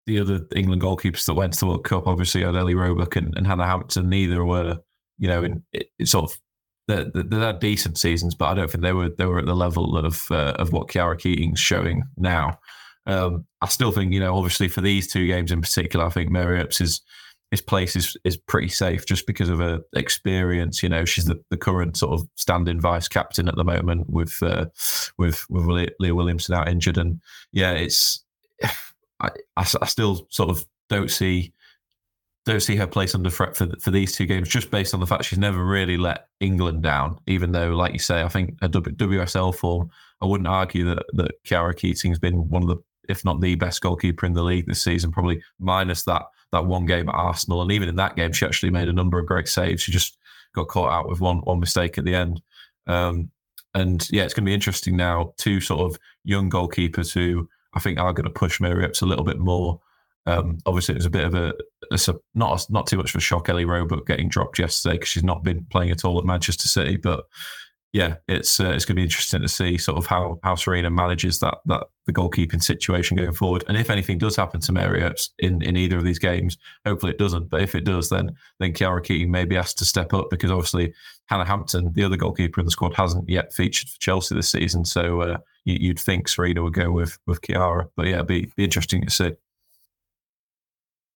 the 0.06 0.20
other 0.20 0.46
England 0.56 0.82
goalkeepers 0.82 1.26
that 1.26 1.34
went 1.34 1.54
to 1.54 1.60
the 1.60 1.66
World 1.68 1.84
Cup, 1.84 2.08
obviously, 2.08 2.44
had 2.44 2.56
Ellie 2.56 2.76
Roebuck 2.76 3.16
and, 3.16 3.36
and 3.36 3.46
Hannah 3.46 3.66
Hampton. 3.66 4.10
Neither 4.10 4.44
were, 4.46 4.78
you 5.18 5.28
know, 5.28 5.44
in, 5.44 5.64
in 6.00 6.06
sort 6.06 6.32
of 6.32 6.40
they 6.88 7.38
had 7.38 7.60
decent 7.60 7.98
seasons, 7.98 8.34
but 8.34 8.46
I 8.46 8.54
don't 8.54 8.72
think 8.72 8.82
they 8.82 8.94
were 8.94 9.10
they 9.10 9.26
were 9.26 9.40
at 9.40 9.46
the 9.46 9.56
level 9.56 9.98
of 9.98 10.32
uh, 10.32 10.54
of 10.58 10.72
what 10.72 10.88
Khiara 10.88 11.20
Keating's 11.20 11.60
showing 11.60 12.04
now. 12.16 12.60
Um, 13.06 13.46
I 13.62 13.68
still 13.68 13.92
think, 13.92 14.14
you 14.14 14.20
know, 14.20 14.36
obviously 14.36 14.68
for 14.68 14.82
these 14.82 15.08
two 15.08 15.28
games 15.28 15.52
in 15.52 15.62
particular, 15.62 16.06
I 16.06 16.10
think 16.10 16.30
Mary 16.30 16.60
Earps 16.60 16.82
is 16.82 17.02
his 17.52 17.62
place 17.62 17.96
is 17.96 18.18
is 18.24 18.36
pretty 18.36 18.68
safe 18.68 19.06
just 19.06 19.26
because 19.26 19.50
of 19.50 19.60
her 19.60 19.80
experience. 19.94 20.84
You 20.84 20.90
know, 20.90 21.06
she's 21.06 21.26
the, 21.26 21.42
the 21.50 21.58
current 21.58 21.96
sort 21.98 22.20
of 22.20 22.28
standing 22.36 22.80
vice 22.80 23.08
captain 23.08 23.48
at 23.48 23.56
the 23.56 23.64
moment 23.64 24.10
with 24.10 24.42
uh, 24.44 24.66
with 25.18 25.50
with 25.50 25.90
Leah 26.00 26.16
Williamson 26.16 26.56
out 26.56 26.68
injured, 26.68 26.98
and 26.98 27.22
yeah, 27.52 27.72
it's 27.72 28.24
I, 28.64 29.30
I, 29.56 29.66
I 29.82 29.86
still 29.86 30.28
sort 30.30 30.50
of 30.50 30.66
don't 30.90 31.10
see 31.10 31.54
don't 32.46 32.62
see 32.62 32.76
her 32.76 32.88
place 32.88 33.16
under 33.16 33.30
threat 33.30 33.56
for 33.56 33.68
for 33.80 33.92
these 33.92 34.14
two 34.14 34.26
games, 34.26 34.50
just 34.50 34.70
based 34.70 34.94
on 34.94 35.00
the 35.00 35.08
fact 35.08 35.26
she's 35.26 35.40
never 35.40 35.64
really 35.64 35.98
let 35.98 36.28
England 36.42 36.84
down. 36.84 37.18
Even 37.28 37.54
though, 37.54 37.70
like 37.70 37.94
you 37.94 38.00
say, 38.00 38.24
I 38.24 38.30
think 38.30 38.58
a 38.62 38.68
WSL 38.68 39.56
form, 39.56 39.90
I 40.22 40.26
wouldn't 40.26 40.48
argue 40.48 40.84
that 40.86 41.06
that 41.14 41.32
Khiara 41.46 41.78
Keating's 41.78 42.20
been 42.20 42.50
one 42.50 42.64
of 42.64 42.70
the 42.70 42.78
if 43.08 43.24
not 43.24 43.40
the 43.40 43.56
best 43.56 43.82
goalkeeper 43.82 44.26
in 44.26 44.34
the 44.34 44.44
league 44.44 44.66
this 44.68 44.84
season, 44.84 45.14
probably 45.14 45.42
minus 45.60 46.04
that 46.04 46.24
that 46.52 46.66
one 46.66 46.86
game 46.86 47.10
at 47.10 47.16
Arsenal. 47.16 47.62
And 47.62 47.72
even 47.72 47.90
in 47.90 47.96
that 47.98 48.16
game, 48.16 48.34
she 48.34 48.46
actually 48.46 48.70
made 48.70 48.88
a 48.88 48.94
number 48.94 49.20
of 49.20 49.26
great 49.26 49.48
saves. 49.48 49.82
She 49.82 49.92
just 49.92 50.18
got 50.54 50.68
caught 50.68 50.92
out 50.92 51.10
with 51.10 51.22
one 51.22 51.40
one 51.40 51.60
mistake 51.60 51.98
at 51.98 52.06
the 52.06 52.16
end. 52.16 52.42
Um, 52.88 53.32
and 53.74 54.08
yeah, 54.12 54.24
it's 54.24 54.34
going 54.34 54.46
to 54.46 54.50
be 54.50 54.54
interesting 54.54 54.96
now. 54.96 55.34
Two 55.38 55.60
sort 55.60 55.82
of 55.82 56.00
young 56.24 56.50
goalkeepers 56.50 57.14
who 57.14 57.48
I 57.74 57.80
think 57.80 58.00
are 58.00 58.14
going 58.14 58.26
to 58.26 58.30
push 58.30 58.60
Mary 58.60 58.84
Earps 58.84 59.02
a 59.02 59.06
little 59.06 59.26
bit 59.26 59.40
more. 59.40 59.80
Um, 60.26 60.58
obviously, 60.66 60.94
it 60.94 60.98
was 60.98 61.06
a 61.06 61.12
bit 61.12 61.26
of 61.26 61.36
a, 61.36 61.54
a 61.92 62.16
not 62.36 62.66
not 62.70 62.88
too 62.88 62.98
much 62.98 63.12
of 63.12 63.20
a 63.20 63.22
shock. 63.22 63.50
Ellie 63.50 63.66
Roebuck 63.66 64.06
getting 64.06 64.30
dropped 64.30 64.60
yesterday 64.60 64.96
because 64.96 65.10
she's 65.10 65.24
not 65.24 65.44
been 65.44 65.66
playing 65.70 65.92
at 65.92 66.04
all 66.04 66.18
at 66.18 66.26
Manchester 66.26 66.68
City, 66.68 66.98
but 66.98 67.26
yeah, 67.98 68.18
it's 68.28 68.60
uh, 68.60 68.70
it's 68.70 68.86
going 68.86 68.96
to 68.96 69.00
be 69.00 69.04
interesting 69.04 69.42
to 69.42 69.48
see 69.48 69.76
sort 69.76 69.98
of 69.98 70.06
how 70.06 70.40
how 70.44 70.54
Sarina 70.54 70.94
manages 70.94 71.40
that 71.40 71.58
that 71.66 71.88
the 72.06 72.14
goalkeeping 72.14 72.62
situation 72.62 73.18
going 73.18 73.34
forward. 73.34 73.64
And 73.68 73.76
if 73.76 73.90
anything 73.90 74.20
does 74.20 74.36
happen 74.36 74.62
to 74.62 74.72
Mary 74.72 75.04
in, 75.40 75.64
in 75.64 75.76
either 75.76 75.98
of 75.98 76.04
these 76.04 76.20
games, 76.20 76.60
hopefully 76.86 77.14
it 77.14 77.18
doesn't. 77.18 77.50
But 77.50 77.64
if 77.64 77.74
it 77.74 77.86
does, 77.86 78.10
then 78.10 78.36
then 78.60 78.74
Khiara 78.74 79.04
Keating 79.04 79.32
may 79.32 79.46
be 79.46 79.58
asked 79.58 79.80
to 79.80 79.86
step 79.86 80.14
up 80.14 80.30
because 80.30 80.52
obviously 80.52 80.94
Hannah 81.26 81.46
Hampton, 81.46 81.92
the 81.94 82.04
other 82.04 82.18
goalkeeper 82.18 82.62
in 82.62 82.66
the 82.66 82.72
squad, 82.72 82.94
hasn't 82.94 83.28
yet 83.28 83.52
featured 83.52 83.90
for 83.90 84.00
Chelsea 84.00 84.36
this 84.36 84.52
season. 84.52 84.86
So 84.86 85.22
uh, 85.22 85.38
you, 85.66 85.90
would 85.90 86.00
think 86.00 86.28
Sarina 86.28 86.62
would 86.62 86.76
go 86.76 86.92
with 86.92 87.18
with 87.26 87.42
Khiara. 87.42 87.90
But 87.96 88.06
yeah, 88.06 88.18
it'd 88.18 88.28
be 88.28 88.52
be 88.56 88.64
interesting 88.64 89.04
to 89.06 89.10
see. 89.10 89.32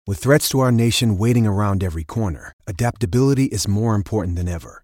With 0.07 0.17
threats 0.17 0.49
to 0.49 0.61
our 0.61 0.71
nation 0.71 1.19
waiting 1.19 1.45
around 1.45 1.83
every 1.83 2.05
corner, 2.05 2.55
adaptability 2.65 3.45
is 3.45 3.67
more 3.67 3.93
important 3.93 4.35
than 4.35 4.47
ever. 4.47 4.83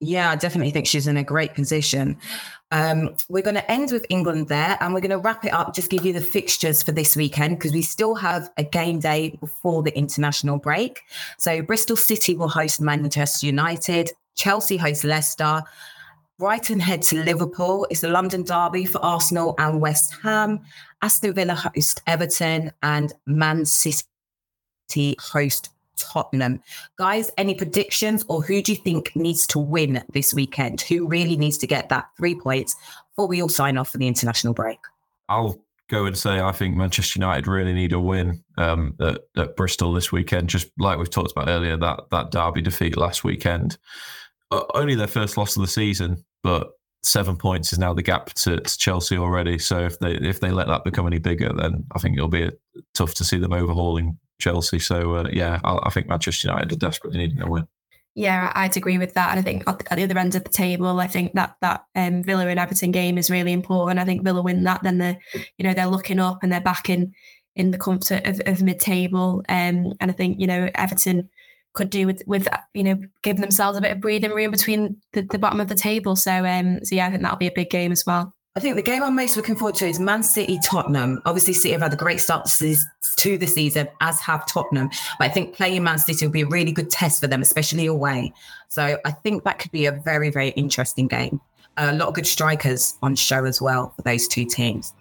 Yeah, 0.00 0.30
I 0.30 0.36
definitely 0.36 0.70
think 0.70 0.86
she's 0.86 1.06
in 1.06 1.18
a 1.18 1.24
great 1.24 1.54
position. 1.54 2.16
Um, 2.70 3.14
we're 3.28 3.42
going 3.42 3.56
to 3.56 3.70
end 3.70 3.90
with 3.92 4.06
England 4.08 4.48
there 4.48 4.78
and 4.80 4.94
we're 4.94 5.00
going 5.00 5.10
to 5.10 5.18
wrap 5.18 5.44
it 5.44 5.52
up, 5.52 5.74
just 5.74 5.90
give 5.90 6.06
you 6.06 6.14
the 6.14 6.20
fixtures 6.20 6.82
for 6.82 6.92
this 6.92 7.16
weekend 7.16 7.58
because 7.58 7.72
we 7.72 7.82
still 7.82 8.14
have 8.14 8.50
a 8.56 8.64
game 8.64 9.00
day 9.00 9.36
before 9.40 9.82
the 9.82 9.96
international 9.96 10.56
break. 10.58 11.00
So 11.38 11.60
Bristol 11.60 11.96
City 11.96 12.34
will 12.34 12.48
host 12.48 12.80
Manchester 12.80 13.44
United, 13.44 14.10
Chelsea 14.36 14.78
host 14.78 15.04
Leicester, 15.04 15.62
Brighton 16.38 16.80
head 16.80 17.02
to 17.02 17.22
Liverpool. 17.22 17.86
It's 17.90 18.02
a 18.02 18.08
London 18.08 18.44
derby 18.44 18.86
for 18.86 19.04
Arsenal 19.04 19.54
and 19.58 19.82
West 19.82 20.14
Ham. 20.22 20.60
Aston 21.02 21.34
Villa 21.34 21.54
host 21.54 22.00
Everton 22.06 22.72
and 22.82 23.12
Man 23.26 23.66
City 23.66 24.06
host 25.18 25.68
Tottenham. 26.00 26.62
Guys, 26.96 27.30
any 27.36 27.54
predictions 27.54 28.24
or 28.28 28.42
who 28.42 28.62
do 28.62 28.72
you 28.72 28.78
think 28.78 29.14
needs 29.14 29.46
to 29.48 29.58
win 29.58 30.02
this 30.12 30.34
weekend? 30.34 30.80
Who 30.82 31.06
really 31.06 31.36
needs 31.36 31.58
to 31.58 31.66
get 31.66 31.88
that 31.88 32.08
three 32.16 32.34
points 32.34 32.76
before 33.10 33.28
we 33.28 33.42
all 33.42 33.48
sign 33.48 33.76
off 33.76 33.90
for 33.90 33.98
the 33.98 34.08
international 34.08 34.54
break? 34.54 34.78
I'll 35.28 35.60
go 35.88 36.06
and 36.06 36.16
say 36.16 36.40
I 36.40 36.52
think 36.52 36.76
Manchester 36.76 37.18
United 37.18 37.46
really 37.46 37.72
need 37.72 37.92
a 37.92 38.00
win 38.00 38.42
um, 38.56 38.94
at, 39.00 39.20
at, 39.36 39.56
Bristol 39.56 39.92
this 39.92 40.10
weekend. 40.12 40.48
Just 40.48 40.70
like 40.78 40.98
we've 40.98 41.10
talked 41.10 41.32
about 41.32 41.48
earlier, 41.48 41.76
that 41.76 42.00
that 42.10 42.30
derby 42.30 42.62
defeat 42.62 42.96
last 42.96 43.24
weekend, 43.24 43.76
uh, 44.50 44.62
only 44.74 44.94
their 44.94 45.06
first 45.06 45.36
loss 45.36 45.56
of 45.56 45.62
the 45.62 45.68
season, 45.68 46.24
but 46.42 46.70
seven 47.02 47.36
points 47.36 47.72
is 47.72 47.78
now 47.78 47.94
the 47.94 48.02
gap 48.02 48.32
to, 48.34 48.60
to, 48.60 48.78
Chelsea 48.78 49.16
already. 49.16 49.58
So 49.58 49.80
if 49.80 49.98
they 49.98 50.12
if 50.14 50.40
they 50.40 50.50
let 50.50 50.68
that 50.68 50.84
become 50.84 51.06
any 51.06 51.18
bigger, 51.18 51.52
then 51.52 51.84
I 51.94 51.98
think 51.98 52.16
it'll 52.16 52.28
be 52.28 52.44
a, 52.44 52.52
tough 52.94 53.14
to 53.14 53.24
see 53.24 53.38
them 53.38 53.52
overhauling 53.52 54.18
Chelsea. 54.40 54.78
So 54.78 55.14
uh, 55.14 55.28
yeah, 55.32 55.60
I, 55.64 55.78
I, 55.84 55.90
think 55.90 56.08
Manchester 56.08 56.48
United 56.48 56.72
are 56.72 56.76
desperately 56.76 57.18
needing 57.18 57.42
a 57.42 57.48
win. 57.48 57.68
Yeah, 58.14 58.50
I'd 58.54 58.76
agree 58.76 58.98
with 58.98 59.14
that. 59.14 59.30
And 59.30 59.38
I 59.38 59.42
think 59.42 59.62
at 59.68 59.96
the 59.96 60.02
other 60.02 60.18
end 60.18 60.34
of 60.34 60.42
the 60.42 60.50
table, 60.50 60.98
I 60.98 61.06
think 61.06 61.34
that 61.34 61.56
that 61.60 61.84
um, 61.94 62.24
Villa 62.24 62.46
and 62.48 62.58
Everton 62.58 62.90
game 62.90 63.18
is 63.18 63.30
really 63.30 63.52
important. 63.52 64.00
I 64.00 64.04
think 64.04 64.24
Villa 64.24 64.42
win 64.42 64.64
that, 64.64 64.82
then 64.82 64.98
they're 64.98 65.18
you 65.58 65.64
know 65.64 65.74
they're 65.74 65.86
looking 65.86 66.18
up 66.18 66.42
and 66.42 66.50
they're 66.50 66.60
back 66.60 66.90
in 66.90 67.14
in 67.54 67.70
the 67.70 67.78
comfort 67.78 68.26
of, 68.26 68.40
of 68.46 68.62
mid 68.62 68.80
table. 68.80 69.44
Um, 69.48 69.94
and 70.00 70.10
I 70.10 70.12
think 70.12 70.40
you 70.40 70.46
know 70.46 70.68
Everton 70.74 71.28
could 71.72 71.90
do 71.90 72.06
with 72.06 72.22
with 72.26 72.48
you 72.74 72.82
know 72.82 72.98
giving 73.22 73.42
themselves 73.42 73.78
a 73.78 73.80
bit 73.80 73.92
of 73.92 74.00
breathing 74.00 74.32
room 74.32 74.50
between 74.50 74.96
the, 75.12 75.22
the 75.22 75.38
bottom 75.38 75.60
of 75.60 75.68
the 75.68 75.74
table. 75.76 76.16
So 76.16 76.44
um, 76.44 76.84
so 76.84 76.96
yeah, 76.96 77.06
I 77.06 77.10
think 77.10 77.22
that'll 77.22 77.38
be 77.38 77.46
a 77.46 77.52
big 77.52 77.70
game 77.70 77.92
as 77.92 78.04
well. 78.04 78.34
I 78.56 78.58
think 78.58 78.74
the 78.74 78.82
game 78.82 79.00
I'm 79.04 79.14
most 79.14 79.36
looking 79.36 79.54
forward 79.54 79.76
to 79.76 79.86
is 79.86 80.00
Man 80.00 80.24
City 80.24 80.58
Tottenham. 80.64 81.22
Obviously, 81.24 81.52
City 81.52 81.70
have 81.70 81.82
had 81.82 81.92
a 81.92 81.96
great 81.96 82.18
start 82.18 82.48
to 82.48 83.38
the 83.38 83.46
season, 83.46 83.86
as 84.00 84.18
have 84.18 84.44
Tottenham. 84.46 84.88
But 85.20 85.26
I 85.26 85.28
think 85.28 85.54
playing 85.54 85.84
Man 85.84 85.98
City 85.98 86.26
will 86.26 86.32
be 86.32 86.40
a 86.40 86.48
really 86.48 86.72
good 86.72 86.90
test 86.90 87.20
for 87.20 87.28
them, 87.28 87.42
especially 87.42 87.86
away. 87.86 88.32
So 88.66 88.98
I 89.04 89.12
think 89.12 89.44
that 89.44 89.60
could 89.60 89.70
be 89.70 89.86
a 89.86 89.92
very, 89.92 90.30
very 90.30 90.48
interesting 90.50 91.06
game. 91.06 91.40
A 91.76 91.94
lot 91.94 92.08
of 92.08 92.14
good 92.14 92.26
strikers 92.26 92.98
on 93.02 93.14
show 93.14 93.44
as 93.44 93.62
well 93.62 93.92
for 93.94 94.02
those 94.02 94.26
two 94.26 94.44
teams. 94.44 94.94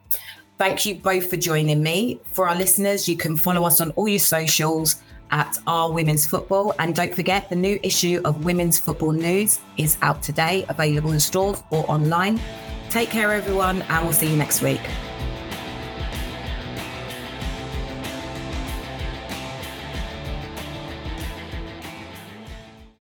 Thank 0.59 0.85
you 0.85 0.93
both 0.93 1.27
for 1.27 1.37
joining 1.37 1.81
me. 1.81 2.19
For 2.33 2.47
our 2.47 2.55
listeners, 2.55 3.09
you 3.09 3.17
can 3.17 3.35
follow 3.35 3.65
us 3.65 3.81
on 3.81 3.89
all 3.91 4.07
your 4.07 4.19
socials 4.19 4.97
at 5.31 5.57
Our 5.65 5.91
Women's 5.91 6.27
Football. 6.27 6.75
And 6.77 6.93
don't 6.93 7.15
forget, 7.15 7.49
the 7.49 7.55
new 7.55 7.79
issue 7.81 8.21
of 8.25 8.45
Women's 8.45 8.77
Football 8.77 9.13
News 9.13 9.59
is 9.77 9.97
out 10.03 10.21
today, 10.21 10.67
available 10.69 11.13
in 11.13 11.19
stores 11.19 11.63
or 11.71 11.89
online. 11.89 12.39
Take 12.89 13.11
care, 13.11 13.31
everyone, 13.31 13.83
and 13.83 14.03
we'll 14.03 14.13
see 14.13 14.29
you 14.29 14.35
next 14.35 14.63
week. 14.63 14.81